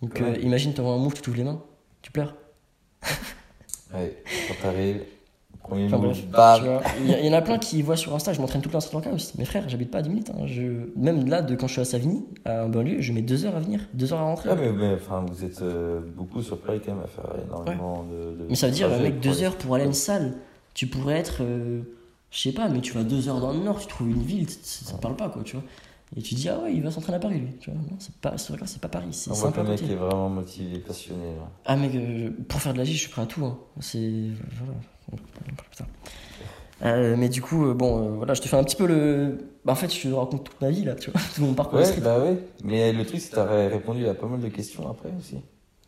[0.02, 0.22] Donc Ouais.
[0.22, 1.62] euh, imagine, t'envoies un move, tu t'ouvres les mains,
[2.02, 2.36] tu pleures.
[3.94, 5.02] Ouais, quand t'arrives,
[5.64, 6.82] premier Enfin, move, tu bam.
[7.06, 8.82] Il y, en a plein qui voient sur Insta, je m'entraîne tout le temps à
[8.82, 9.34] Street Workhouse.
[9.38, 10.30] Mais frère, j'habite pas à 10 minutes.
[10.32, 10.46] hein.
[10.46, 10.90] Je...
[10.98, 13.56] Même là, de quand je suis à Savigny, à un banlieue, je mets 2 heures
[13.56, 14.50] à venir, 2 heures à rentrer.
[14.50, 18.04] Ouais, mais, mais, enfin, vous êtes euh, beaucoup sur Paris quand même à faire énormément
[18.04, 19.94] de, de- Mais ça veut dire, mec, pour 2 aller- heures pour aller à une
[19.94, 20.34] salle.
[20.74, 21.82] Tu pourrais être, euh,
[22.32, 24.50] je sais pas, mais tu vas 2 heures dans le nord, tu trouves une ville,
[24.50, 25.66] ça te parle pas quoi, tu vois.
[26.16, 27.80] Et tu dis, ah ouais, il va s'entraîner à Paris lui, tu vois.
[27.82, 29.92] Non, c'est pas, c'est pas Paris, c'est On le mec côté.
[29.92, 31.36] est vraiment motivé, passionné.
[31.36, 31.50] là.
[31.66, 33.44] Ah mec, euh, pour faire de la J, je suis prêt à tout.
[33.44, 33.58] hein.
[33.82, 34.00] C'est
[34.58, 35.90] voilà.
[36.84, 39.38] Euh, mais du coup, euh, bon, euh, voilà, je te fais un petit peu le.
[39.66, 41.80] Bah, en fait, je te raconte toute ma vie là, tu vois, tout mon parcours
[41.80, 42.38] Ouais, bah ouais.
[42.64, 45.38] Mais le truc, c'est que t'as répondu à pas mal de questions après aussi.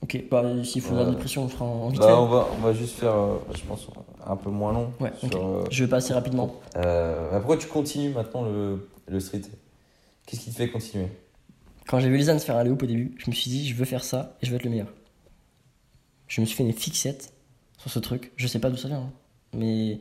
[0.01, 1.03] Ok, bah s'il faut Ouais.
[1.03, 3.61] la dépression, on fera en vite Bah, on, va, on va juste faire, euh, je
[3.63, 3.85] pense,
[4.25, 4.93] un peu moins long.
[5.01, 6.55] Ouais, sur, euh, Je vais passer rapidement.
[6.77, 9.41] euh, bah, pourquoi tu continues maintenant le, le street?
[10.25, 11.07] Qu'est-ce qui te fait continuer?
[11.87, 13.75] Quand j'ai vu les ânes faire un léop au début, je me suis dit, je
[13.75, 14.87] veux faire ça et je veux être le meilleur.
[16.27, 17.33] Je me suis fait une fixette
[17.77, 18.31] sur ce truc.
[18.37, 19.11] Je sais pas d'où ça vient, hein.
[19.53, 19.99] mais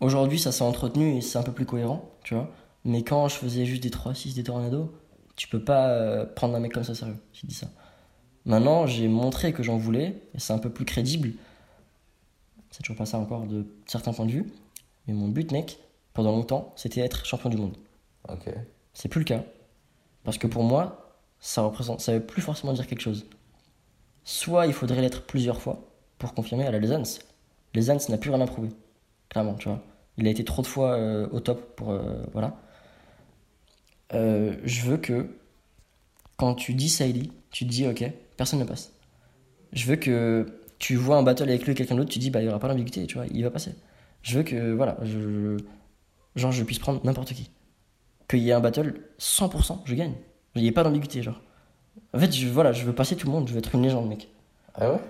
[0.00, 2.50] aujourd'hui, ça s'est entretenu et c'est un peu plus cohérent, tu vois.
[2.84, 4.92] Mais quand je faisais juste des 3-6, des tornados,
[5.36, 7.16] tu peux pas euh, prendre un mec comme ça sérieux.
[7.32, 7.68] J'ai dit ça.
[8.48, 11.34] Maintenant, j'ai montré que j'en voulais et c'est un peu plus crédible.
[12.70, 14.46] C'est toujours pas ça encore de certains points de vue.
[15.06, 15.78] Mais mon but, mec,
[16.14, 17.76] pendant longtemps, c'était être champion du monde.
[18.28, 18.48] Ok.
[18.94, 19.44] C'est plus le cas.
[20.24, 23.26] Parce que pour moi, ça représente, ça veut plus forcément dire quelque chose.
[24.24, 25.88] Soit il faudrait l'être plusieurs fois
[26.18, 26.78] pour confirmer à la.
[26.78, 28.70] Les Ans n'a plus rien à prouver.
[29.28, 29.82] Clairement, tu vois.
[30.16, 31.90] Il a été trop de fois euh, au top pour.
[31.90, 32.56] euh, voilà.
[34.14, 35.28] Euh, je veux que
[36.36, 38.04] quand tu dis Saïli, tu te dis ok,
[38.36, 38.92] personne ne passe.
[39.72, 40.46] Je veux que
[40.78, 42.58] tu vois un battle avec lui et quelqu'un d'autre, tu dis bah il y aura
[42.58, 43.74] pas d'ambiguïté, tu vois, il va passer.
[44.22, 45.56] Je veux que voilà, je,
[46.36, 47.50] genre je puisse prendre n'importe qui
[48.28, 50.12] qu'il y ait un battle, 100%, je gagne.
[50.54, 51.40] Il n'y a pas d'ambiguïté, genre.
[52.12, 54.08] En fait, je, voilà, je veux passer tout le monde, je veux être une légende,
[54.08, 54.28] mec.
[54.74, 55.00] Ah ouais?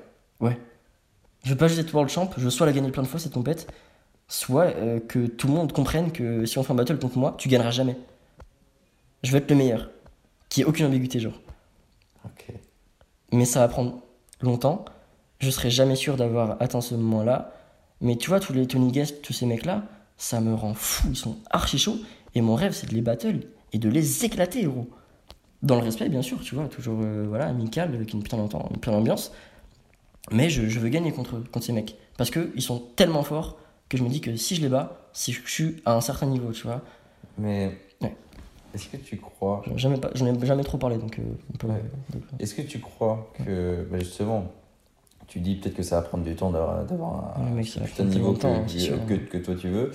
[0.41, 0.59] Ouais.
[1.45, 3.20] Je veux pas juste être world champ, je veux soit la gagner plein de fois
[3.20, 3.70] cette compète,
[4.28, 7.34] soit euh, que tout le monde comprenne que si on fait un battle contre moi,
[7.39, 7.97] tu gagneras jamais.
[9.22, 9.91] Je veux être le meilleur.
[10.49, 11.41] Qu'il n'y ait aucune ambiguïté, genre.
[13.33, 14.01] Mais ça va prendre
[14.41, 14.85] longtemps.
[15.41, 17.53] Je serai jamais sûr d'avoir atteint ce moment-là.
[18.01, 19.85] Mais tu vois, tous les Tony Guest, tous ces mecs-là,
[20.16, 21.09] ça me rend fou.
[21.11, 21.99] Ils sont archi chauds.
[22.35, 23.41] Et mon rêve, c'est de les battle
[23.73, 24.89] et de les éclater, gros.
[25.62, 28.49] Dans le respect, bien sûr, tu vois, toujours euh, voilà, amical, avec une putain une
[28.49, 29.33] putain d'ambiance.
[30.31, 31.97] Mais je, je veux gagner contre, contre ces mecs.
[32.16, 33.59] Parce qu'ils sont tellement forts
[33.89, 36.27] que je me dis que si je les bats, si je suis à un certain
[36.27, 36.83] niveau, tu vois.
[37.39, 38.16] Mais Ouais.
[38.75, 41.66] Est-ce que tu crois J'en ai jamais, pas- ai jamais trop parlé, donc euh.
[41.66, 41.83] Ouais.
[42.12, 44.45] donc, Est-ce que tu crois que bah, justement,
[45.27, 48.33] tu dis peut-être que ça va prendre du temps d'avoir un Ouais, putain de niveau
[48.35, 49.93] que, que, que toi tu veux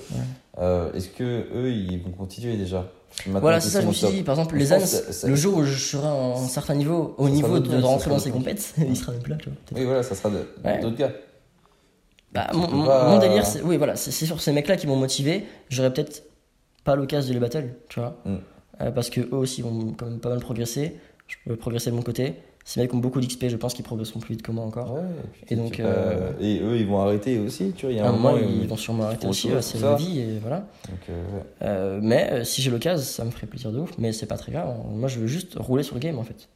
[0.60, 2.86] Euh, Est-ce que eux ils vont continuer déjà?
[3.28, 5.64] Maintenant Voilà, c'est ça, je me suis dit, par exemple, les ça- le jour où
[5.64, 8.98] je serai à un certain niveau, au Ça niveau de, rentrer dans ces compètes, il
[8.98, 9.58] sera même là, tu vois.
[9.80, 11.12] Oui, voilà, ça sera d'autres gars.
[12.32, 15.46] Bah, mon, pas- mon délire, c'est oui, voilà, sur ces mecs-là qui m'ont motivé.
[15.70, 16.24] J'aurais peut-être
[16.84, 18.18] pas l'occasion de les battle, tu vois.
[18.26, 18.38] Mm.
[18.82, 20.98] Euh, parce que eux aussi vont quand même pas mal progresser.
[21.28, 22.36] Je peux progresser de mon côté.
[22.66, 24.94] Ces mecs ont beaucoup d'XP, je pense qu'ils progresseront plus vite que moi encore.
[24.94, 25.02] Ouais,
[25.50, 27.92] Et donc, euh, et eux ils vont arrêter aussi, tu vois.
[27.94, 30.20] Il y a à un moment, ils vont sûrement arrêter aussi, ouais, c'est la vie,
[30.20, 30.60] et voilà.
[30.90, 31.44] Donc, euh, ouais.
[31.62, 33.92] Euh, mais si j'ai l'occasion, ça me ferait plaisir de ouf.
[33.98, 34.78] Mais c'est pas très grave.
[34.94, 36.48] Moi, je veux juste rouler sur le game en fait.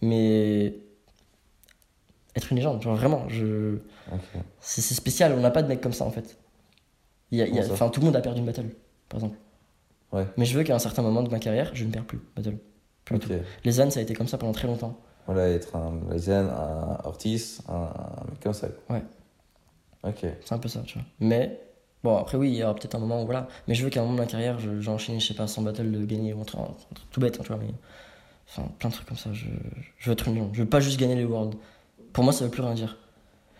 [0.00, 0.74] Mais
[2.34, 3.76] être une légende, genre vraiment, je...
[4.60, 5.34] C'est spécial.
[5.36, 6.38] On n'a pas de mec comme ça en fait.
[7.30, 8.46] Il y a, il y a- Comment ça enfin, tout le monde a perdu une
[8.46, 8.70] battle,
[9.10, 9.36] par exemple.
[10.12, 10.26] Ouais.
[10.36, 12.56] Mais je veux qu'à un certain moment de ma carrière, je ne perds plus battle.
[13.04, 13.22] Plus Ok.
[13.22, 13.34] du tout.
[13.64, 14.98] Les ânes, ça a été comme ça pendant très longtemps.
[15.26, 18.68] Voilà, être un Ryzen, un Ortiz, un, un mec comme ça.
[18.88, 19.02] Ouais.
[20.04, 20.20] Ok.
[20.44, 21.06] C'est un peu ça, tu vois.
[21.20, 21.60] Mais
[22.02, 23.48] bon, après, oui, il y aura peut-être un moment où voilà.
[23.66, 25.46] Mais je veux qu'à un moment de ma carrière, je- j'ai enchaîné, je sais pas,
[25.46, 26.36] 100 battles de gagner un
[27.10, 27.58] tout bête, hein, tu vois.
[27.58, 27.68] Mais
[28.48, 29.30] enfin, plein de trucs comme ça.
[29.32, 29.46] Je,
[29.98, 30.48] je veux être une.
[30.54, 31.56] Je veux pas juste gagner les Worlds.
[32.14, 32.96] Pour moi, ça veut plus rien dire.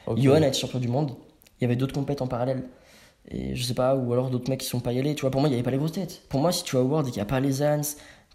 [0.06, 0.18] Ok.
[0.18, 1.10] Johan a été champion du monde.
[1.60, 2.62] Il y avait d'autres compètes en parallèle.
[3.30, 5.14] Et je sais pas, ou alors d'autres mecs qui sont pas y allés.
[5.14, 6.22] Tu vois, pour moi, il y avait pas les grosses têtes.
[6.28, 7.80] Pour moi, si tu vas au World et qu'il n'y a pas les Ans,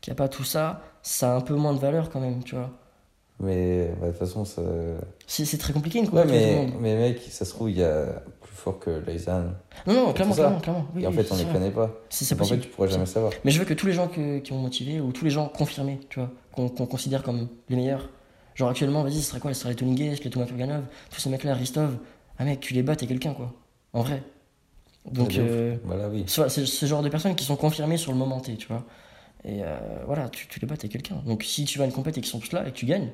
[0.02, 2.44] qu'il n'y a pas tout ça, ça a un peu moins de valeur quand même,
[2.44, 2.70] tu vois.
[3.39, 4.62] Mais bah, de toute façon, ça.
[5.28, 7.78] C'est c'est très compliqué une Ouais, compète du mais, mais mec, ça se trouve, il
[7.78, 8.06] y a
[8.41, 9.54] plus fort que Ryzen.
[9.88, 10.86] Non, non, clairement, clairement, clairement.
[10.96, 11.91] Oui, et en oui, fait, on c'est les connaît pas.
[12.10, 13.34] C'est c'est en fait, tu pourras jamais savoir.
[13.44, 15.48] Mais je veux que tous les gens que- qui ont motivé, ou tous les gens
[15.50, 18.10] confirmés, tu vois, qu'on qu'on considère comme les meilleurs.
[18.56, 21.30] Genre actuellement, vas-y, ce serait quoi Ce serait les Tony les Thomas Kurganov, tous ces
[21.30, 21.98] mecs-là, Ristov.
[22.38, 23.52] Ah mec, tu les bats, t'es quelqu'un, quoi.
[23.94, 24.22] En vrai.
[25.12, 25.36] Donc, ouf.
[25.38, 26.24] euh, Voilà, oui.
[26.28, 28.84] c'est ce genre de personnes qui sont confirmées sur le moment T, tu vois.
[29.45, 31.22] Et euh, voilà, tu, tu les bats, t'es quelqu'un.
[31.26, 32.86] Donc si tu vas à une compète et qu'ils sont tous là et que tu
[32.86, 33.10] gagnes,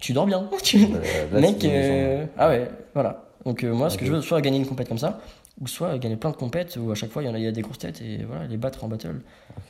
[0.00, 0.48] tu dors bien.
[0.62, 0.98] Tu- Là,
[1.32, 3.24] là, Mec, euh, ah ouais, voilà.
[3.44, 5.20] Donc moi, ce que je veux, soit gagner une compète comme ça,
[5.60, 7.44] ou soit gagner plein de compètes où à chaque fois il y en a, il
[7.44, 9.20] y a des grosses têtes et voilà, les battre en battle.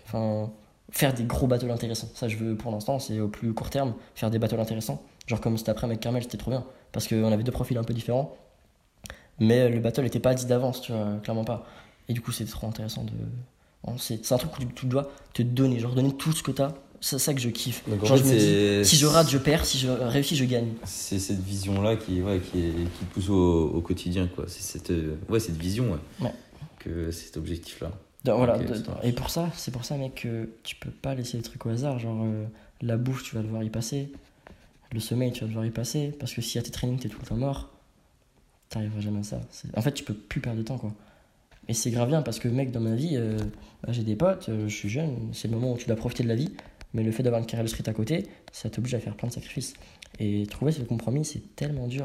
[0.07, 0.51] Enfin,
[0.91, 2.09] faire des gros battles intéressants.
[2.15, 5.03] Ça, je veux pour l'instant, c'est au plus court terme, faire des battles intéressants.
[5.27, 6.65] Genre comme cet après avec Carmel, c'était trop bien.
[6.93, 8.35] Parce qu'on avait deux profils un peu différents.
[9.41, 11.67] Mais le battle n'était pas dit d'avance, tu vois, clairement pas.
[12.09, 13.13] Et du coup, c'était trop intéressant de.
[13.85, 16.73] bon, C'est un truc où tu, dois te donner, genre donner tout ce que t'as.
[17.01, 17.83] C'est ça que je kiffe.
[17.89, 19.89] Donc, en Genre, fait, je me dis, c'est- si je rate, je perds, si je
[19.89, 20.69] réussis, je gagne.
[20.85, 24.45] C'est cette vision-là qui, ouais, qui, est- qui pousse au, au quotidien, quoi.
[24.47, 25.99] C'est cette, euh, ouais, cette vision, ouais.
[26.27, 26.33] Ouais.
[26.79, 27.91] Que c'est cet objectif-là.
[28.25, 28.79] Voilà, marche.
[29.03, 31.71] et pour ça, c'est pour ça, mec, que tu peux pas laisser les trucs au
[31.71, 31.99] hasard.
[31.99, 32.45] Genre, euh,
[32.83, 34.13] la bouffe, tu vas devoir y passer.
[34.93, 36.15] Le sommeil, tu vas devoir y passer.
[36.21, 37.69] Parce que si à tes trainings, t'es tout le temps mort,
[38.73, 39.41] t'arriveras jamais à ça.
[39.77, 40.93] En fait, tu peux plus perdre de temps, quoi.
[41.69, 43.39] Et c'est grave bien parce que, mec, dans ma vie, euh,
[43.85, 46.23] bah, j'ai des potes, euh, je suis jeune, c'est le moment où tu dois profiter
[46.25, 46.51] de la vie.
[46.95, 49.29] Mais le fait d'avoir une carrière de street à côté, ça t'oblige à faire plein
[49.29, 49.73] de sacrifices.
[50.19, 52.05] Et trouver ce compromis, c'est tellement dur.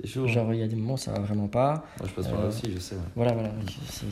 [0.00, 0.24] C'est chaud.
[0.24, 0.28] hein.
[0.28, 1.84] Genre, il y a des moments où ça va vraiment pas.
[1.98, 2.94] Moi, je passe par là euh, aussi, je sais.
[2.94, 3.00] ouais.
[3.16, 3.52] Voilà, voilà,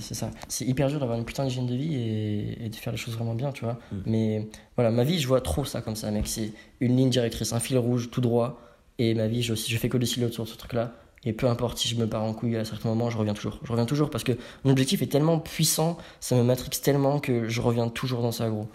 [0.00, 0.30] c'est ça.
[0.48, 3.14] C'est hyper dur d'avoir une putain d'hygiène de vie et, et de faire les choses
[3.14, 3.78] vraiment bien, tu vois.
[3.92, 3.96] Mm.
[4.06, 6.26] Mais voilà, ma vie, je vois trop ça comme ça, mec.
[6.26, 8.60] C'est une ligne directrice, un fil rouge tout droit.
[8.98, 10.92] Et ma vie, je, je fais que décider sur ce truc-là.
[11.24, 13.60] Et peu importe si je me pars en couille à certains moments, je reviens toujours.
[13.62, 14.32] Je reviens toujours parce que
[14.64, 18.48] mon objectif est tellement puissant, ça me matrix tellement que je reviens toujours dans ça,
[18.48, 18.68] gros.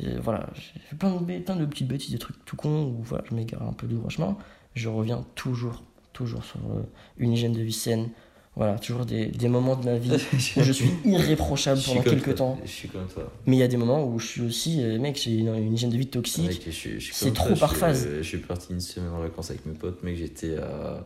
[0.00, 3.02] Et voilà, j'ai fait plein de, plein de petites bêtises, des trucs tout cons où
[3.02, 4.38] voilà, je m'égare un peu du droit chemin.
[4.74, 5.82] Je reviens toujours,
[6.14, 6.82] toujours sur euh,
[7.18, 8.08] une hygiène de vie saine.
[8.56, 10.12] Voilà, toujours des, des moments de ma vie
[10.56, 12.34] où je suis irréprochable Je suis pendant quelques toi.
[12.34, 12.58] temps.
[12.64, 13.30] Je suis comme toi.
[13.46, 15.74] Mais il y a des moments où je suis aussi, euh, mec, j'ai une, une
[15.74, 16.66] hygiène de vie toxique.
[17.12, 18.08] C'est trop toi, par phase.
[18.18, 20.56] Je suis parti une semaine en vacances avec mes potes, mec, j'étais.
[20.58, 21.04] euh, Enfin,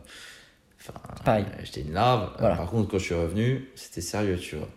[1.25, 1.45] Pareil.
[1.47, 2.29] euh, J'étais une larve.
[2.39, 2.55] Voilà.
[2.55, 4.67] Par contre, quand je suis revenu, c'était sérieux, tu vois.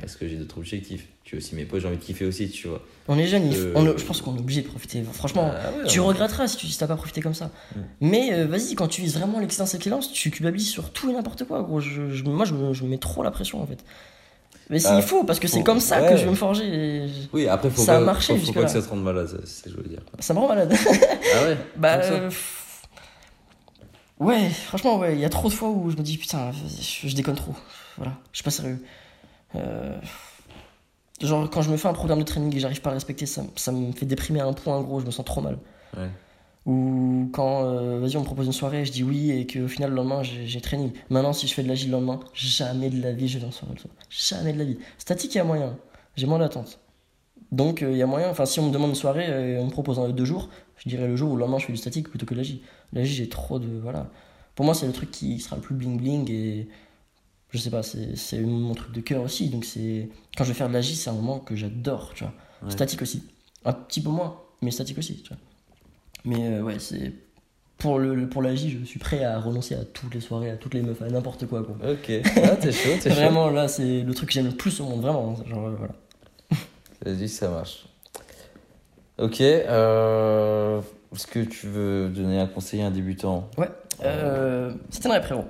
[0.00, 1.06] Parce que j'ai d'autres objectifs.
[1.24, 2.80] Tu vois, aussi mes potes, j'ai envie de kiffer aussi, tu vois.
[3.08, 5.02] On est jeune, il faut- Euh, on je pense qu'on est obligé de profiter.
[5.12, 7.50] Franchement, Ah ouais, tu regretteras si tu si t'as pas profité comme ça.
[7.74, 7.80] Mm.
[8.02, 11.44] Mais euh, vas-y, quand tu vises vraiment l'excellence excellence, tu culpabilises sur tout et n'importe
[11.44, 11.80] quoi, gros.
[11.80, 13.78] Je, je- moi, je me, je mets trop la pression en fait.
[14.70, 16.64] Mais c'est Ah, fou parce que c'est comme ça que je vais me forger.
[16.64, 18.64] et je- Oui, après, faut Ça a pas, marché faut, faut pas jusque-là.
[18.66, 20.00] que ça te rende malade, c'est ce que je veux dire.
[20.20, 20.72] Ça me rend malade.
[20.72, 21.96] Ah ouais bah.
[22.04, 22.30] Euh.
[24.20, 27.08] Ouais, franchement, ouais, il y a trop de fois où je me dis putain, je,
[27.08, 27.54] je déconne trop.
[27.96, 28.78] Voilà, je suis pas sérieux.
[29.56, 29.98] Euh,
[31.20, 33.26] Genre, quand je me fais un programme de training et j'arrive pas à le respecter,
[33.26, 35.58] ça, ça me fait déprimer à un point, gros, je me sens trop mal.
[35.96, 36.08] Ouais.
[36.64, 39.90] Ou quand, euh, vas-y, on me propose une soirée, je dis oui, et qu'au final,
[39.90, 40.92] le lendemain, j'ai training.
[41.10, 43.50] Maintenant, si je fais de l'agile le lendemain, jamais de la vie, je vais en
[43.50, 43.92] soirée le soir.
[44.08, 44.78] Jamais de la vie.
[44.96, 45.76] Statique, il y a moyen.
[46.16, 46.78] J'ai moins d'attente.
[47.52, 48.30] Donc, euh, il y a moyen.
[48.30, 50.48] Enfin, si on me demande une soirée, euh, on me propose un deux jours,
[50.78, 52.60] je dirais le jour où le lendemain, je fais du statique plutôt que de l'agile.
[52.92, 53.68] L'agile, j'ai trop de.
[53.82, 54.10] Voilà.
[54.54, 56.68] Pour moi, c'est le truc qui sera le plus bling-bling et.
[57.52, 59.48] Je sais pas, c'est c'est mon truc de cœur aussi.
[59.48, 60.08] Donc, c'est.
[60.36, 62.32] Quand je vais faire de l'agile, c'est un moment que j'adore, tu vois.
[62.62, 62.70] Ouais.
[62.70, 63.24] Statique aussi.
[63.64, 65.38] Un petit peu moins, mais statique aussi, tu vois.
[66.24, 67.12] Mais euh, ouais, c'est.
[67.78, 70.56] Pour, le, pour la J, je suis prêt à renoncer à toutes les soirées, à
[70.58, 71.76] toutes les meufs, à n'importe quoi, quoi.
[71.90, 73.16] Ok, ah, t'es chaud, t'es chaud.
[73.16, 75.34] Vraiment, là, c'est le truc que j'aime le plus au monde, vraiment.
[75.46, 75.94] Genre, euh, voilà.
[77.02, 77.86] Vas-y, ça marche.
[79.18, 80.80] Ok, euh,
[81.14, 83.68] est-ce que tu veux donner un conseil à un débutant Ouais.
[84.04, 85.44] Euh, c'est une rep, frérot.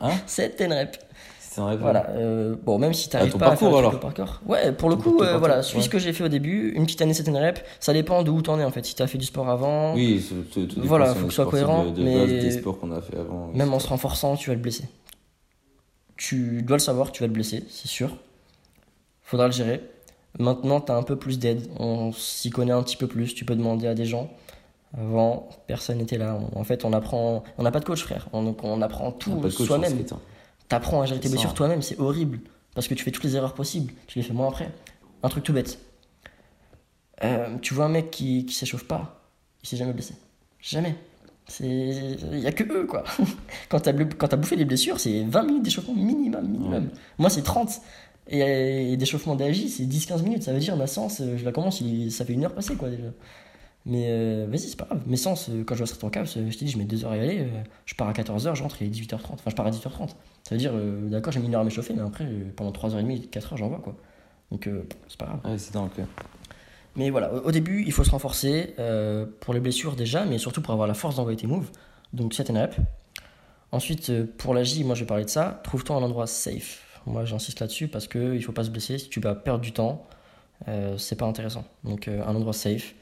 [0.00, 0.96] Hein C'est une rep.
[1.40, 2.10] C'est un rêve Voilà.
[2.10, 3.92] euh, bon, même si t'arrives ton pas à parcours, faire alors.
[3.92, 4.40] le parcours.
[4.46, 6.28] Ouais, pour le Ton- coup, ton euh, parcours, voilà, suis ce que j'ai fait au
[6.28, 6.70] début.
[6.76, 7.58] Une petite année, c'est une rep.
[7.80, 8.84] Ça dépend de où t'en es, en fait.
[8.86, 11.86] Si t'as fait du sport avant, Oui, tout, tout, Voilà, faut que ce soit cohérent,
[11.86, 13.48] De, de mais- base, des sports qu'on a fait avant.
[13.54, 14.84] Même en se renforçant, tu vas le blesser.
[16.16, 18.16] Tu dois le savoir, tu vas le blesser, c'est sûr.
[19.22, 19.82] Faudra le gérer.
[20.38, 21.66] Maintenant, tu as un peu plus d'aide.
[21.78, 23.34] On s'y connaît un petit peu plus.
[23.34, 24.30] Tu peux demander à des gens.
[24.96, 26.38] Avant, personne n'était là.
[26.54, 27.44] En fait, on apprend.
[27.58, 28.28] On n'a pas de coach, frère.
[28.32, 29.92] On, donc, on apprend tout soi-même.
[30.12, 30.18] hein.
[30.68, 31.82] T'apprends à gérer tes blessures toi-même.
[31.82, 32.40] C'est horrible.
[32.74, 33.92] Parce que tu fais toutes les erreurs possibles.
[34.06, 34.70] Tu les fais moins après.
[35.22, 35.78] Un truc tout bête.
[37.24, 39.20] Euh, tu vois un mec qui, qui s'échauffe pas.
[39.62, 40.14] Il s'est jamais blessé.
[40.60, 40.94] Jamais.
[41.48, 41.66] C'est...
[41.66, 43.04] Il y a que eux, quoi.
[43.68, 46.46] quand t'as, bleu- quand t'as bouffé des blessures, c'est 20 minutes d'échauffement minimum.
[46.48, 46.90] minimum.
[47.18, 47.70] Moi, c'est 30.
[48.30, 50.42] Et, et d'échauffement d'agi, c'est 10-15 minutes.
[50.44, 52.90] Ça veut dire ma séance, euh, je la commence, ça fait une heure passée, quoi,
[52.90, 53.04] déjà.
[53.88, 55.00] Mais euh, vas-y, c'est pas grave.
[55.06, 57.12] Mes séances, euh, quand je Street Workouts, euh, je t'ai dit, je mets 2 heures
[57.12, 57.38] à y aller.
[57.40, 59.32] euh, je pars à 14h, je rentre, il est 18h30.
[59.32, 60.08] Enfin, je pars à 18h30.
[60.08, 62.70] Ça veut dire, euh, d'accord, j'ai mis une heure à m'échauffer, mais après, euh, pendant
[62.70, 63.96] 3h30, 4h, j'en vois, quoi.
[64.52, 64.68] Donc,
[65.08, 65.40] c'est pas grave.
[65.44, 66.06] Ouais, c'est dans le cœur.
[66.96, 68.74] Mais voilà, au au début, il faut se renforcer
[69.40, 71.70] pour les blessures déjà, mais surtout pour avoir la force d'envoyer tes moves.
[72.14, 72.74] Donc, c'est une rep.
[73.72, 75.60] Ensuite, pour la J, moi je vais parler de ça.
[75.64, 76.98] Trouve-toi un endroit safe.
[77.04, 78.96] Moi, j'insiste là-dessus parce qu'il ne faut pas se blesser.
[78.96, 80.06] Si tu vas perdre du temps,
[80.96, 81.64] c'est pas intéressant.
[81.84, 82.94] Donc, un endroit safe.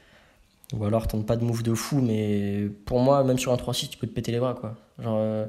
[0.73, 3.89] Ou alors, tente pas de move de fou, mais pour moi, même sur un 3-6,
[3.89, 4.75] tu peux te péter les bras, quoi.
[4.99, 5.45] Genre, euh,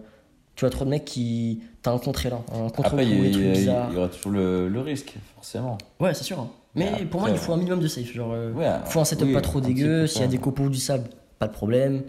[0.54, 1.60] tu as trop de mecs qui.
[1.82, 3.88] T'as un contre là, un contre-coup, Après, il y, des il trucs y- bizarres.
[3.90, 5.76] il y aura toujours le, le risque, forcément.
[5.98, 6.38] Ouais, c'est sûr.
[6.38, 6.50] hein.
[6.76, 8.12] Mais Après, pour moi, il faut un minimum de safe.
[8.12, 10.06] Genre, euh, Ouais, faut un setup oui, pas trop dégueu.
[10.06, 11.08] S'il y a des copeaux ou du sable,
[11.40, 12.02] pas de problème.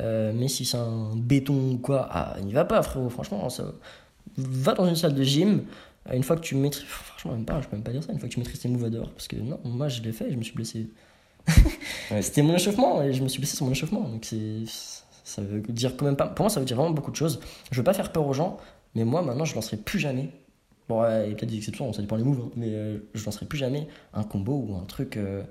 [0.00, 3.10] Euh, mais si c'est un béton ou quoi, ah, n'y va pas, frérot.
[3.10, 3.64] Franchement, ça...
[4.38, 5.64] va dans une salle de gym.
[6.12, 6.84] Une fois que tu maîtrises.
[6.86, 8.12] Franchement, même pas, je peux même pas dire ça.
[8.12, 9.10] Une fois que tu maîtrises tes moves à dehors.
[9.10, 10.88] Parce que non, moi, je l'ai fait je me suis blessé.
[12.10, 12.22] Ouais.
[12.22, 14.00] C'était mon échauffement et je me suis blessé sur mon échauffement.
[14.08, 14.26] Donc.
[15.26, 16.26] Ça veut dire quand même pas.
[16.26, 17.40] Pour moi, ça veut dire vraiment beaucoup de choses.
[17.70, 18.58] Je veux pas faire peur aux gens,
[18.94, 20.28] mais moi, maintenant, je lancerai plus jamais.
[20.88, 22.98] Bon, ouais, il y a peut-être des exceptions, ça dépend des moves, hein, mais euh,
[23.14, 25.42] je lancerai plus jamais un combo ou un truc, euh,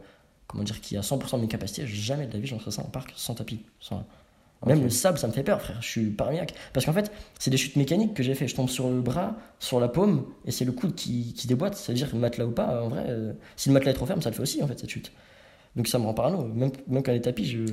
[0.45, 1.87] comment dire, qui a 100% de mes capacités.
[1.87, 3.61] Jamais de la vie, je lancerai ça en parc sans tapis.
[3.79, 4.05] sans-
[4.67, 5.81] Même le sable, ça me fait peur, frère.
[5.81, 6.53] Je suis paranoïaque.
[6.71, 8.47] Parce qu'en fait, c'est des chutes mécaniques que j'ai fait.
[8.47, 11.75] Je tombe sur le bras, sur la paume, et c'est le coude qui, qui déboîte.
[11.75, 14.35] C'est-à-dire, matelas ou pas, en vrai, euh, si le matelas est trop ferme, ça le
[14.35, 15.11] fait aussi, en fait, cette chute.
[15.75, 16.45] Donc ça me rend parano.
[16.45, 17.65] Même, même quand les tapis, je.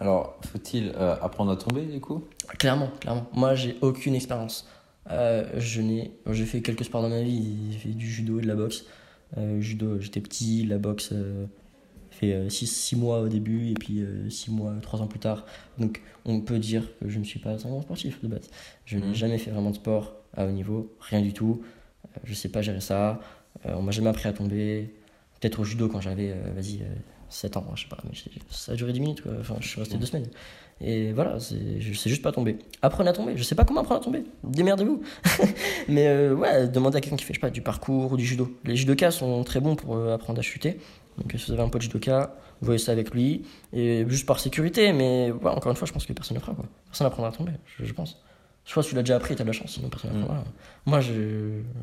[0.00, 2.24] Alors, faut-il euh, apprendre à tomber, du coup?
[2.58, 3.26] Clairement, clairement.
[3.32, 4.68] Moi, j'ai aucune expérience.
[5.10, 7.72] Euh, je n'ai, j'ai fait quelques sports dans ma vie.
[7.72, 8.84] J'ai fait du judo et de la boxe.
[9.36, 10.64] Euh, judo, j'étais petit.
[10.66, 11.12] La boxe,
[12.10, 15.44] fait 6 mois au début et puis 6 mois, 3 ans plus tard.
[15.78, 18.48] Donc, on peut dire que je ne suis pas un grand sportif de base.
[18.84, 19.14] Je n'ai Mhm.
[19.14, 21.62] jamais fait vraiment de sport à haut niveau, rien du tout.
[22.24, 23.20] Je sais pas gérer ça.
[23.64, 24.94] On m'a jamais appris à tomber.
[25.40, 26.80] Peut-être au judo quand j'avais, vas-y,
[27.34, 27.98] 7 ans, je sais pas.
[28.04, 28.16] Mais
[28.50, 29.32] ça a duré 10 minutes, quoi.
[29.40, 30.00] Enfin, je suis resté Mhm.
[30.00, 30.28] deux semaines.
[30.80, 32.58] Et voilà, c'est- je sais juste pas tomber.
[32.82, 33.36] Apprenez à tomber.
[33.36, 34.24] Je sais pas comment apprendre à tomber.
[34.44, 35.02] Démerdez-vous.
[35.88, 38.24] Mais euh, ouais, demandez à quelqu'un qui fait, je sais pas, du parcours ou du
[38.24, 38.56] judo.
[38.64, 40.78] Les judokas sont très bons pour euh, apprendre à chuter.
[41.18, 43.42] Donc si vous avez un pote judoka, vous voyez ça avec lui.
[43.72, 46.54] Et juste par sécurité, mais ouais, encore une fois, je pense que personne ne fera.
[46.54, 46.64] Quoi.
[46.86, 48.20] Personne n'apprendra à tomber, je, je pense.
[48.64, 50.20] Soit tu l'as déjà appris et t'as de la chance, sinon personne Mm.
[50.20, 50.44] n'apprendra.
[50.86, 51.12] Moi, je-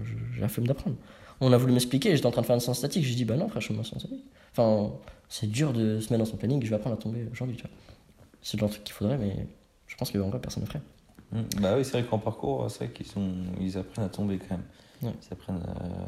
[0.04, 0.96] je- j'ai la flemme d'apprendre.
[1.40, 3.04] On a voulu m'expliquer, j'étais en train de faire une séance statique.
[3.06, 4.24] J'ai dit, bah non, frère, je fais ma séance statique.
[4.52, 4.92] Enfin,
[5.30, 7.64] c'est dur de se mettre dans son planning, je vais apprendre à tomber aujourd'hui, tu
[7.64, 7.72] vois.
[8.42, 9.48] C'est le genre de truc qu'il faudrait, mais
[9.88, 10.82] je pense qu'en vrai, personne ne ferait.
[11.32, 11.62] Mm.
[11.62, 13.32] Bah oui, c'est vrai qu'en parcours, c'est vrai qu'ils sont...
[13.60, 14.64] ils apprennent à tomber quand même.
[15.04, 15.18] Ouais.
[15.22, 16.06] Ils apprennent euh,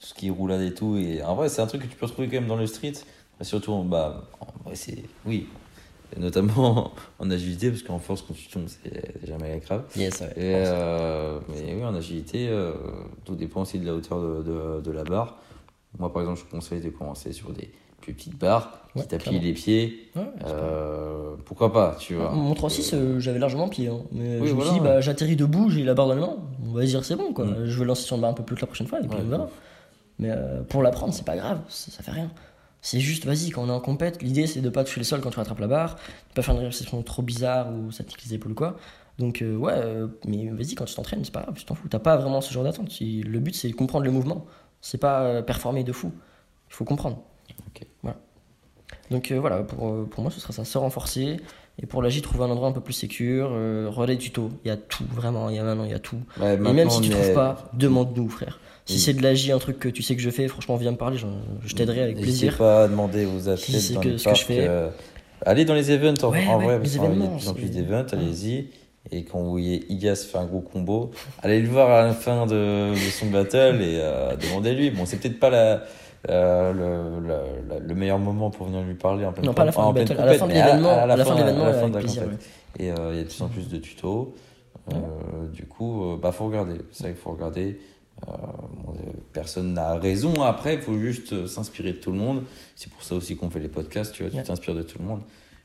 [0.00, 0.96] tout ce qui est roulade et tout.
[0.96, 2.94] Et en vrai, c'est un truc que tu peux retrouver quand même dans le street.
[3.40, 5.02] Surtout, bah, en vrai, c'est.
[5.26, 5.48] Oui.
[6.16, 9.84] Notamment en agilité, parce qu'en force, quand tu tombes, c'est jamais grave.
[9.96, 10.32] Yes, ouais.
[10.36, 12.72] Et, euh, mais oui, en agilité, euh,
[13.24, 15.38] tout dépend aussi de la hauteur de, de, de la barre.
[15.98, 19.38] Moi, par exemple, je conseille de commencer sur des plus petites barres Ouais, qui t'appuient
[19.40, 20.10] les pieds.
[20.14, 22.30] Ouais, c'est pas- Euh, pourquoi pas, tu vois.
[22.32, 23.88] Mon 3-6, euh, j'avais largement pied.
[23.88, 24.00] hein.
[24.12, 26.36] Mais Oui, je me suis dit, bah, j'atterris debout, j'ai la barre dans les mains.
[26.66, 27.46] On va dire, c'est bon, quoi.
[27.46, 27.66] Mm.
[27.66, 29.16] Je vais lancer sur une barre un peu plus haute la prochaine fois, et puis
[29.18, 29.48] Ouais, on verra.
[30.18, 32.30] Mais euh, pour l'apprendre, c'est pas grave, ça, ça fait rien.
[32.82, 35.20] C'est juste, vas-y, quand on est en compète, l'idée c'est de pas toucher le sol
[35.22, 38.10] quand tu rattrapes la barre, de pas faire une réception trop bizarre ou ça te
[38.10, 38.76] tique les épaules ou quoi.
[39.18, 41.88] Donc, euh, ouais, euh, mais vas-y, quand tu t'entraînes, c'est pas grave, tu t'en fous.
[41.88, 42.90] T'as pas vraiment ce genre d'attente.
[43.00, 44.44] Le but c'est de comprendre le mouvement,
[44.86, 46.12] c'est pas euh, performer de fou.
[46.68, 47.22] Il faut comprendre.
[47.68, 47.86] Ok.
[48.02, 48.18] Voilà.
[49.10, 51.38] Donc, euh, voilà, pour, euh, pour moi, ce sera ça, se renforcer.
[51.82, 53.48] Et pour l'agir, trouver un endroit un peu plus sécure.
[53.52, 55.98] Euh, relais tuto, il y a tout, vraiment, il y a maintenant, il y a
[55.98, 56.18] tout.
[56.40, 58.60] Ouais, Et même si tu trouves est- pas, demande-nous, frère.
[58.84, 59.00] Si Oui.
[59.00, 61.16] c'est de l'agi, un truc que tu sais que je fais, franchement, viens me parler,
[61.16, 61.26] je,
[61.64, 62.58] je t'aiderai avec N'hésitez plaisir.
[62.58, 64.66] pas à demander aux athlètes c'est dans que- les ce que je parcs, fais.
[64.68, 64.90] euh,
[65.46, 67.48] allez dans les events en, Ouais, en ouais, vrai, parce qu'il y a de plus
[67.48, 68.68] en plus d'events, allez-y.
[69.10, 71.10] Et quand vous voyez Igas faire un gros combo,
[71.42, 74.90] allez le voir à la fin de, de son battle et euh, demandez-lui.
[74.90, 75.82] Bon, c'est peut-être pas la,
[76.26, 79.66] le, la- la- le meilleur moment pour venir lui parler en pleine Non, pas à
[79.66, 81.52] la fin du pleine battle, à la fin de l'événement, à la fin à la
[82.02, 82.36] de.
[82.78, 84.34] Et euh, il y a de plus en plus de tutos.
[84.92, 84.96] Euh,
[85.52, 86.76] Du coup, bah, faut regarder.
[86.92, 87.78] C'est vrai qu'il faut regarder.
[88.26, 88.94] Bon,
[89.32, 90.42] personne n'a raison.
[90.42, 92.42] Après, il faut juste s'inspirer de tout le monde.
[92.74, 94.14] C'est pour ça aussi qu'on fait les podcasts.
[94.14, 94.42] Tu vois, tu Ouais.
[94.42, 95.20] t'inspires de tout le monde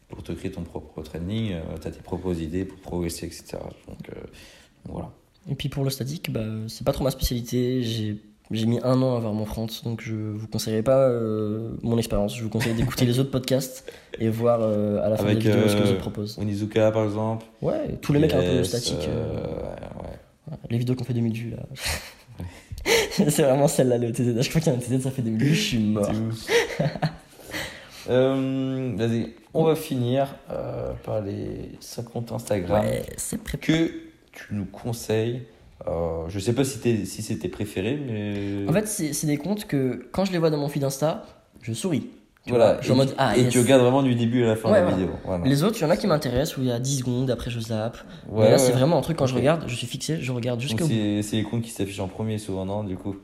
[0.10, 1.56] pour te créer ton propre training.
[1.81, 3.57] tu as tes propres idées pour progresser, etc.
[3.88, 4.19] Donc, euh,
[4.86, 5.11] voilà.
[5.49, 7.81] Et puis pour le statique, bah, c'est pas trop ma spécialité.
[7.84, 8.18] J'ai
[8.52, 11.99] j'ai mis un an à avoir mon front, donc je vous conseillerais pas euh, mon
[11.99, 12.36] expérience.
[12.36, 13.88] Je vous conseille d'écouter les autres podcasts
[14.19, 16.36] et voir euh, à la fin Avec, des vidéos ce que euh, je propose.
[16.40, 17.45] Onizuka, par exemple.
[17.61, 19.07] Ouais, tous les mecs un peu Yes, statiques.
[19.07, 20.57] euh, euh, ouais.
[20.72, 21.64] Les vidéos qu'on fait 2000 vues là.
[23.30, 24.41] c'est vraiment celle-là, le TZ.
[24.41, 26.10] Chaque fois qu'il y a un TZ, ça fait 2000 vues, je suis mort.
[28.10, 33.05] Euh, Vas-y, on va finir euh, par les 5 comptes Instagram Ouais,
[33.61, 33.91] que
[34.31, 35.43] tu nous conseilles.
[35.88, 38.69] Euh, je sais pas si, si c'est tes préférés, mais.
[38.69, 41.26] En fait, c'est des comptes que quand je les vois dans mon feed Insta,
[41.61, 42.09] je souris.
[42.45, 42.80] Tu voilà.
[42.81, 43.51] vois, en et, mode ah et yes.
[43.51, 44.97] tu regardes vraiment du début à la fin Ouais, de la voilà.
[44.97, 45.15] vidéo.
[45.26, 45.45] Voilà.
[45.45, 47.51] Les autres, il y en a qui m'intéressent où il y a 10 secondes, après
[47.51, 47.97] je zappe.
[48.30, 50.59] Ouais, Mais là, c'est vraiment un truc quand je regarde, je suis fixé, je regarde
[50.59, 50.89] jusqu'au bout.
[50.89, 53.15] c'est c'est les comptes qui s'affichent en premier souvent, non Du coup?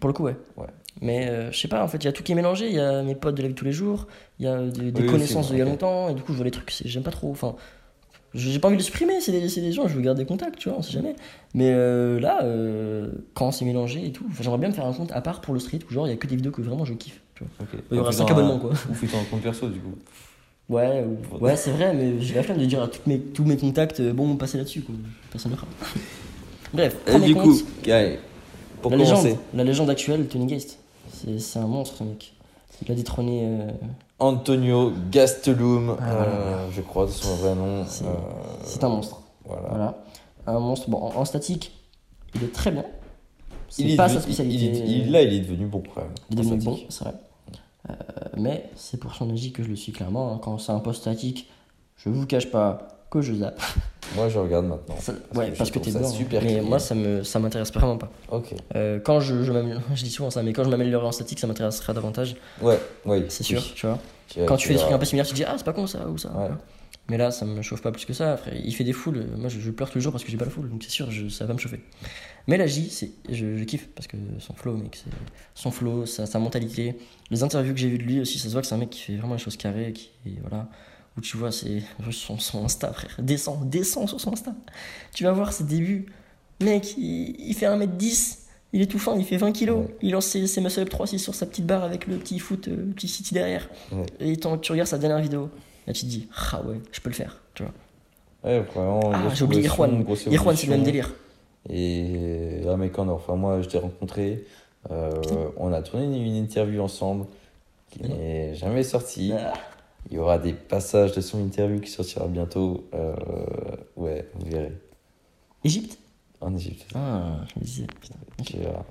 [0.00, 0.36] Pour le coup, ouais.
[0.56, 0.66] Ouais.
[1.00, 2.68] Mais euh, je sais pas, en fait, il y a tout qui est mélangé.
[2.68, 4.06] Il y a mes potes de la vie de tous les jours,
[4.38, 6.36] il y a des, des Oui, connaissances d'il y a longtemps, et du coup, je
[6.36, 7.30] vois les trucs, j'aime pas trop.
[7.30, 7.56] Enfin,
[8.34, 10.78] j'ai pas envie de supprimer, c'est des, des gens, je veux garder contact, tu vois,
[10.78, 11.14] on sait jamais.
[11.54, 15.12] Mais euh, là, euh, quand c'est mélangé et tout, j'aimerais bien me faire un compte
[15.12, 16.84] à part pour le street, où genre, il y a que des vidéos que vraiment
[16.84, 17.20] je kiffe.
[17.34, 17.66] Tu vois.
[17.90, 18.70] Il y aura Ou 5 fais-toi un- abonnements, quoi.
[18.90, 19.94] Ou fais ton compte perso, du coup.
[20.68, 23.44] Ouais, ou- ouais c'est vrai, mais j'ai la flemme de dire à toutes mes, tous
[23.44, 24.94] mes contacts, euh, bon, passez là-dessus, quoi.
[25.30, 25.66] Personne ne fera.
[26.72, 28.18] Bref, Et du coup, allez,
[28.80, 30.78] pour la commencer, légende, la légende actuelle, Tony Geist.
[31.38, 32.32] C'est un monstre, ce mec.
[32.84, 33.42] Il a détrôné.
[33.44, 33.70] euh,
[34.18, 36.22] Antonio Gastelum, Ah, voilà.
[36.24, 37.84] euh, je crois, de son vrai nom.
[37.86, 38.08] C'est- euh,
[38.64, 39.20] C'est un monstre.
[39.44, 39.68] Voilà.
[39.68, 40.04] Voilà.
[40.46, 40.88] Un monstre.
[40.90, 41.72] Bon, en, en statique,
[42.34, 42.72] il est très.
[43.68, 44.56] C'est Il est pas devenu- sa spécialité.
[44.64, 46.10] il est- il- là, il est devenu bon, quand même.
[46.30, 47.14] Il est devenu en bon, c'est vrai.
[47.90, 47.94] Euh,
[48.36, 50.32] mais c'est pour son agi que je le suis clairement.
[50.32, 50.40] hein.
[50.42, 51.48] Quand c'est un poste statique,
[51.96, 52.88] je vous cache pas
[53.20, 53.60] que je zappe.
[54.16, 54.96] Moi, je regarde maintenant.
[54.98, 56.08] Ça- Parce ouais, que parce que t'es dedans.
[56.08, 58.10] super mais moi, ça me ça m'intéresse vraiment pas.
[58.30, 58.54] Ok.
[58.74, 59.52] Euh, quand je, je,
[59.94, 62.36] je dis souvent ça, mais quand je m'améliorerai en statique, ça m'intéressera davantage.
[62.60, 63.24] Ouais, ouais.
[63.28, 63.72] C'est sûr, oui.
[63.74, 63.98] tu vois.
[64.28, 65.72] Tu- Quand tu fais des trucs un peu similaires, tu te dis ah c'est pas
[65.72, 66.30] con ça ou ça.
[66.36, 66.48] Ouais.
[67.08, 68.34] Mais là ça me chauffe pas plus que ça.
[68.34, 70.36] Après, il fait des foules, moi je, je pleure tous les jours parce que j'ai
[70.38, 71.80] pas la foule, donc c'est sûr je, ça va me chauffer.
[72.46, 75.02] Mais la J, je, je kiffe parce que son flow, mec,
[75.54, 76.96] son flow, sa, sa mentalité,
[77.30, 78.90] les interviews que j'ai vues de lui aussi, ça se voit que c'est un mec
[78.90, 80.10] qui fait vraiment les choses carrées, qui
[80.42, 80.68] voilà.
[81.16, 83.14] Où tu vois, c'est son, son Insta, frère.
[83.18, 84.54] Descends, descends sur son Insta.
[85.14, 86.06] Tu vas voir ses débuts.
[86.62, 88.38] Mec, il, il fait 1m10,
[88.72, 89.80] il est tout fin, il fait 20 kilos.
[89.86, 89.96] Ouais.
[90.02, 92.68] Il lance ses, ses muscle up 3-6 sur sa petite barre avec le petit foot,
[92.68, 93.68] euh, le petit city derrière.
[93.92, 94.06] Ouais.
[94.20, 95.50] Et tant que tu regardes sa dernière vidéo,
[95.86, 97.42] là tu te dis, ah ouais, je peux le faire.
[97.54, 97.72] Tu vois.
[98.44, 99.10] Ouais, vraiment.
[99.12, 100.04] Ah, j'ai oublié Irwan.
[100.30, 101.12] Irwan, c'est le même délire.
[101.68, 103.16] Et un mec en or.
[103.22, 104.44] Enfin, moi, je t'ai rencontré.
[104.90, 105.10] euh,
[105.58, 107.26] on a tourné une, une interview ensemble
[107.90, 109.32] qui n'est jamais sortie.
[109.38, 109.52] Ah.
[110.10, 112.88] Il y aura des passages de son interview qui sortira bientôt.
[112.94, 113.14] Euh,
[113.96, 114.72] ouais, vous verrez.
[115.64, 115.98] Égypte?
[116.40, 116.86] En Égypte.
[116.94, 117.86] Ah, je me disais,
[118.58, 118.84] verras.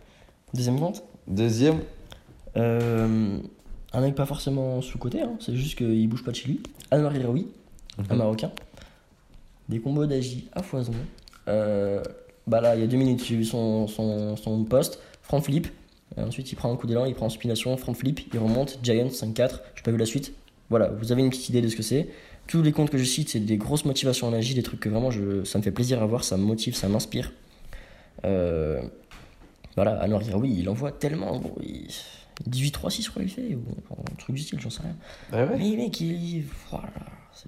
[0.54, 1.80] Deuxième compte Deuxième,
[2.58, 3.38] Euh,
[3.94, 6.62] Un mec pas forcément sous-côté, hein, c'est juste qu'il bouge pas de chez lui.
[6.92, 7.48] Anwar Iraoui,
[7.98, 8.18] un Mhm.
[8.18, 8.52] marocain.
[9.68, 10.94] Des combos d'agi à foison.
[11.50, 12.02] Euh,
[12.48, 15.68] bah là, il y a deux minutes, j'ai vu son, son, son post, front flip.
[16.18, 19.10] Ensuite, il prend un coup d'élan, il prend en supination, front flip, il remonte, Giant
[19.10, 19.62] 5-4.
[19.76, 20.34] J'ai pas vu la suite.
[20.72, 22.08] Voilà, vous avez une petite idée de ce que c'est.
[22.48, 24.90] Tous les comptes que je cite, c'est des grosses motivations en agi, des trucs que
[24.90, 27.32] vraiment je, ça me fait plaisir à voir, ça me motive, ça m'inspire.
[28.26, 28.82] Euh,
[29.76, 31.38] voilà, Anwar Iraoui, il envoie tellement.
[31.40, 31.88] Gros, il-
[32.50, 33.62] 18-3-6, je crois, il fait, ou
[33.92, 34.96] un truc du style, j'en sais rien.
[35.46, 35.58] Ouais, ouais?
[35.60, 36.44] Mais mec, il.
[36.72, 36.90] Voilà.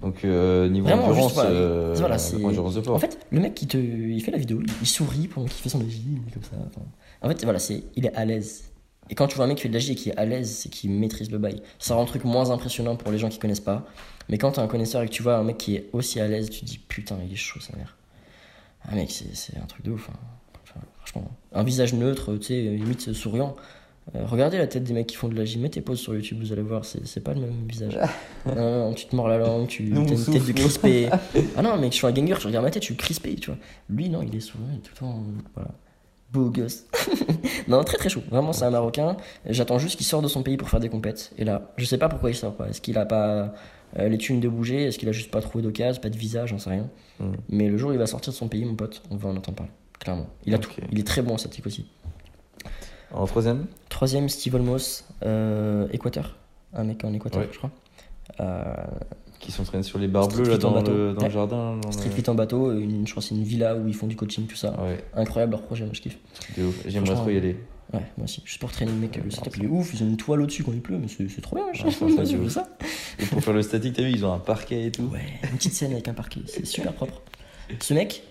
[0.00, 2.94] Donc, euh, niveau Vraiment, endurance, juste, voilà, euh, voilà, c'est- endurance de port.
[2.94, 5.62] En fait, le mec qui te, il fait la vidéo, il, il sourit pendant qu'il
[5.62, 6.50] fait son agi, il est comme ça.
[6.66, 6.82] enfin.
[7.22, 8.70] En fait, voilà, c'est, il est à l'aise.
[9.10, 10.50] Et quand tu vois un mec qui fait de l'agi et qui est à l'aise,
[10.50, 11.62] c'est qu'il maîtrise le bail.
[11.78, 13.86] Ça rend le truc moins impressionnant pour les gens qui connaissent pas.
[14.28, 16.28] Mais quand t'es un connaisseur et que tu vois un mec qui est aussi à
[16.28, 17.96] l'aise, tu te dis putain, il est chaud sa mère.
[18.88, 20.08] Ah mec, c'est, un truc de ouf.
[20.10, 20.18] hein.
[20.62, 23.56] Enfin, franchement, un visage neutre, tu sais, limite souriant.
[24.14, 25.62] Euh, regardez la tête des mecs qui font de la gym.
[25.62, 27.98] Mettez pause sur YouTube, vous allez voir, c'est pas le même visage.
[28.46, 31.08] non, non, tu te mords la langue, tu as une tête de crispé.
[31.56, 33.50] ah non, mec, je suis un ganger, je regarde ma tête, je suis crispé, tu
[33.50, 33.58] vois.
[33.88, 35.24] Lui, non, il est souvent, il est tout le temps.
[35.54, 35.70] Voilà.
[36.34, 36.84] Beau gosse.
[37.68, 38.22] non, très très chaud.
[38.28, 39.16] Vraiment, c'est un Marocain.
[39.48, 41.32] J'attends juste qu'il sorte de son pays pour faire des compètes.
[41.38, 42.68] Et là, je sais pas pourquoi il sort pas.
[42.68, 43.54] Est-ce qu'il a pas
[43.98, 44.84] euh, les thunes de bouger?
[44.84, 46.44] Est-ce qu'il a juste pas trouvé d'occasion Pas de visa?
[46.46, 46.90] J'en sais rien.
[47.20, 47.32] Mm.
[47.48, 49.36] Mais le jour où il va sortir de son pays, mon pote, on va en
[49.36, 49.72] entendre parler.
[50.00, 50.26] Clairement.
[50.44, 50.70] Il a tout.
[50.90, 51.86] Il est très bon en statique aussi.
[53.12, 53.66] En troisième?
[53.88, 56.36] Troisième, Steve Olmos, euh, Équateur.
[56.72, 57.48] Un mec en Équateur, Ouais.
[57.52, 57.70] je crois.
[58.40, 58.74] Euh,
[59.44, 61.28] qui s'entraînent sur les barres bleues là, dans, le, dans Ouais.
[61.28, 61.76] le jardin.
[61.82, 63.94] dans Street le- Fit en bateau, une, je crois que c'est une villa où ils
[63.94, 64.70] font du coaching, tout ça.
[64.82, 66.18] Ouais, Incroyable leur projet, moi je kiffe.
[66.86, 67.56] J'aimerais trop y aller.
[67.92, 68.42] Ouais, moi aussi.
[68.44, 70.64] Juste pour traîner le mec, le setup il est ouf, ils ont une toile au-dessus
[70.64, 71.66] quand il pleut, mais c'est trop bien.
[71.72, 72.52] je- Ouais, veux ouf.
[72.52, 72.68] ça.
[73.20, 75.04] Et pour faire le statique, t'as vu, ils ont un parquet et tout.
[75.12, 77.22] Ouais, une petite scène avec un parquet, c'est super propre.
[77.80, 78.22] Ce mec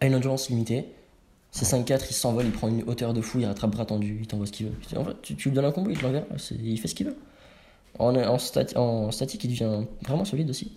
[0.00, 0.86] a une endurance limitée.
[1.52, 4.26] C'est 5-4, il s'envole, il prend une hauteur de fou, il rattrape bras tendu, il
[4.28, 4.72] t'envoie ce qu'il veut.
[4.96, 6.24] En fait, tu, tu lui donnes un combo, il te l'enverra,
[6.62, 7.16] il fait ce qu'il veut.
[7.98, 10.72] En, en, stati- en statique, il devient vraiment solide aussi.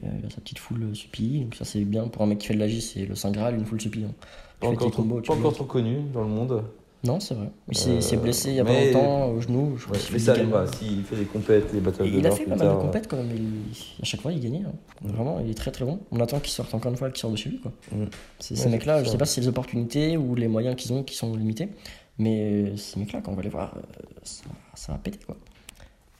[0.00, 2.46] Il a, il sa petite foule suppi, donc ça c'est bien pour un mec qui
[2.46, 4.04] fait de la J, c'est le Saint Graal, une foule suppi.
[4.04, 4.12] hein.
[4.60, 6.62] Pas encore, trop, combos, pas encore trop connu dans le monde.
[7.04, 7.50] Non, c'est vrai.
[7.68, 9.76] Il s'est Euh, il blessé il y a pas longtemps au genou.
[9.76, 10.64] Je Ouais, mais fait ça arrive gamin.
[10.66, 10.72] pas.
[10.72, 13.08] S'il fait des compètes, les battles Et de il a fait pas mal de compètes
[13.08, 13.30] quand même.
[13.36, 14.62] il- À chaque fois, il gagnait.
[14.64, 14.72] hein.
[15.02, 15.98] Vraiment, il est très très bon.
[16.12, 17.58] On attend qu'il sorte encore une fois, qu'il sorte de chez lui.
[17.58, 17.72] Quoi.
[17.90, 18.02] Mm.
[18.02, 18.08] Ouais,
[18.38, 21.16] ces mecs-là, je sais pas si c'est les opportunités ou les moyens qu'ils ont qui
[21.16, 21.70] sont limités.
[22.18, 23.80] Mais euh, ces mecs-là, quand on va les voir, euh,
[24.22, 25.36] ça, ça va péter quoi.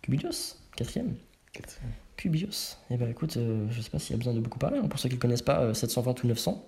[0.03, 1.15] Cubilios, quatrième.
[2.17, 2.77] Cubilios.
[2.91, 4.79] Et ben écoute, euh, je sais pas s'il y a besoin de beaucoup parler.
[4.79, 4.87] hein.
[4.89, 6.65] Pour ceux qui le connaissent pas, euh, 720 ou 900.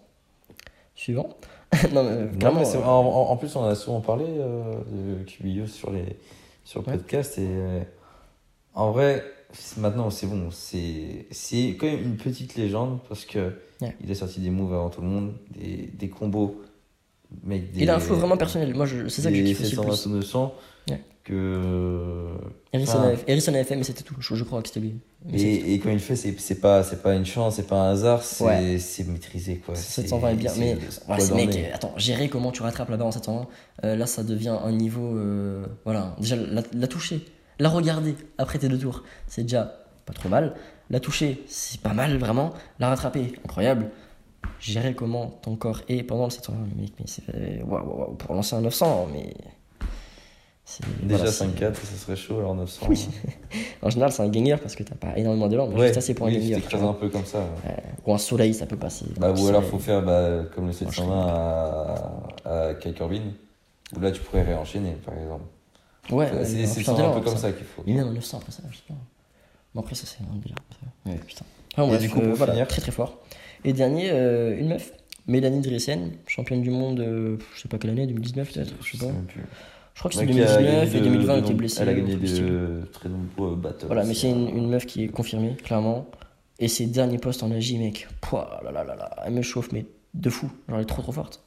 [0.94, 1.28] Suivant.
[1.93, 4.74] non, mais euh, Non, mais euh, en, plus, on a souvent parlé euh,
[5.19, 6.05] de Cubillos sur, les,
[6.65, 6.97] sur le Ouais.
[6.98, 7.39] podcast.
[7.39, 7.81] Et euh,
[8.74, 9.24] en vrai,
[9.78, 10.51] maintenant, c'est bon.
[10.51, 11.27] C'est
[11.78, 13.97] quand même une petite légende parce que Ouais.
[14.02, 16.62] il a sorti des moves avant tout le monde, des, des combos.
[17.43, 18.73] Mec, des, il a un flow vraiment personnel.
[18.74, 20.06] Moi, je- c'est ça que kiffe aussi le 720 plus.
[20.06, 20.52] ou 200 Ouais.
[21.25, 22.29] Que.
[22.73, 24.15] Harrison, Enfin, a, Harrison avait fait, mais c'était tout.
[24.19, 24.97] Je, je crois que c'était lui.
[25.25, 27.67] Mais Et, et quand il le fait, c'est c'est pas, c'est pas une chance, c'est
[27.67, 28.79] pas un hasard, c'est Ouais.
[28.79, 29.57] c'est maîtrisé.
[29.57, 29.75] Quoi.
[29.75, 30.77] 720 est bien, mais
[31.19, 33.47] c'est mec, euh, attends, gérer comment tu rattrapes là-bas en 720,
[33.85, 35.17] euh, là ça devient un niveau.
[35.17, 37.25] euh, voilà, déjà la, la toucher,
[37.59, 40.55] la regarder après tes deux tours, c'est déjà pas trop mal.
[40.91, 42.53] La toucher, c'est pas mal vraiment.
[42.79, 43.91] La rattraper, incroyable.
[44.61, 47.23] Gérer comment ton corps est pendant le 720, mec, mais c'est.
[47.35, 49.33] euh, Waouh, waouh, waouh, pour lancer un 900, mais.
[51.03, 52.86] Déjà voilà, c'est- 5-4, ça serait chaud, alors 900.
[52.89, 53.07] Oui.
[53.82, 56.15] En général, c'est un ganger parce que t'as pas énormément d'élan, mais Ouais, juste assez
[56.15, 56.59] pour un ganger.
[56.69, 57.41] tu un peu comme ça.
[57.41, 57.70] ouais.
[57.70, 57.77] Euh,
[58.07, 59.05] ou un soleil, ça peut passer.
[59.19, 59.51] Bah, ou Soleil.
[59.51, 61.27] alors faut faire bah, comme le Franchement.
[62.45, 63.20] 720 à, à Kai Corbin,
[63.95, 65.45] où là tu pourrais réenchaîner par exemple.
[66.11, 67.43] Ouais, c'est c'est un putain peu comme ça.
[67.43, 67.82] ça qu'il faut.
[67.86, 68.95] Mais en 900 après ça, je sais pas.
[69.74, 70.57] Bon, après, ça, c'est un délire.
[71.05, 71.45] Ouais, putain.
[71.73, 73.19] Enfin, Et bref, du coup, euh, voilà, finir très très fort.
[73.65, 74.93] Et dernier, euh, une meuf,
[75.27, 79.05] Mélanie Driessen, championne du monde, euh, je sais pas quelle année, 2019 peut-être, je sais
[79.05, 79.12] pas.
[79.95, 81.51] Je crois que c'est Mec qui a 2019 gagné et de- 2020 de elle était
[81.53, 81.83] nom- blessée.
[81.83, 83.87] Elle a gagné de très nombreux battles.
[83.87, 86.07] Voilà, mais c'est une, une meuf qui est confirmée, clairement.
[86.59, 89.71] Et ses derniers postes en AJ, mec, pouah, là, là, là, là, elle me chauffe,
[89.73, 90.51] mais de fou.
[90.69, 91.43] Genre, elle est trop trop forte.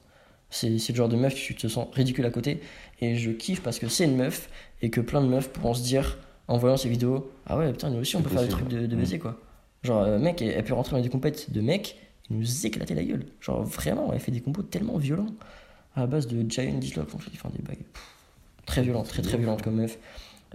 [0.50, 2.62] C'est le genre de meuf tu te sens ridicule à côté.
[3.02, 4.50] Et je kiffe parce que c'est une meuf
[4.82, 6.18] et que plein de meufs pourront se dire,
[6.48, 8.86] en voyant ces vidéos, ah ouais, putain, nous aussi on peut faire des trucs de,
[8.86, 9.00] de Mm.
[9.00, 9.38] baiser, quoi.
[9.84, 11.98] Genre, euh, mec, elle, elle peut rentrer dans des compètes de mecs
[12.30, 13.26] et nous éclater la gueule.
[13.42, 15.28] Genre, vraiment, elle fait des combos tellement violents
[15.96, 17.84] à base de Giant Dislock, enfin, des bagues.
[17.94, 18.04] Pff,
[18.68, 19.98] Très violente, très très violente comme meuf.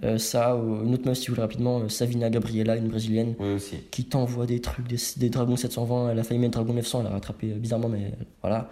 [0.05, 3.35] Euh, ça, ou une autre meuf, si vous voulez rapidement, euh, Savina Gabriela, une brésilienne,
[3.39, 3.77] Oui aussi.
[3.91, 6.11] qui t'envoie des trucs, des, des dragons 720.
[6.13, 8.71] Elle a failli mettre dragon 900, elle a rattrapé euh, bizarrement, mais euh, voilà.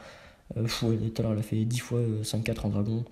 [0.56, 3.04] Euh, pff, ouais, tout à l'heure, elle a fait 10 fois euh, 5-4 en dragon.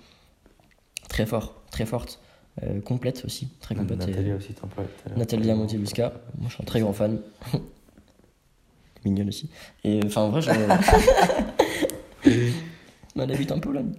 [1.08, 2.20] Très fort, très forte.
[2.62, 3.98] Euh, complète aussi, très complète.
[4.00, 4.86] Nathalie aussi, l'heure.
[5.16, 6.12] Nathalie Diamonté-Busca.
[6.38, 7.20] Moi, je suis un très grand fan.
[9.04, 9.48] Mignonne aussi.
[9.84, 10.50] Et enfin, en vrai, je.
[13.20, 13.92] Elle habite en Pologne.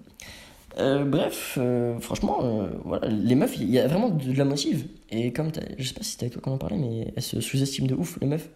[0.78, 4.46] Euh, bref, euh, franchement, euh, voilà, les meufs, il y a vraiment de, de la
[4.46, 4.86] motive.
[5.10, 7.42] Et comme je sais pas si c'était avec toi qu'on en parlait, mais elles se
[7.42, 8.50] sous-estiment de ouf, les meufs.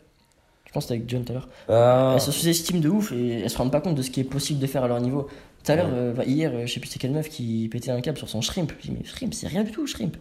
[0.66, 1.50] Je pense que c'était avec John tout à l'heure.
[1.70, 4.20] Ah, Elles se sous-estiment de ouf et elles se rendent pas compte de ce qui
[4.22, 5.28] est possible de faire à leur niveau.
[5.64, 6.14] Tout à l'heure, Ouais.
[6.14, 8.72] bah, hier, je sais plus c'est quelle meuf qui pétait un câble sur son shrimp.
[8.80, 10.18] Je dis, mais shrimp, c'est rien du tout, shrimp.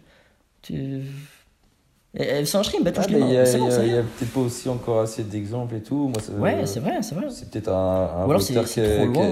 [2.14, 4.00] C'est un bah ah, il a, C'est y c'est a- il y rien.
[4.00, 6.08] a peut-être pas aussi encore assez d'exemples et tout.
[6.08, 7.26] Moi, ça- Ouais, c'est vrai, c'est vrai.
[7.30, 7.72] C'est peut-être un,
[8.22, 8.52] un Ou alors c'est-
[8.96, 9.26] trop loin.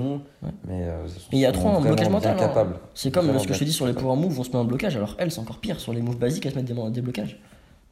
[0.00, 0.50] ont, Ouais.
[0.66, 2.66] mais euh, Mais il y a trop un blocage mental, hein.
[2.94, 4.64] C'est comme ce que je te dis sur les power moves, on se met un
[4.64, 5.78] blocage, alors elles, c'est encore pire.
[5.78, 7.38] Sur les moves basiques, elles se mettent des, des blocages.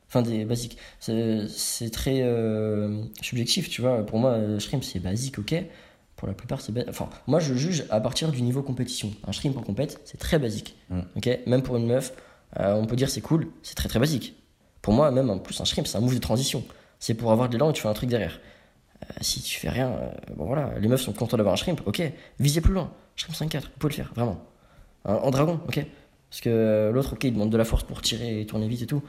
[0.09, 0.77] Enfin, des basiques.
[0.99, 4.05] C'est très euh, subjectif, tu vois.
[4.05, 5.55] Pour moi, euh, shrimp, c'est basique, ok.
[6.17, 9.11] Pour la plupart, c'est Enfin, moi, je juge à partir du niveau compétition.
[9.27, 10.77] Un shrimp en compète, c'est très basique.
[10.91, 11.01] Mm.
[11.17, 12.13] Ok Même pour une meuf,
[12.61, 14.35] euh, on peut dire c'est cool, c'est très très basique.
[14.83, 16.65] Pour moi, même en plus, un shrimp, c'est un move de transition.
[16.99, 18.41] C'est pour avoir de l'élan et tu fais un truc derrière.
[19.05, 21.81] Euh, si tu fais rien, euh, bon voilà, les meufs sont contents d'avoir un shrimp,
[21.87, 22.03] ok,
[22.39, 22.91] visez plus loin.
[23.17, 24.39] Shrimp 5-4, vous pouvez le faire, vraiment.
[25.05, 25.85] En, en dragon, ok
[26.31, 28.87] Parce que l'autre, ok, il demande de la force pour tirer et tourner vite et
[28.87, 29.03] tout.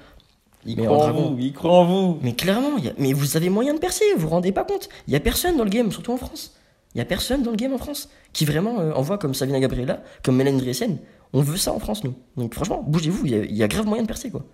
[0.65, 1.31] Il Mais croit en dragon.
[1.31, 2.19] vous, il croit en vous.
[2.21, 4.63] Mais clairement, il y a- mais vous avez moyen de percer, vous vous rendez pas
[4.63, 6.55] compte Il y a personne dans le game, surtout en France.
[6.95, 9.59] Il y a personne dans le game en France qui vraiment euh, envoie comme Savina
[9.59, 10.99] Gabriela, comme Mélène Driesen.
[11.33, 12.13] On veut ça en France, nous.
[12.37, 14.45] Donc franchement, bougez-vous, il y, a- y a grave moyen de percer, quoi.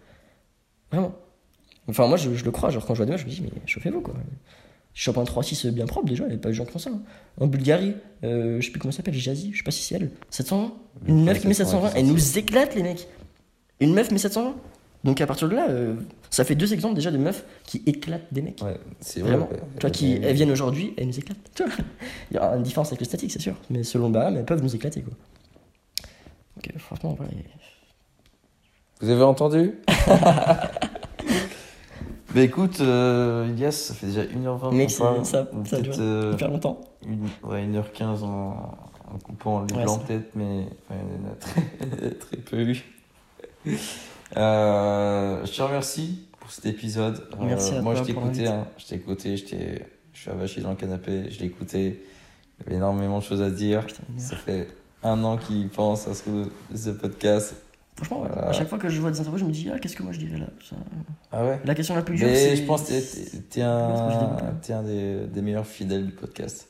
[0.92, 1.14] Vraiment.
[1.88, 2.70] Enfin, moi, je, je le crois.
[2.70, 4.14] Genre, quand je vois des matchs, je me dis, mais chauffez-vous, quoi.
[4.94, 6.80] Je suis en 3-6 bien propre déjà, il n'y a pas de gens qui font
[6.80, 6.90] ça.
[6.90, 7.02] hein.
[7.40, 7.94] En Bulgarie,
[8.24, 10.12] euh, je sais plus comment ça s'appelle, Jazzy, je sais pas si c'est elle.
[10.30, 10.74] 720
[11.08, 13.08] Une meuf qui met 720, elle nous éclate, les mecs.
[13.80, 14.56] Une meuf met 720.
[15.06, 15.96] Donc à partir de là, euh,
[16.30, 18.62] ça fait deux exemples déjà de meufs qui éclatent des mecs.
[18.62, 19.30] Ouais, c'est vrai.
[19.32, 19.48] Vraiment.
[19.50, 19.60] ouais.
[19.80, 21.38] Toi qui Mais- elles viennent aujourd'hui, elles nous éclatent.
[21.56, 21.72] Tu vois
[22.32, 23.56] Il y aura une différence avec le statique, c'est sûr.
[23.70, 25.14] Mais selon Baham, elles peuvent nous éclater quoi.
[26.68, 27.28] Donc franchement, ouais.
[29.02, 29.76] Vous avez entendu?
[32.36, 36.50] Bah écoute, euh, Ilias, ça fait déjà 1h20 Mais ça- ça peut-être, dure euh, Hyper
[36.52, 36.80] longtemps.
[37.04, 38.28] une, ouais, 1h15 en,
[39.12, 42.38] en coupant les Ouais, blancs ça- peut-être, mais enfin, il y en a très, très
[42.38, 42.84] peu eu.
[44.38, 47.28] Euh, je te remercie pour cet épisode.
[47.34, 48.60] Euh, Merci à moi, toi je t'ai pour écouté, l'invite.
[48.68, 52.06] hein, je t'ai écouté, je t'ai- je suis avaché dans le canapé, je l'ai écouté.
[52.60, 53.88] Il y avait énormément de choses à dire.
[53.88, 54.68] Putain, Ça fait
[55.04, 56.24] un an qu'il pense à ce,
[56.76, 57.56] ce podcast.
[57.96, 58.24] Franchement.
[58.28, 58.48] Voilà.
[58.50, 60.14] à chaque fois que je vois des interviews, je me dis, ah, qu'est-ce que moi
[60.14, 60.76] je dirais là Ça-
[61.34, 62.56] Ah ouais La question la plus dure, c'est.
[62.56, 66.68] je pense que t'es- je un, des, des meilleurs fidèles du podcast.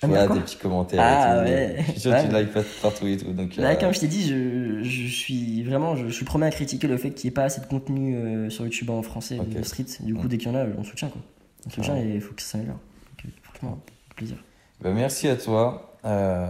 [0.00, 1.50] Ah, Tu mais vois, des petits commentaires Ah, et tout.
[1.50, 1.84] ouais.
[1.86, 3.32] Je suis sûr que tu likes partout et tout.
[3.32, 6.28] Donc, Là, euh, comme je t'ai dit, je, je suis vraiment, je, je suis le
[6.28, 8.90] premier à critiquer le fait qu'il n'y ait pas assez de contenu euh, sur YouTube
[8.90, 9.48] en français Ok.
[9.48, 9.86] de street.
[10.00, 10.28] Du coup, Mm.
[10.28, 11.20] dès qu'il y en a, on soutient quoi.
[11.66, 12.76] On soutient et il faut que ça s'améliore.
[12.76, 13.78] Donc, euh, franchement,
[14.14, 14.36] plaisir.
[14.82, 15.87] bah, merci à toi.
[16.04, 16.46] Euh,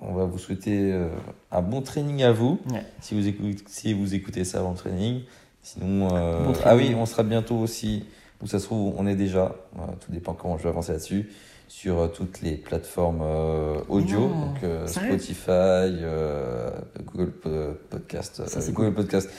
[0.00, 1.08] on va vous souhaiter euh,
[1.50, 2.60] un bon training à vous.
[2.70, 2.82] Ouais.
[3.00, 5.22] Si, vous écoutez, si vous écoutez ça avant le training.
[5.62, 8.04] Sinon, euh, ah oui, on sera bientôt aussi,
[8.42, 9.54] où ça se trouve, on est déjà,
[10.00, 11.30] tout dépend comment je vais avancer là-dessus,
[11.68, 16.70] sur toutes les plateformes euh, audio, donc euh, Spotify, euh,
[17.06, 17.50] Google Po-
[17.88, 19.30] Podcast, Ça, Google Podcast,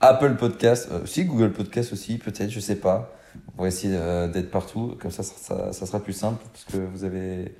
[0.00, 3.12] Apple Podcast, aussi Google Podcast aussi, peut-être, je sais pas.
[3.58, 3.98] On va essayer
[4.32, 7.56] d'être partout, comme ça, ça, ça, ça sera plus simple, parce que vous avez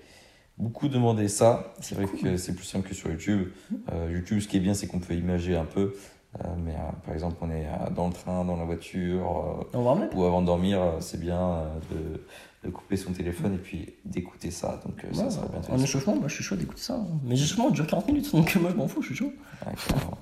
[0.59, 1.73] beaucoup demandé ça.
[1.81, 2.21] C'est vrai cool.
[2.21, 3.49] que c'est plus simple que sur YouTube.
[3.93, 5.95] Euh, YouTube, ce qui est bien, c'est qu'on peut imager un peu.
[6.41, 9.67] Euh, mais euh, par exemple, on est dans le train, dans la voiture,
[10.15, 12.25] ou avant de dormir, c'est bien de,
[12.65, 14.81] de couper son téléphone et puis d'écouter ça.
[14.87, 15.73] Donc ça sera bientôt.
[15.73, 16.95] En échauffement, moi je suis chaud d'écouter ça.
[16.95, 17.07] hein.
[17.25, 19.33] Mais l'échauffement dure 40 minutes, donc moi je m'en fous, je suis chaud.
[19.61, 20.19] Carrément.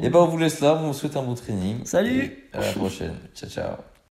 [0.00, 1.84] Et ben on vous laisse là, on vous souhaite un bon training.
[1.84, 3.14] Salut Et à la prochaine.
[3.34, 3.91] Ciao ciao.